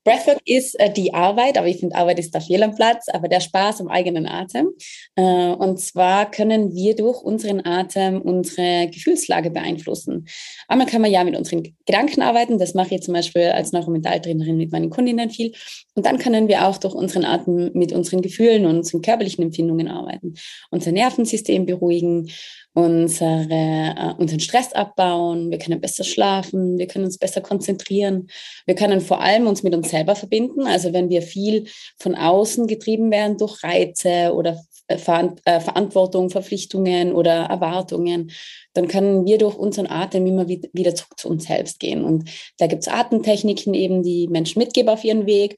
Breathwork 0.07 0.39
ist 0.45 0.79
äh, 0.79 0.89
die 0.89 1.13
Arbeit, 1.13 1.57
aber 1.57 1.67
ich 1.67 1.81
finde, 1.81 1.97
Arbeit 1.97 2.17
ist 2.17 2.33
da 2.33 2.39
viel 2.39 2.63
am 2.63 2.73
Platz, 2.73 3.09
aber 3.09 3.27
der 3.27 3.41
Spaß 3.41 3.81
am 3.81 3.89
eigenen 3.89 4.25
Atem. 4.25 4.69
Äh, 5.15 5.49
und 5.49 5.81
zwar 5.81 6.31
können 6.31 6.73
wir 6.73 6.95
durch 6.95 7.21
unseren 7.21 7.65
Atem 7.65 8.21
unsere 8.21 8.87
Gefühlslage 8.87 9.51
beeinflussen. 9.51 10.25
Einmal 10.69 10.87
kann 10.87 11.01
man 11.01 11.11
ja 11.11 11.25
mit 11.25 11.35
unseren 11.35 11.63
Gedanken 11.85 12.21
arbeiten, 12.21 12.57
das 12.57 12.73
mache 12.73 12.95
ich 12.95 13.01
zum 13.01 13.15
Beispiel 13.15 13.49
als 13.49 13.73
Neuromentaltrainerin 13.73 14.55
mit 14.55 14.71
meinen 14.71 14.89
Kundinnen 14.89 15.29
viel. 15.29 15.51
Und 15.95 16.05
dann 16.05 16.19
können 16.19 16.47
wir 16.47 16.65
auch 16.65 16.77
durch 16.77 16.93
unseren 16.93 17.25
Atem 17.25 17.71
mit 17.73 17.91
unseren 17.91 18.21
Gefühlen 18.21 18.65
und 18.65 18.77
unseren 18.77 19.01
körperlichen 19.01 19.43
Empfindungen 19.43 19.89
arbeiten, 19.89 20.35
unser 20.71 20.93
Nervensystem 20.93 21.65
beruhigen 21.65 22.29
unsere, 22.77 23.47
äh, 23.49 24.13
unseren 24.21 24.39
Stress 24.39 24.71
abbauen, 24.71 25.49
wir 25.49 25.57
können 25.57 25.81
besser 25.81 26.03
schlafen, 26.03 26.77
wir 26.77 26.85
können 26.85 27.05
uns 27.05 27.17
besser 27.17 27.41
konzentrieren, 27.41 28.29
wir 28.67 28.75
können 28.75 29.01
vor 29.01 29.19
allem 29.19 29.47
uns 29.47 29.63
mit 29.63 29.73
uns 29.73 29.89
selber 29.89 30.15
verbinden. 30.15 30.67
Also 30.67 30.93
wenn 30.93 31.09
wir 31.09 31.23
viel 31.23 31.65
von 31.97 32.13
außen 32.13 32.67
getrieben 32.67 33.09
werden 33.09 33.39
durch 33.39 33.63
Reize 33.63 34.31
oder 34.35 34.61
äh, 34.89 34.93
äh, 34.93 35.59
Verantwortung, 35.59 36.29
Verpflichtungen 36.29 37.13
oder 37.13 37.45
Erwartungen, 37.45 38.29
dann 38.73 38.87
können 38.87 39.25
wir 39.25 39.39
durch 39.39 39.55
unseren 39.55 39.87
Atem 39.87 40.27
immer 40.27 40.47
wieder 40.47 40.93
zurück 40.93 41.17
zu 41.17 41.29
uns 41.29 41.45
selbst 41.45 41.79
gehen. 41.79 42.03
Und 42.03 42.29
da 42.59 42.67
gibt 42.67 42.83
es 42.83 42.87
Atemtechniken 42.87 43.73
eben, 43.73 44.03
die 44.03 44.27
Menschen 44.27 44.59
mitgeben 44.59 44.89
auf 44.89 45.03
ihren 45.03 45.25
Weg 45.25 45.57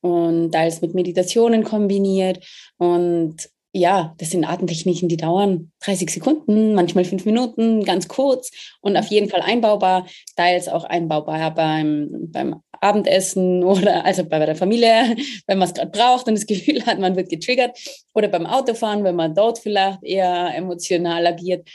und 0.00 0.50
da 0.50 0.66
ist 0.66 0.82
mit 0.82 0.94
Meditationen 0.94 1.64
kombiniert. 1.64 2.44
Und 2.76 3.48
ja, 3.72 4.14
das 4.18 4.30
sind 4.30 4.44
Atemtechniken, 4.44 5.08
die 5.08 5.16
dauern 5.16 5.72
30 5.80 6.10
Sekunden, 6.10 6.74
manchmal 6.74 7.04
fünf 7.04 7.24
Minuten, 7.24 7.84
ganz 7.84 8.06
kurz 8.06 8.50
und 8.80 8.96
auf 8.96 9.06
jeden 9.06 9.30
Fall 9.30 9.40
einbaubar, 9.40 10.06
teils 10.36 10.68
auch 10.68 10.84
einbaubar 10.84 11.54
beim, 11.54 12.28
beim 12.30 12.56
Abendessen 12.80 13.64
oder 13.64 14.04
also 14.04 14.24
bei 14.24 14.44
der 14.44 14.56
Familie, 14.56 15.16
wenn 15.46 15.58
man 15.58 15.68
es 15.68 15.74
gerade 15.74 15.90
braucht 15.90 16.28
und 16.28 16.34
das 16.34 16.46
Gefühl 16.46 16.84
hat, 16.84 16.98
man 16.98 17.16
wird 17.16 17.30
getriggert 17.30 17.78
oder 18.14 18.28
beim 18.28 18.44
Autofahren, 18.44 19.04
wenn 19.04 19.16
man 19.16 19.34
dort 19.34 19.58
vielleicht 19.58 20.02
eher 20.02 20.54
emotional 20.54 21.26
agiert 21.26 21.66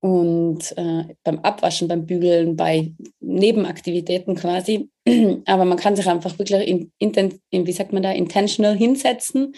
und 0.00 0.76
äh, 0.76 1.04
beim 1.24 1.38
Abwaschen, 1.40 1.88
beim 1.88 2.06
Bügeln, 2.06 2.56
bei 2.56 2.92
Nebenaktivitäten 3.20 4.34
quasi. 4.34 4.88
Aber 5.46 5.64
man 5.64 5.78
kann 5.78 5.96
sich 5.96 6.08
einfach 6.08 6.38
wirklich 6.38 6.68
in, 6.68 6.92
in, 6.98 7.66
wie 7.66 7.72
sagt 7.72 7.92
man 7.92 8.02
da, 8.02 8.12
intentional 8.12 8.76
hinsetzen 8.76 9.54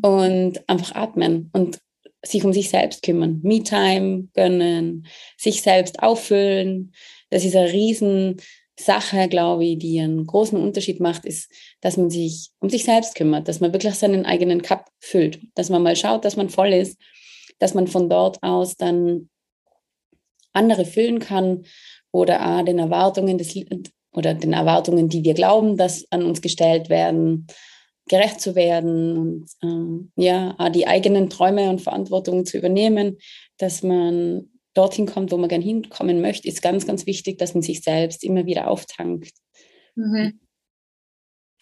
und 0.00 0.68
einfach 0.68 0.94
atmen 0.94 1.50
und 1.52 1.78
sich 2.24 2.44
um 2.44 2.52
sich 2.52 2.70
selbst 2.70 3.02
kümmern, 3.02 3.40
Me-Time 3.42 4.28
gönnen, 4.34 5.06
sich 5.36 5.62
selbst 5.62 6.02
auffüllen. 6.02 6.92
Das 7.30 7.44
ist 7.44 7.56
eine 7.56 7.72
Riesensache, 7.72 9.28
glaube 9.28 9.64
ich, 9.64 9.78
die 9.78 10.00
einen 10.00 10.26
großen 10.26 10.58
Unterschied 10.58 11.00
macht, 11.00 11.24
ist, 11.24 11.50
dass 11.80 11.96
man 11.96 12.10
sich 12.10 12.50
um 12.60 12.70
sich 12.70 12.84
selbst 12.84 13.16
kümmert, 13.16 13.48
dass 13.48 13.60
man 13.60 13.72
wirklich 13.72 13.94
seinen 13.94 14.24
eigenen 14.24 14.62
Cup 14.62 14.88
füllt, 15.00 15.40
dass 15.54 15.68
man 15.68 15.82
mal 15.82 15.96
schaut, 15.96 16.24
dass 16.24 16.36
man 16.36 16.48
voll 16.48 16.72
ist, 16.72 16.98
dass 17.58 17.74
man 17.74 17.88
von 17.88 18.08
dort 18.08 18.42
aus 18.42 18.76
dann 18.76 19.28
andere 20.52 20.84
füllen 20.84 21.18
kann 21.18 21.64
oder 22.12 22.46
auch 22.46 22.64
den 22.64 22.78
Erwartungen 22.78 23.38
des 23.38 23.54
oder 24.12 24.34
den 24.34 24.52
Erwartungen, 24.52 25.08
die 25.08 25.24
wir 25.24 25.34
glauben, 25.34 25.76
dass 25.76 26.04
an 26.10 26.22
uns 26.22 26.42
gestellt 26.42 26.90
werden, 26.90 27.46
gerecht 28.08 28.40
zu 28.40 28.54
werden 28.54 29.16
und 29.16 29.46
ähm, 29.62 30.12
ja, 30.16 30.70
die 30.70 30.86
eigenen 30.86 31.30
Träume 31.30 31.70
und 31.70 31.80
Verantwortungen 31.80 32.44
zu 32.44 32.58
übernehmen, 32.58 33.18
dass 33.58 33.82
man 33.82 34.50
dorthin 34.74 35.06
kommt, 35.06 35.32
wo 35.32 35.36
man 35.36 35.48
gern 35.48 35.62
hinkommen 35.62 36.20
möchte, 36.20 36.48
ist 36.48 36.62
ganz, 36.62 36.86
ganz 36.86 37.06
wichtig, 37.06 37.38
dass 37.38 37.54
man 37.54 37.62
sich 37.62 37.82
selbst 37.82 38.24
immer 38.24 38.46
wieder 38.46 38.68
auftankt. 38.68 39.32
Mhm. 39.94 40.40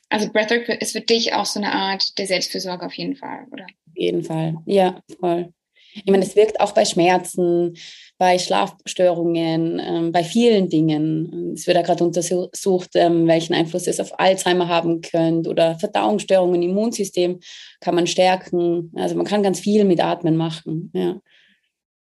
Also 0.09 0.33
Breathwork 0.33 0.68
ist 0.68 0.92
für 0.92 1.00
dich 1.00 1.35
auch 1.35 1.46
so 1.46 1.61
eine 1.61 1.72
Art 1.72 2.18
der 2.18 2.26
Selbstfürsorge 2.26 2.87
auf 2.87 2.94
jeden 2.94 3.16
Fall, 3.16 3.46
oder? 3.53 3.64
Auf 3.64 3.96
jeden 3.96 4.24
Fall, 4.24 4.57
ja, 4.66 5.00
voll. 5.20 5.53
Ich 5.94 6.11
meine, 6.11 6.24
es 6.24 6.37
wirkt 6.37 6.61
auch 6.61 6.72
bei 6.72 6.85
Schmerzen, 6.85 7.76
bei 8.18 8.38
Schlafstörungen, 8.38 9.81
ähm, 9.83 10.12
bei 10.12 10.22
vielen 10.22 10.68
Dingen. 10.68 11.55
Es 11.55 11.66
wird 11.66 11.76
ja 11.76 11.83
gerade 11.83 12.05
untersucht, 12.05 12.90
ähm, 12.94 13.26
welchen 13.26 13.55
Einfluss 13.55 13.87
es 13.87 13.98
auf 13.98 14.18
Alzheimer 14.20 14.68
haben 14.68 15.00
könnte 15.00 15.48
oder 15.48 15.79
Verdauungsstörungen, 15.79 16.62
Immunsystem 16.62 17.40
kann 17.81 17.94
man 17.94 18.07
stärken. 18.07 18.92
Also 18.94 19.14
man 19.16 19.26
kann 19.26 19.42
ganz 19.42 19.61
viel 19.61 19.85
mit 19.85 20.00
Atmen 20.00 20.37
machen. 20.37 20.92
Ja. 20.94 21.20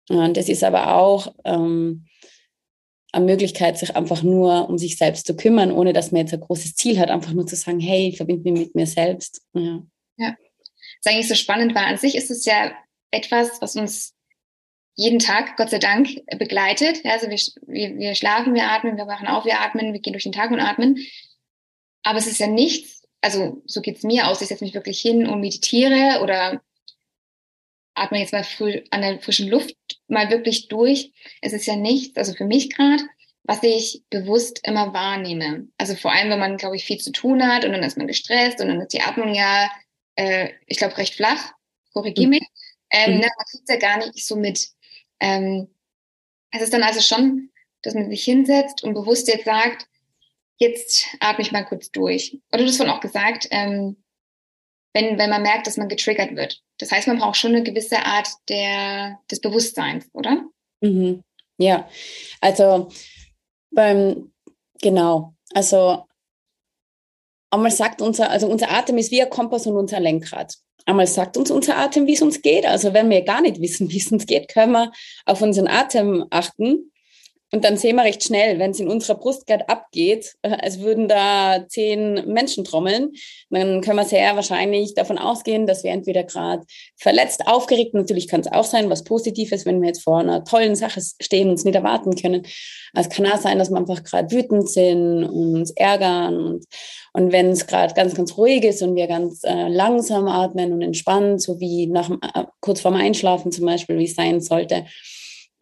Und 0.10 0.38
es 0.38 0.50
ist 0.50 0.64
aber 0.64 0.96
auch 0.96 1.34
ähm, 1.46 2.06
eine 3.12 3.26
Möglichkeit, 3.26 3.78
sich 3.78 3.96
einfach 3.96 4.24
nur 4.24 4.70
um 4.70 4.78
sich 4.78 4.98
selbst 4.98 5.28
zu 5.28 5.36
kümmern, 5.36 5.72
ohne 5.72 5.94
dass 5.94 6.12
man 6.12 6.22
jetzt 6.22 6.34
ein 6.34 6.40
großes 6.40 6.76
Ziel 6.76 7.00
hat, 7.00 7.10
einfach 7.10 7.34
nur 7.34 7.46
zu 7.46 7.56
sagen, 7.56 7.80
hey, 7.80 8.10
ich 8.10 8.18
verbinde 8.18 8.52
mich 8.52 8.62
mit 8.62 8.76
mir 8.76 8.88
selbst. 8.88 9.44
Ja. 9.54 9.84
ja. 10.18 10.36
Das 11.04 11.06
ist 11.06 11.08
eigentlich 11.14 11.28
so 11.28 11.36
spannend, 11.36 11.76
weil 11.76 11.86
an 11.86 11.98
sich 11.98 12.16
ist 12.16 12.32
es 12.32 12.46
ja 12.46 12.72
etwas, 13.12 13.62
was 13.62 13.76
uns 13.76 14.14
jeden 14.96 15.20
Tag, 15.20 15.58
Gott 15.58 15.70
sei 15.70 15.78
Dank, 15.78 16.10
begleitet. 16.38 17.06
Also 17.06 17.30
wir, 17.30 17.38
wir, 17.68 17.98
wir 17.98 18.16
schlafen, 18.16 18.56
wir 18.56 18.70
atmen, 18.70 18.98
wir 18.98 19.08
wachen 19.08 19.28
auf, 19.28 19.46
wir 19.46 19.62
atmen, 19.62 19.94
wir 19.94 20.00
gehen 20.00 20.14
durch 20.14 20.24
den 20.24 20.32
Tag 20.32 20.52
und 20.52 20.60
atmen. 20.60 20.98
Aber 22.04 22.18
es 22.18 22.28
ist 22.28 22.40
ja 22.40 22.48
nichts, 22.48 23.04
also 23.22 23.62
so 23.66 23.82
geht's 23.82 24.04
mir 24.04 24.28
aus, 24.28 24.42
ich 24.42 24.48
setze 24.48 24.64
mich 24.64 24.74
wirklich 24.74 25.00
hin 25.00 25.28
und 25.28 25.40
meditiere 25.40 26.22
oder 26.24 26.62
atme 27.94 28.20
jetzt 28.20 28.34
mal 28.34 28.44
früh 28.44 28.82
an 28.92 29.02
der 29.02 29.20
frischen 29.20 29.50
Luft 29.50 29.76
mal 30.08 30.30
wirklich 30.30 30.68
durch. 30.68 31.12
Es 31.42 31.54
ist 31.54 31.68
ja 31.68 31.76
nichts, 31.76 32.18
also 32.18 32.34
für 32.34 32.46
mich 32.46 32.76
gerade, 32.76 33.04
was 33.44 33.62
ich 33.64 34.04
bewusst 34.10 34.62
immer 34.64 34.94
wahrnehme. 34.94 35.68
Also 35.78 35.96
vor 35.96 36.12
allem, 36.12 36.30
wenn 36.30 36.40
man, 36.40 36.58
glaube 36.58 36.76
ich, 36.76 36.86
viel 36.86 36.98
zu 36.98 37.12
tun 37.12 37.46
hat 37.48 37.66
und 37.66 37.72
dann 37.72 37.84
ist 37.84 37.98
man 37.98 38.08
gestresst 38.08 38.62
und 38.62 38.68
dann 38.68 38.82
ist 38.82 38.94
die 38.94 39.02
Atmung 39.02 39.34
ja, 39.34 39.70
äh, 40.16 40.50
ich 40.66 40.78
glaube, 40.78 40.98
recht 40.98 41.16
flach. 41.16 41.52
Korrigiere 41.94 42.30
mhm. 42.30 42.40
Ähm, 42.92 43.16
mhm. 43.16 43.20
ne, 43.20 43.28
man 43.36 43.46
kriegt 43.50 43.70
ja 43.70 43.78
gar 43.78 43.98
nicht 43.98 44.26
so 44.26 44.36
mit. 44.36 44.70
Ähm, 45.20 45.68
es 46.52 46.62
ist 46.62 46.74
dann 46.74 46.84
also 46.84 47.02
schon, 47.02 47.50
dass 47.82 47.94
man 47.94 48.10
sich 48.10 48.24
hinsetzt 48.24 48.84
und 48.84 48.94
bewusst 48.94 49.28
jetzt 49.28 49.46
sagt, 49.46 49.88
jetzt 50.58 51.08
atme 51.20 51.44
ich 51.44 51.52
mal 51.52 51.66
kurz 51.66 51.92
durch. 51.92 52.38
Oder 52.52 52.64
du 52.64 52.70
hast 52.70 52.78
vorhin 52.78 52.96
auch 52.96 53.02
gesagt, 53.02 53.48
ähm, 53.52 54.04
wenn, 54.94 55.18
wenn 55.20 55.30
man 55.30 55.44
merkt, 55.44 55.68
dass 55.68 55.78
man 55.78 55.90
getriggert 55.90 56.36
wird. 56.36 56.64
Das 56.80 56.92
heißt, 56.92 57.08
man 57.08 57.20
braucht 57.20 57.38
schon 57.38 57.54
eine 57.54 57.64
gewisse 57.64 58.00
Art 58.00 58.30
der, 58.50 59.20
des 59.30 59.40
Bewusstseins, 59.42 60.08
oder? 60.14 60.44
Mhm. 60.82 61.24
Ja, 61.58 61.90
also 62.40 62.90
beim, 63.72 64.32
genau, 64.82 65.34
also 65.54 66.06
einmal 67.52 67.72
sagt 67.72 68.02
unser, 68.02 68.30
also 68.30 68.48
unser 68.48 68.72
Atem 68.72 68.98
ist 68.98 69.12
wie 69.12 69.22
ein 69.22 69.30
Kompass 69.30 69.66
und 69.68 69.76
unser 69.76 70.00
Lenkrad 70.00 70.58
einmal 70.88 71.08
sagt 71.08 71.38
uns 71.38 71.52
unser 71.52 71.78
Atem, 71.78 72.08
wie 72.08 72.14
es 72.14 72.22
uns 72.22 72.42
geht. 72.42 72.66
Also 72.66 72.94
wenn 72.94 73.10
wir 73.10 73.22
gar 73.22 73.42
nicht 73.42 73.62
wissen, 73.62 73.90
wie 73.92 73.98
es 73.98 74.12
uns 74.12 74.26
geht, 74.26 74.48
können 74.48 74.72
wir 74.72 74.92
auf 75.26 75.42
unseren 75.42 75.68
Atem 75.68 76.26
achten 76.30 76.92
und 77.54 77.64
dann 77.64 77.78
sehen 77.78 77.96
wir 77.96 78.04
recht 78.04 78.24
schnell, 78.24 78.60
wenn 78.60 78.72
es 78.72 78.80
in 78.80 78.90
unserer 78.90 79.18
Brust 79.18 79.48
gerade 79.48 79.70
abgeht, 79.70 80.36
äh, 80.42 80.50
als 80.50 80.82
würden 80.82 81.08
da 81.08 81.66
zehn 81.70 82.28
Menschen 82.28 82.66
trommeln, 82.66 83.14
dann 83.50 83.80
können 83.80 83.98
wir 83.98 84.04
sehr 84.04 84.36
wahrscheinlich 84.36 84.96
davon 84.96 85.18
ausgehen, 85.18 85.66
dass 85.66 85.86
wir 85.86 85.92
entweder 85.92 86.24
gerade 86.24 86.66
verletzt, 86.98 87.48
aufgeregt, 87.48 87.94
natürlich 87.94 88.28
kann 88.28 88.42
es 88.42 88.52
auch 88.52 88.66
sein, 88.66 88.90
was 88.90 89.06
Positives, 89.06 89.66
wenn 89.66 89.80
wir 89.80 89.88
jetzt 89.88 90.04
vor 90.04 90.20
einer 90.20 90.44
tollen 90.44 90.76
Sache 90.76 91.02
stehen 91.22 91.48
und 91.48 91.56
es 91.56 91.64
nicht 91.64 91.76
erwarten 91.76 92.16
können. 92.16 92.46
Es 92.94 93.10
kann 93.10 93.26
auch 93.26 93.38
sein, 93.38 93.60
dass 93.60 93.70
wir 93.70 93.78
einfach 93.78 94.04
gerade 94.04 94.30
wütend 94.30 94.70
sind 94.70 95.24
und 95.24 95.56
uns 95.56 95.72
ärgern. 95.72 96.38
Und, 96.38 96.66
und 97.14 97.32
wenn 97.32 97.52
es 97.52 97.66
gerade 97.66 97.94
ganz, 97.94 98.14
ganz 98.14 98.38
ruhig 98.38 98.64
ist 98.66 98.82
und 98.82 98.96
wir 98.96 99.08
ganz 99.08 99.44
äh, 99.44 99.70
langsam 99.70 100.28
atmen 100.28 100.74
und 100.74 100.82
entspannen, 100.82 101.40
so 101.40 101.62
wie 101.62 101.88
nach, 101.88 102.10
äh, 102.10 102.44
kurz 102.60 102.82
vorm 102.82 102.96
Einschlafen 102.96 103.54
zum 103.54 103.66
Beispiel, 103.66 103.98
wie 103.98 104.06
es 104.06 104.16
sein 104.16 104.42
sollte, 104.42 104.86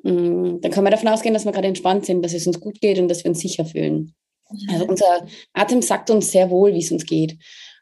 dann 0.05 0.71
kann 0.71 0.83
man 0.83 0.91
davon 0.91 1.07
ausgehen, 1.07 1.33
dass 1.33 1.45
wir 1.45 1.51
gerade 1.51 1.67
entspannt 1.67 2.05
sind, 2.05 2.23
dass 2.23 2.33
es 2.33 2.45
uns 2.45 2.59
gut 2.59 2.79
geht 2.79 2.99
und 2.99 3.07
dass 3.07 3.23
wir 3.23 3.29
uns 3.29 3.39
sicher 3.39 3.65
fühlen. 3.65 4.13
Mhm. 4.51 4.69
Also 4.69 4.85
unser 4.85 5.27
Atem 5.53 5.81
sagt 5.81 6.09
uns 6.11 6.31
sehr 6.31 6.49
wohl, 6.49 6.73
wie 6.73 6.79
es 6.79 6.91
uns 6.91 7.05
geht. 7.05 7.37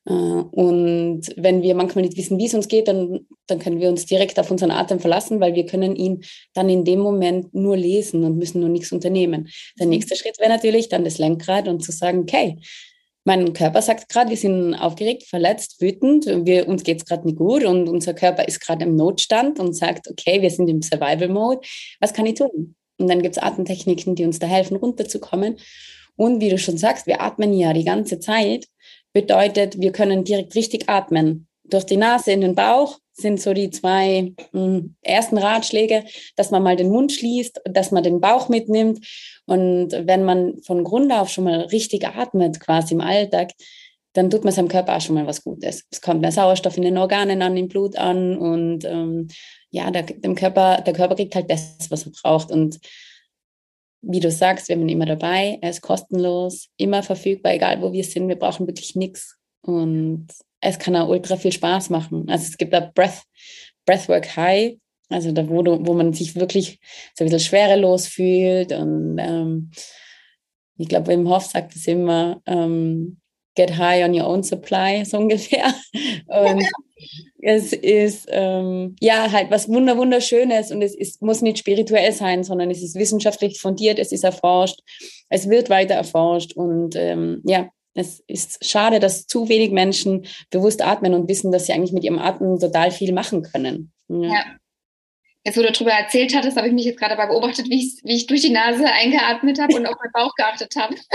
Äh, 0.06 0.14
und 0.14 1.22
wenn 1.36 1.62
wir 1.62 1.76
manchmal 1.76 2.06
nicht 2.06 2.18
wissen, 2.18 2.38
wie 2.38 2.46
es 2.46 2.54
uns 2.54 2.68
geht, 2.68 2.88
dann, 2.88 3.28
dann 3.48 3.60
können 3.60 3.80
wir 3.80 3.90
uns 3.90 4.06
direkt 4.06 4.40
auf 4.40 4.52
unseren 4.52 4.72
Atem 4.72 5.00
verlassen, 5.00 5.40
weil 5.40 5.56
wir 5.56 5.66
können 5.66 5.96
ihn 5.96 6.24
dann 6.54 6.70
in 6.70 6.86
dem 6.86 7.00
Moment 7.00 7.54
nur 7.54 7.76
lesen 7.76 8.24
und 8.24 8.38
müssen 8.38 8.62
nur 8.62 8.70
nichts 8.70 8.92
unternehmen. 8.92 9.50
Der 9.78 9.86
mhm. 9.86 9.92
nächste 9.92 10.16
Schritt 10.16 10.40
wäre 10.40 10.50
natürlich 10.50 10.90
dann 10.90 11.04
das 11.04 11.18
Lenkrad 11.18 11.68
und 11.68 11.84
zu 11.84 11.92
sagen, 11.92 12.20
okay, 12.20 12.58
mein 13.26 13.54
Körper 13.54 13.82
sagt 13.82 14.10
gerade, 14.10 14.30
wir 14.30 14.38
sind 14.38 14.76
aufgeregt, 14.76 15.24
verletzt, 15.24 15.82
wütend, 15.82 16.26
wir, 16.26 16.68
uns 16.68 16.84
geht 16.84 16.98
es 16.98 17.06
gerade 17.06 17.26
nicht 17.26 17.38
gut 17.38 17.64
und 17.64 17.88
unser 17.88 18.14
Körper 18.14 18.48
ist 18.48 18.60
gerade 18.60 18.84
im 18.84 18.96
Notstand 18.96 19.60
und 19.60 19.74
sagt, 19.74 20.10
okay, 20.10 20.42
wir 20.42 20.50
sind 20.50 20.70
im 20.70 20.82
Survival-Mode, 20.82 21.62
was 22.00 22.14
kann 22.14 22.26
ich 22.26 22.36
tun? 22.36 22.76
Und 22.98 23.08
dann 23.08 23.22
gibt 23.22 23.38
es 23.38 23.44
Atemtechniken, 23.44 24.16
die 24.16 24.26
uns 24.26 24.40
da 24.40 24.48
helfen, 24.48 24.78
runterzukommen. 24.78 25.58
Und 26.16 26.42
wie 26.42 26.50
du 26.50 26.58
schon 26.58 26.78
sagst, 26.78 27.08
wir 27.08 27.22
atmen 27.22 27.54
ja 27.54 27.74
die 27.74 27.86
ganze 27.86 28.20
Zeit, 28.20 28.68
bedeutet, 29.14 29.80
wir 29.80 29.92
können 29.92 30.24
direkt 30.24 30.56
richtig 30.56 30.90
atmen. 30.90 31.48
Durch 31.74 31.86
die 31.86 31.98
Nase 31.98 32.32
in 32.32 32.42
den 32.42 32.54
Bauch 32.54 33.00
sind 33.14 33.42
so 33.42 33.52
die 33.52 33.72
zwei 33.72 34.34
mh, 34.52 34.62
hm, 34.62 34.96
ersten 35.02 35.40
Ratschläge, 35.40 36.04
dass 36.36 36.52
man 36.52 36.62
mal 36.62 36.76
den 36.76 36.92
Mund 36.92 37.12
schließt, 37.12 37.62
dass 37.66 37.90
man 37.90 38.04
den 38.04 38.22
Bauch 38.22 38.48
mitnimmt. 38.48 39.04
Und 39.46 39.92
wenn 39.92 40.24
man 40.24 40.62
von 40.62 40.84
Grund 40.84 41.12
auf 41.12 41.30
schon 41.30 41.46
mal 41.46 41.62
richtig 41.62 42.06
atmet, 42.08 42.60
quasi 42.60 42.94
im 42.94 43.02
Alltag, 43.02 43.54
dann 44.14 44.30
tut 44.30 44.44
man 44.44 44.54
seinem 44.54 44.68
Körper 44.68 44.96
auch 44.96 45.02
schon 45.02 45.16
mal 45.16 45.26
was 45.26 45.44
Gutes. 45.44 45.86
Es 45.90 46.00
kommt 46.00 46.22
mehr 46.22 46.32
Sauerstoff 46.32 46.78
in 46.78 46.84
den 46.84 47.00
Organen 47.00 47.42
an, 47.42 47.58
im 47.58 47.68
Blut 47.68 47.98
an 47.98 48.38
und 48.38 48.86
ähm, 48.86 49.28
ja, 49.72 49.90
der, 49.90 50.04
dem 50.04 50.36
Körper, 50.36 50.82
der 50.82 50.94
Körper 50.94 51.16
kriegt 51.16 51.34
halt 51.34 51.50
das, 51.50 51.88
was 51.90 52.06
er 52.06 52.12
braucht. 52.12 52.52
Und 52.52 52.80
wie 54.04 54.20
du 54.20 54.30
sagst, 54.30 54.68
wir 54.68 54.76
haben 54.76 54.84
ihn 54.84 54.90
immer 54.90 55.08
dabei, 55.08 55.58
er 55.60 55.72
ist 55.72 55.82
kostenlos, 55.82 56.70
immer 56.78 57.02
verfügbar, 57.02 57.54
egal 57.54 57.82
wo 57.82 57.92
wir 57.92 58.04
sind, 58.04 58.28
wir 58.28 58.38
brauchen 58.38 58.68
wirklich 58.68 58.96
nichts. 58.96 59.40
Und 59.62 60.28
es 60.64 60.80
kann 60.80 60.96
auch 60.96 61.10
ultra 61.10 61.36
viel 61.36 61.52
Spaß 61.52 61.90
machen. 61.90 62.26
Also 62.30 62.46
es 62.48 62.58
gibt 62.58 62.74
da 62.74 62.80
Breath, 62.80 63.24
Breathwork 63.86 64.36
High, 64.36 64.78
Also 65.10 65.32
da, 65.32 65.48
wo, 65.48 65.62
du, 65.62 65.86
wo 65.86 65.94
man 65.94 66.14
sich 66.14 66.36
wirklich 66.36 66.80
so 67.16 67.24
ein 67.24 67.30
bisschen 67.30 67.40
schwerelos 67.40 68.08
fühlt. 68.08 68.72
Und 68.72 69.18
ähm, 69.20 69.72
ich 70.78 70.88
glaube, 70.88 71.08
Wim 71.08 71.30
Hof 71.30 71.46
sagt 71.46 71.76
es 71.76 71.88
immer, 71.88 72.42
ähm, 72.46 73.20
get 73.56 73.78
high 73.78 74.04
on 74.04 74.14
your 74.14 74.28
own 74.28 74.44
supply, 74.44 75.04
so 75.06 75.18
ungefähr. 75.20 75.74
Und 76.28 76.66
es 77.42 77.74
ist 77.74 78.28
ähm, 78.32 78.96
ja 79.02 79.32
halt 79.32 79.52
was 79.52 79.68
wunder 79.68 79.98
wunderschönes 79.98 80.72
und 80.72 80.82
es 80.82 80.96
ist, 80.96 81.22
muss 81.22 81.42
nicht 81.42 81.60
spirituell 81.60 82.14
sein, 82.14 82.44
sondern 82.44 82.72
es 82.72 82.82
ist 82.82 82.96
wissenschaftlich 82.96 83.60
fundiert, 83.60 84.00
es 84.00 84.14
ist 84.14 84.24
erforscht, 84.24 84.80
es 85.30 85.50
wird 85.50 85.70
weiter 85.70 85.96
erforscht 85.96 86.54
und 86.54 86.96
ähm, 86.96 87.42
ja, 87.44 87.70
es 87.94 88.24
ist 88.28 88.68
schade, 88.68 89.00
dass 89.00 89.28
zu 89.28 89.50
wenig 89.50 89.72
Menschen 89.72 90.26
bewusst 90.50 90.82
atmen 90.82 91.14
und 91.14 91.28
wissen, 91.30 91.52
dass 91.52 91.68
sie 91.68 91.74
eigentlich 91.74 91.92
mit 91.92 92.04
ihrem 92.04 92.20
Atmen 92.20 92.60
total 92.60 92.92
viel 92.92 93.14
machen 93.14 93.44
können. 93.44 93.92
Ja. 94.08 94.34
ja. 94.34 94.46
Jetzt, 95.46 95.58
wo 95.58 95.62
du 95.62 95.72
darüber 95.72 95.92
erzählt 95.92 96.34
hattest, 96.34 96.56
habe 96.56 96.68
ich 96.68 96.74
mich 96.74 96.86
jetzt 96.86 97.00
gerade 97.00 97.16
dabei 97.16 97.28
beobachtet, 97.28 97.70
wie 97.70 97.86
ich, 97.86 98.00
wie 98.04 98.16
ich 98.16 98.28
durch 98.28 98.42
die 98.42 98.50
Nase 98.50 98.86
eingeatmet 98.86 99.60
habe 99.60 99.76
und 99.76 99.86
auf 99.86 99.98
meinen 99.98 100.14
Bauch 100.14 100.34
geachtet 100.36 100.76
habe. 100.76 100.96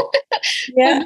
Ja. 0.76 1.04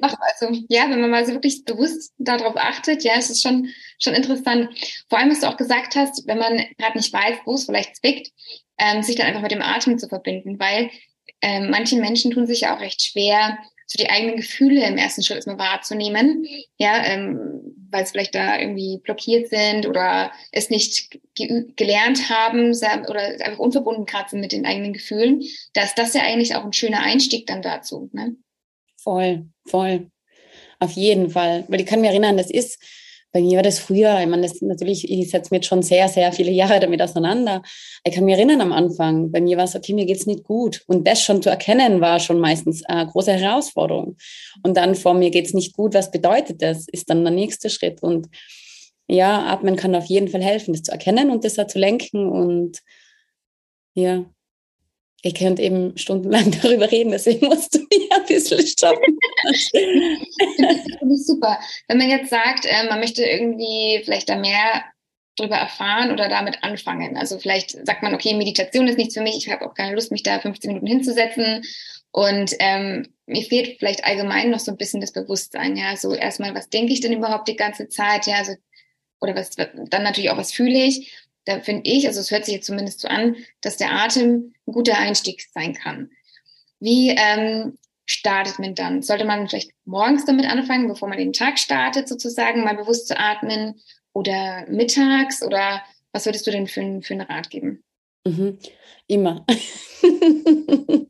also, 0.00 0.56
ja, 0.68 0.88
wenn 0.88 1.00
man 1.00 1.10
mal 1.10 1.26
so 1.26 1.32
wirklich 1.32 1.64
bewusst 1.64 2.12
darauf 2.18 2.56
achtet, 2.56 3.04
ja, 3.04 3.14
es 3.16 3.30
ist 3.30 3.42
schon, 3.42 3.68
schon 4.00 4.14
interessant. 4.14 4.68
Vor 5.08 5.18
allem, 5.18 5.30
was 5.30 5.40
du 5.40 5.48
auch 5.48 5.56
gesagt 5.56 5.96
hast, 5.96 6.26
wenn 6.26 6.38
man 6.38 6.64
gerade 6.78 6.96
nicht 6.96 7.12
weiß, 7.12 7.38
wo 7.44 7.54
es 7.54 7.64
vielleicht 7.64 7.96
zwickt, 7.96 8.30
ähm, 8.78 9.02
sich 9.02 9.16
dann 9.16 9.26
einfach 9.26 9.42
mit 9.42 9.52
dem 9.52 9.62
Atem 9.62 9.98
zu 9.98 10.08
verbinden, 10.08 10.58
weil 10.58 10.90
ähm, 11.42 11.70
manche 11.70 11.96
Menschen 11.96 12.30
tun 12.30 12.46
sich 12.46 12.62
ja 12.62 12.74
auch 12.74 12.80
recht 12.80 13.02
schwer, 13.02 13.58
so 13.86 14.02
die 14.02 14.10
eigenen 14.10 14.36
Gefühle 14.36 14.86
im 14.86 14.96
ersten 14.96 15.22
Schritt 15.22 15.36
erstmal 15.36 15.58
wahrzunehmen, 15.58 16.46
ja, 16.78 17.04
ähm, 17.04 17.60
weil 17.90 18.02
es 18.02 18.10
vielleicht 18.10 18.34
da 18.34 18.58
irgendwie 18.58 18.98
blockiert 19.02 19.48
sind 19.48 19.86
oder 19.86 20.32
es 20.52 20.70
nicht 20.70 21.18
ge 21.34 21.66
gelernt 21.76 22.28
haben 22.28 22.70
oder 22.70 23.20
einfach 23.20 23.58
unverbunden 23.58 24.06
sind 24.28 24.40
mit 24.40 24.52
den 24.52 24.66
eigenen 24.66 24.92
Gefühlen, 24.92 25.42
dass 25.74 25.94
das 25.94 26.14
ja 26.14 26.22
eigentlich 26.22 26.56
auch 26.56 26.64
ein 26.64 26.72
schöner 26.72 27.00
Einstieg 27.00 27.46
dann 27.46 27.62
dazu. 27.62 28.10
Ne? 28.12 28.36
Voll, 28.96 29.46
voll. 29.66 30.10
Auf 30.80 30.92
jeden 30.92 31.30
Fall. 31.30 31.64
Weil 31.68 31.80
ich 31.80 31.86
kann 31.86 32.00
mich 32.00 32.10
erinnern, 32.10 32.36
das 32.36 32.50
ist, 32.50 32.82
bei 33.34 33.40
mir 33.40 33.56
war 33.56 33.64
das 33.64 33.80
früher, 33.80 34.20
ich 34.20 34.28
meine, 34.28 34.42
das 34.42 34.62
natürlich, 34.62 35.10
ich 35.10 35.28
setze 35.28 35.48
mich 35.50 35.58
jetzt 35.58 35.66
schon 35.66 35.82
sehr, 35.82 36.06
sehr 36.06 36.32
viele 36.32 36.52
Jahre 36.52 36.78
damit 36.78 37.02
auseinander. 37.02 37.62
Ich 38.04 38.14
kann 38.14 38.24
mich 38.24 38.36
erinnern 38.36 38.60
am 38.60 38.72
Anfang, 38.72 39.32
bei 39.32 39.40
mir 39.40 39.56
war 39.56 39.64
es, 39.64 39.74
okay, 39.74 39.92
mir 39.92 40.06
geht's 40.06 40.26
nicht 40.26 40.44
gut. 40.44 40.84
Und 40.86 41.08
das 41.08 41.20
schon 41.20 41.42
zu 41.42 41.50
erkennen, 41.50 42.00
war 42.00 42.20
schon 42.20 42.38
meistens 42.38 42.84
eine 42.84 43.10
große 43.10 43.32
Herausforderung. 43.32 44.16
Und 44.62 44.76
dann 44.76 44.94
vor 44.94 45.14
mir 45.14 45.30
geht's 45.30 45.52
nicht 45.52 45.74
gut, 45.74 45.94
was 45.94 46.12
bedeutet 46.12 46.62
das, 46.62 46.86
ist 46.86 47.10
dann 47.10 47.24
der 47.24 47.32
nächste 47.32 47.70
Schritt. 47.70 48.04
Und 48.04 48.28
ja, 49.08 49.46
Atmen 49.46 49.74
kann 49.74 49.96
auf 49.96 50.06
jeden 50.06 50.28
Fall 50.28 50.42
helfen, 50.42 50.72
das 50.72 50.84
zu 50.84 50.92
erkennen 50.92 51.30
und 51.30 51.44
das 51.44 51.54
da 51.54 51.66
zu 51.66 51.80
lenken. 51.80 52.28
Und 52.28 52.78
ja, 53.94 54.26
ich 55.24 55.34
könnte 55.34 55.62
eben 55.62 55.96
stundenlang 55.96 56.50
darüber 56.62 56.90
reden, 56.90 57.10
deswegen 57.10 57.46
musst 57.46 57.74
du 57.74 57.78
mir 57.78 58.16
ein 58.16 58.26
bisschen 58.26 58.64
stoppen. 58.66 59.18
Finde 59.72 61.14
ich 61.14 61.26
super. 61.26 61.58
Wenn 61.88 61.98
man 61.98 62.10
jetzt 62.10 62.30
sagt, 62.30 62.66
äh, 62.66 62.86
man 62.88 63.00
möchte 63.00 63.24
irgendwie 63.24 64.02
vielleicht 64.04 64.28
da 64.28 64.36
mehr 64.36 64.84
darüber 65.36 65.56
erfahren 65.56 66.12
oder 66.12 66.28
damit 66.28 66.62
anfangen. 66.62 67.16
Also 67.16 67.38
vielleicht 67.38 67.70
sagt 67.86 68.02
man, 68.02 68.14
okay, 68.14 68.34
Meditation 68.34 68.86
ist 68.86 68.98
nichts 68.98 69.14
für 69.14 69.22
mich, 69.22 69.36
ich 69.36 69.50
habe 69.50 69.66
auch 69.66 69.74
keine 69.74 69.94
Lust, 69.94 70.12
mich 70.12 70.22
da 70.22 70.38
15 70.38 70.68
Minuten 70.68 70.86
hinzusetzen. 70.86 71.62
Und 72.12 72.54
ähm, 72.60 73.08
mir 73.26 73.42
fehlt 73.42 73.78
vielleicht 73.78 74.04
allgemein 74.04 74.50
noch 74.50 74.60
so 74.60 74.70
ein 74.70 74.76
bisschen 74.76 75.00
das 75.00 75.12
Bewusstsein, 75.12 75.74
ja. 75.76 75.96
So 75.96 76.14
erstmal, 76.14 76.54
was 76.54 76.68
denke 76.68 76.92
ich 76.92 77.00
denn 77.00 77.12
überhaupt 77.12 77.48
die 77.48 77.56
ganze 77.56 77.88
Zeit, 77.88 78.26
ja, 78.26 78.36
also, 78.36 78.52
oder 79.20 79.34
was 79.34 79.50
dann 79.56 80.02
natürlich 80.02 80.30
auch, 80.30 80.36
was 80.36 80.52
fühle 80.52 80.84
ich 80.84 81.23
da 81.44 81.60
finde 81.60 81.82
ich, 81.84 82.06
also 82.06 82.20
es 82.20 82.30
hört 82.30 82.44
sich 82.44 82.54
jetzt 82.54 82.66
zumindest 82.66 83.00
so 83.00 83.08
an, 83.08 83.36
dass 83.60 83.76
der 83.76 83.92
Atem 83.92 84.54
ein 84.66 84.72
guter 84.72 84.98
Einstieg 84.98 85.46
sein 85.52 85.74
kann. 85.74 86.10
Wie 86.80 87.10
ähm, 87.10 87.78
startet 88.06 88.58
man 88.58 88.74
dann? 88.74 89.02
Sollte 89.02 89.24
man 89.24 89.48
vielleicht 89.48 89.70
morgens 89.84 90.24
damit 90.24 90.46
anfangen, 90.46 90.88
bevor 90.88 91.08
man 91.08 91.18
den 91.18 91.32
Tag 91.32 91.58
startet, 91.58 92.08
sozusagen 92.08 92.64
mal 92.64 92.76
bewusst 92.76 93.08
zu 93.08 93.18
atmen 93.18 93.80
oder 94.12 94.66
mittags 94.68 95.42
oder 95.42 95.82
was 96.12 96.26
würdest 96.26 96.46
du 96.46 96.50
denn 96.50 96.66
für, 96.66 97.02
für 97.02 97.14
einen 97.14 97.26
Rat 97.26 97.50
geben? 97.50 97.82
Mhm. 98.26 98.58
Immer. 99.06 99.44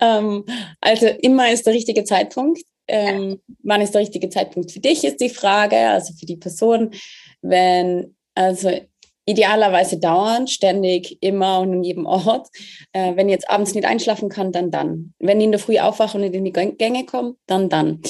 ähm, 0.00 0.44
also 0.80 1.06
immer 1.06 1.50
ist 1.50 1.66
der 1.66 1.74
richtige 1.74 2.04
Zeitpunkt. 2.04 2.62
Ähm, 2.88 3.40
wann 3.62 3.80
ist 3.80 3.92
der 3.92 4.02
richtige 4.02 4.28
Zeitpunkt 4.28 4.72
für 4.72 4.80
dich, 4.80 5.04
ist 5.04 5.20
die 5.20 5.30
Frage, 5.30 5.76
also 5.76 6.12
für 6.12 6.26
die 6.26 6.36
Person. 6.36 6.90
Wenn, 7.40 8.16
also 8.34 8.70
idealerweise 9.30 9.98
dauernd, 9.98 10.50
ständig, 10.50 11.18
immer 11.20 11.60
und 11.60 11.72
in 11.72 11.84
jedem 11.84 12.06
Ort. 12.06 12.48
Äh, 12.92 13.16
wenn 13.16 13.28
ich 13.28 13.34
jetzt 13.34 13.48
abends 13.48 13.74
nicht 13.74 13.86
einschlafen 13.86 14.28
kann, 14.28 14.52
dann 14.52 14.70
dann. 14.70 15.14
Wenn 15.18 15.40
ich 15.40 15.44
in 15.44 15.52
der 15.52 15.60
Früh 15.60 15.78
aufwache 15.78 16.16
und 16.16 16.22
nicht 16.22 16.34
in 16.34 16.44
die 16.44 16.52
Gänge 16.52 17.06
komme, 17.06 17.34
dann 17.46 17.68
dann. 17.68 18.00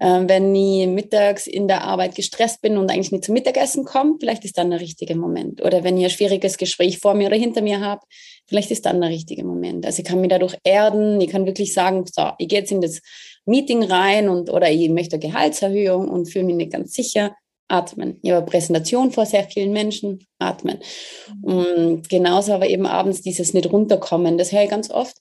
Äh, 0.00 0.22
wenn 0.26 0.54
ich 0.54 0.86
mittags 0.88 1.46
in 1.46 1.68
der 1.68 1.84
Arbeit 1.84 2.14
gestresst 2.14 2.60
bin 2.62 2.76
und 2.76 2.90
eigentlich 2.90 3.12
nicht 3.12 3.24
zum 3.24 3.34
Mittagessen 3.34 3.84
komme, 3.84 4.16
vielleicht 4.18 4.44
ist 4.44 4.58
dann 4.58 4.70
der 4.70 4.80
richtige 4.80 5.14
Moment. 5.14 5.62
Oder 5.64 5.84
wenn 5.84 5.96
ich 5.96 6.04
ein 6.04 6.10
schwieriges 6.10 6.58
Gespräch 6.58 6.98
vor 6.98 7.14
mir 7.14 7.28
oder 7.28 7.36
hinter 7.36 7.62
mir 7.62 7.80
habe, 7.80 8.02
vielleicht 8.46 8.70
ist 8.70 8.86
dann 8.86 9.00
der 9.00 9.10
richtige 9.10 9.44
Moment. 9.44 9.86
Also 9.86 10.02
ich 10.02 10.08
kann 10.08 10.20
mich 10.20 10.30
dadurch 10.30 10.56
erden, 10.64 11.20
ich 11.20 11.30
kann 11.30 11.46
wirklich 11.46 11.72
sagen, 11.72 12.04
so, 12.12 12.30
ich 12.38 12.48
gehe 12.48 12.58
jetzt 12.60 12.72
in 12.72 12.80
das 12.80 13.00
Meeting 13.46 13.82
rein 13.84 14.28
und 14.28 14.50
oder 14.50 14.70
ich 14.70 14.88
möchte 14.88 15.16
eine 15.16 15.26
Gehaltserhöhung 15.26 16.08
und 16.08 16.26
fühle 16.26 16.44
mich 16.44 16.56
nicht 16.56 16.72
ganz 16.72 16.94
sicher 16.94 17.34
atmen. 17.68 18.20
Habe 18.26 18.46
Präsentation 18.46 19.10
vor 19.10 19.26
sehr 19.26 19.44
vielen 19.44 19.72
Menschen, 19.72 20.26
atmen. 20.38 20.78
Und 21.42 22.08
genauso 22.08 22.52
aber 22.52 22.68
eben 22.68 22.86
abends 22.86 23.22
dieses 23.22 23.54
nicht 23.54 23.72
runterkommen, 23.72 24.38
das 24.38 24.52
höre 24.52 24.64
ich 24.64 24.70
ganz 24.70 24.90
oft. 24.90 25.16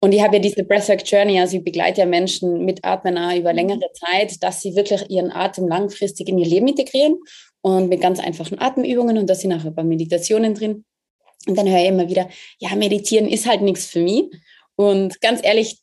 Und 0.00 0.12
ich 0.12 0.22
habe 0.22 0.36
ja 0.36 0.42
diese 0.42 0.62
Breathwork 0.62 1.10
Journey, 1.10 1.40
also 1.40 1.56
ich 1.56 1.64
begleite 1.64 2.00
ja 2.00 2.06
Menschen 2.06 2.64
mit 2.64 2.84
Atmen 2.84 3.16
auch 3.16 3.34
über 3.34 3.52
längere 3.52 3.90
Zeit, 3.94 4.42
dass 4.42 4.60
sie 4.60 4.76
wirklich 4.76 5.08
ihren 5.08 5.32
Atem 5.32 5.68
langfristig 5.68 6.28
in 6.28 6.38
ihr 6.38 6.46
Leben 6.46 6.68
integrieren 6.68 7.16
und 7.62 7.88
mit 7.88 8.00
ganz 8.00 8.20
einfachen 8.20 8.60
Atemübungen 8.60 9.16
und 9.18 9.28
da 9.28 9.34
sind 9.34 9.52
auch 9.52 9.64
ein 9.64 9.74
paar 9.74 9.84
Meditationen 9.84 10.54
drin. 10.54 10.84
Und 11.46 11.56
dann 11.56 11.68
höre 11.68 11.80
ich 11.80 11.88
immer 11.88 12.08
wieder, 12.08 12.28
ja, 12.58 12.74
meditieren 12.76 13.28
ist 13.28 13.46
halt 13.46 13.62
nichts 13.62 13.86
für 13.86 14.00
mich. 14.00 14.24
Und 14.74 15.20
ganz 15.20 15.40
ehrlich, 15.42 15.78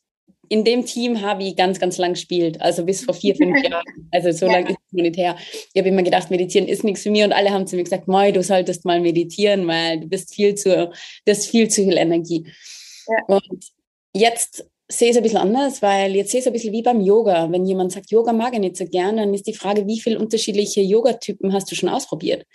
in 0.48 0.64
dem 0.64 0.84
Team 0.84 1.20
habe 1.20 1.42
ich 1.42 1.56
ganz, 1.56 1.78
ganz 1.78 1.98
lang 1.98 2.14
gespielt, 2.14 2.60
also 2.60 2.84
bis 2.84 3.04
vor 3.04 3.14
vier, 3.14 3.34
fünf 3.34 3.62
Jahren. 3.68 3.84
Also 4.10 4.32
so 4.32 4.46
ja. 4.46 4.52
lange 4.52 4.70
ist 4.70 4.78
es 4.86 4.92
noch 4.92 5.02
nicht 5.02 5.16
her. 5.16 5.36
Ich 5.72 5.78
habe 5.78 5.88
immer 5.88 6.02
gedacht, 6.02 6.30
meditieren 6.30 6.68
ist 6.68 6.84
nichts 6.84 7.02
für 7.02 7.10
mich 7.10 7.24
und 7.24 7.32
alle 7.32 7.50
haben 7.50 7.66
zu 7.66 7.76
mir 7.76 7.84
gesagt, 7.84 8.08
Moi, 8.08 8.32
du 8.32 8.42
solltest 8.42 8.84
mal 8.84 9.00
meditieren, 9.00 9.66
weil 9.66 10.00
du 10.00 10.06
bist 10.06 10.34
viel 10.34 10.54
zu, 10.54 10.90
du 11.24 11.30
hast 11.30 11.46
viel 11.46 11.68
zu 11.68 11.84
viel 11.84 11.96
Energie. 11.96 12.46
Ja. 13.08 13.36
Und 13.36 13.72
jetzt 14.14 14.66
sehe 14.88 15.08
ich 15.08 15.12
es 15.12 15.16
ein 15.16 15.22
bisschen 15.22 15.38
anders, 15.38 15.82
weil 15.82 16.14
jetzt 16.14 16.30
sehe 16.30 16.40
ich 16.40 16.44
es 16.44 16.46
ein 16.46 16.52
bisschen 16.52 16.72
wie 16.72 16.82
beim 16.82 17.00
Yoga. 17.00 17.50
Wenn 17.50 17.64
jemand 17.64 17.92
sagt, 17.92 18.10
Yoga 18.10 18.32
mag 18.32 18.52
ich 18.54 18.60
nicht 18.60 18.76
so 18.76 18.84
gerne, 18.84 19.22
dann 19.22 19.34
ist 19.34 19.46
die 19.46 19.54
Frage, 19.54 19.86
wie 19.86 20.00
viele 20.00 20.18
unterschiedliche 20.18 20.80
Yoga-Typen 20.80 21.52
hast 21.52 21.70
du 21.70 21.74
schon 21.74 21.88
ausprobiert? 21.88 22.46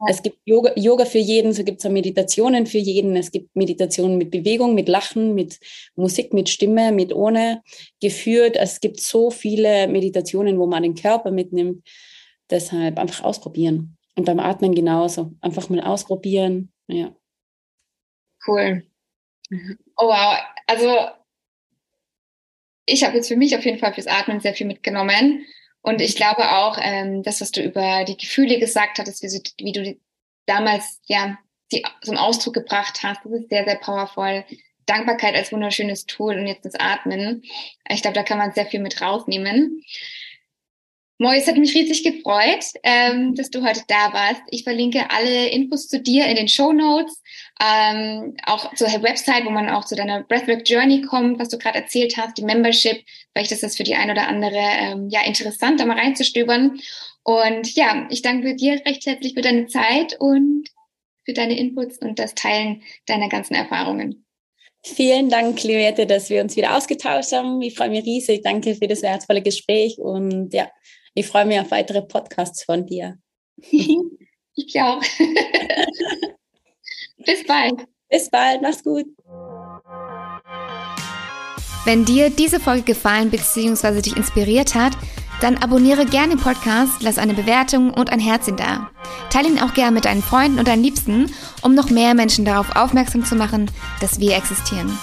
Ja. 0.00 0.06
Es 0.10 0.22
gibt 0.22 0.38
Yoga, 0.44 0.72
Yoga 0.76 1.04
für 1.06 1.18
jeden, 1.18 1.52
so 1.52 1.64
gibt 1.64 1.78
es 1.78 1.86
auch 1.86 1.90
Meditationen 1.90 2.66
für 2.66 2.78
jeden. 2.78 3.16
Es 3.16 3.30
gibt 3.30 3.54
Meditationen 3.56 4.18
mit 4.18 4.30
Bewegung, 4.30 4.74
mit 4.74 4.88
Lachen, 4.88 5.34
mit 5.34 5.58
Musik, 5.94 6.34
mit 6.34 6.48
Stimme, 6.48 6.92
mit 6.92 7.14
ohne 7.14 7.62
geführt. 8.00 8.56
Es 8.56 8.80
gibt 8.80 9.00
so 9.00 9.30
viele 9.30 9.88
Meditationen, 9.88 10.58
wo 10.58 10.66
man 10.66 10.82
den 10.82 10.94
Körper 10.94 11.30
mitnimmt. 11.30 11.86
Deshalb 12.50 12.98
einfach 12.98 13.24
ausprobieren. 13.24 13.96
Und 14.16 14.24
beim 14.24 14.38
Atmen 14.38 14.74
genauso. 14.74 15.32
Einfach 15.40 15.68
mal 15.68 15.80
ausprobieren. 15.80 16.72
Ja. 16.88 17.14
Cool. 18.46 18.82
Oh 19.96 20.06
wow. 20.06 20.38
Also 20.66 20.94
ich 22.86 23.02
habe 23.04 23.16
jetzt 23.16 23.28
für 23.28 23.36
mich 23.36 23.56
auf 23.56 23.64
jeden 23.64 23.78
Fall 23.78 23.94
fürs 23.94 24.06
Atmen 24.06 24.40
sehr 24.40 24.54
viel 24.54 24.66
mitgenommen. 24.66 25.44
Und 25.86 26.00
ich 26.00 26.16
glaube 26.16 26.50
auch, 26.50 26.78
ähm, 26.82 27.22
das, 27.22 27.40
was 27.40 27.52
du 27.52 27.62
über 27.62 28.02
die 28.02 28.16
Gefühle 28.16 28.58
gesagt 28.58 28.98
hattest, 28.98 29.22
wie, 29.22 29.64
wie 29.64 29.72
du 29.72 29.96
damals 30.44 31.00
ja 31.06 31.38
die 31.70 31.84
zum 32.02 32.16
Ausdruck 32.16 32.54
gebracht 32.54 33.04
hast, 33.04 33.20
das 33.24 33.32
ist 33.32 33.48
sehr, 33.50 33.64
sehr 33.64 33.76
powerful. 33.76 34.44
Dankbarkeit 34.86 35.36
als 35.36 35.52
wunderschönes 35.52 36.06
Tool 36.06 36.38
und 36.38 36.48
jetzt 36.48 36.64
das 36.64 36.74
Atmen. 36.74 37.44
Ich 37.88 38.02
glaube, 38.02 38.16
da 38.16 38.24
kann 38.24 38.38
man 38.38 38.52
sehr 38.52 38.66
viel 38.66 38.80
mit 38.80 39.00
rausnehmen. 39.00 39.80
Moi, 41.18 41.34
es 41.36 41.46
hat 41.46 41.56
mich 41.56 41.74
riesig 41.74 42.02
gefreut, 42.02 42.64
ähm, 42.82 43.34
dass 43.34 43.48
du 43.48 43.64
heute 43.64 43.82
da 43.88 44.12
warst. 44.12 44.42
Ich 44.50 44.64
verlinke 44.64 45.10
alle 45.10 45.48
Infos 45.48 45.88
zu 45.88 45.98
dir 45.98 46.26
in 46.26 46.36
den 46.36 46.48
Show 46.48 46.72
Notes, 46.72 47.22
ähm, 47.58 48.36
auch 48.44 48.74
zur 48.74 48.88
Website, 48.88 49.46
wo 49.46 49.50
man 49.50 49.70
auch 49.70 49.86
zu 49.86 49.94
deiner 49.94 50.24
Breathwork 50.24 50.68
Journey 50.68 51.00
kommt, 51.00 51.38
was 51.38 51.48
du 51.48 51.56
gerade 51.56 51.78
erzählt 51.78 52.18
hast, 52.18 52.36
die 52.36 52.44
Membership. 52.44 53.02
Vielleicht 53.32 53.50
ist 53.50 53.62
das 53.62 53.76
für 53.76 53.84
die 53.84 53.94
ein 53.94 54.10
oder 54.10 54.28
andere 54.28 54.58
ähm, 54.58 55.08
ja 55.08 55.24
interessant, 55.24 55.80
da 55.80 55.86
mal 55.86 55.98
reinzustöbern. 55.98 56.78
Und 57.22 57.74
ja, 57.74 58.06
ich 58.10 58.20
danke 58.20 58.54
dir 58.54 58.74
recht 58.84 59.06
herzlich 59.06 59.32
für 59.32 59.40
deine 59.40 59.68
Zeit 59.68 60.16
und 60.20 60.68
für 61.24 61.32
deine 61.32 61.58
Inputs 61.58 61.98
und 61.98 62.18
das 62.18 62.34
Teilen 62.34 62.82
deiner 63.06 63.30
ganzen 63.30 63.54
Erfahrungen. 63.54 64.26
Vielen 64.84 65.30
Dank, 65.30 65.58
Clemente, 65.58 66.06
dass 66.06 66.30
wir 66.30 66.42
uns 66.42 66.56
wieder 66.56 66.76
ausgetauscht 66.76 67.32
haben. 67.32 67.60
Ich 67.62 67.74
freue 67.74 67.88
mich 67.88 68.04
riesig. 68.04 68.42
Danke 68.42 68.74
für 68.74 68.86
das 68.86 69.02
herzvolle 69.02 69.42
Gespräch 69.42 69.98
und 69.98 70.54
ja, 70.54 70.70
ich 71.16 71.26
freue 71.26 71.46
mich 71.46 71.58
auf 71.58 71.70
weitere 71.70 72.02
Podcasts 72.02 72.62
von 72.62 72.86
dir. 72.86 73.18
ich 73.56 74.80
auch. 74.80 75.00
Bis 77.24 77.44
bald. 77.46 77.86
Bis 78.08 78.30
bald, 78.30 78.62
mach's 78.62 78.84
gut. 78.84 79.06
Wenn 81.84 82.04
dir 82.04 82.30
diese 82.30 82.60
Folge 82.60 82.82
gefallen 82.82 83.30
bzw. 83.30 84.02
dich 84.02 84.16
inspiriert 84.16 84.74
hat, 84.74 84.92
dann 85.40 85.56
abonniere 85.58 86.04
gerne 86.04 86.34
den 86.36 86.42
Podcast, 86.42 87.02
lass 87.02 87.18
eine 87.18 87.34
Bewertung 87.34 87.94
und 87.94 88.10
ein 88.10 88.20
Herzchen 88.20 88.56
da. 88.56 88.90
Teile 89.30 89.48
ihn 89.48 89.58
auch 89.58 89.74
gerne 89.74 89.92
mit 89.92 90.04
deinen 90.04 90.22
Freunden 90.22 90.58
und 90.58 90.68
deinen 90.68 90.82
Liebsten, 90.82 91.32
um 91.62 91.74
noch 91.74 91.90
mehr 91.90 92.14
Menschen 92.14 92.44
darauf 92.44 92.76
aufmerksam 92.76 93.24
zu 93.24 93.36
machen, 93.36 93.70
dass 94.00 94.20
wir 94.20 94.36
existieren. 94.36 94.98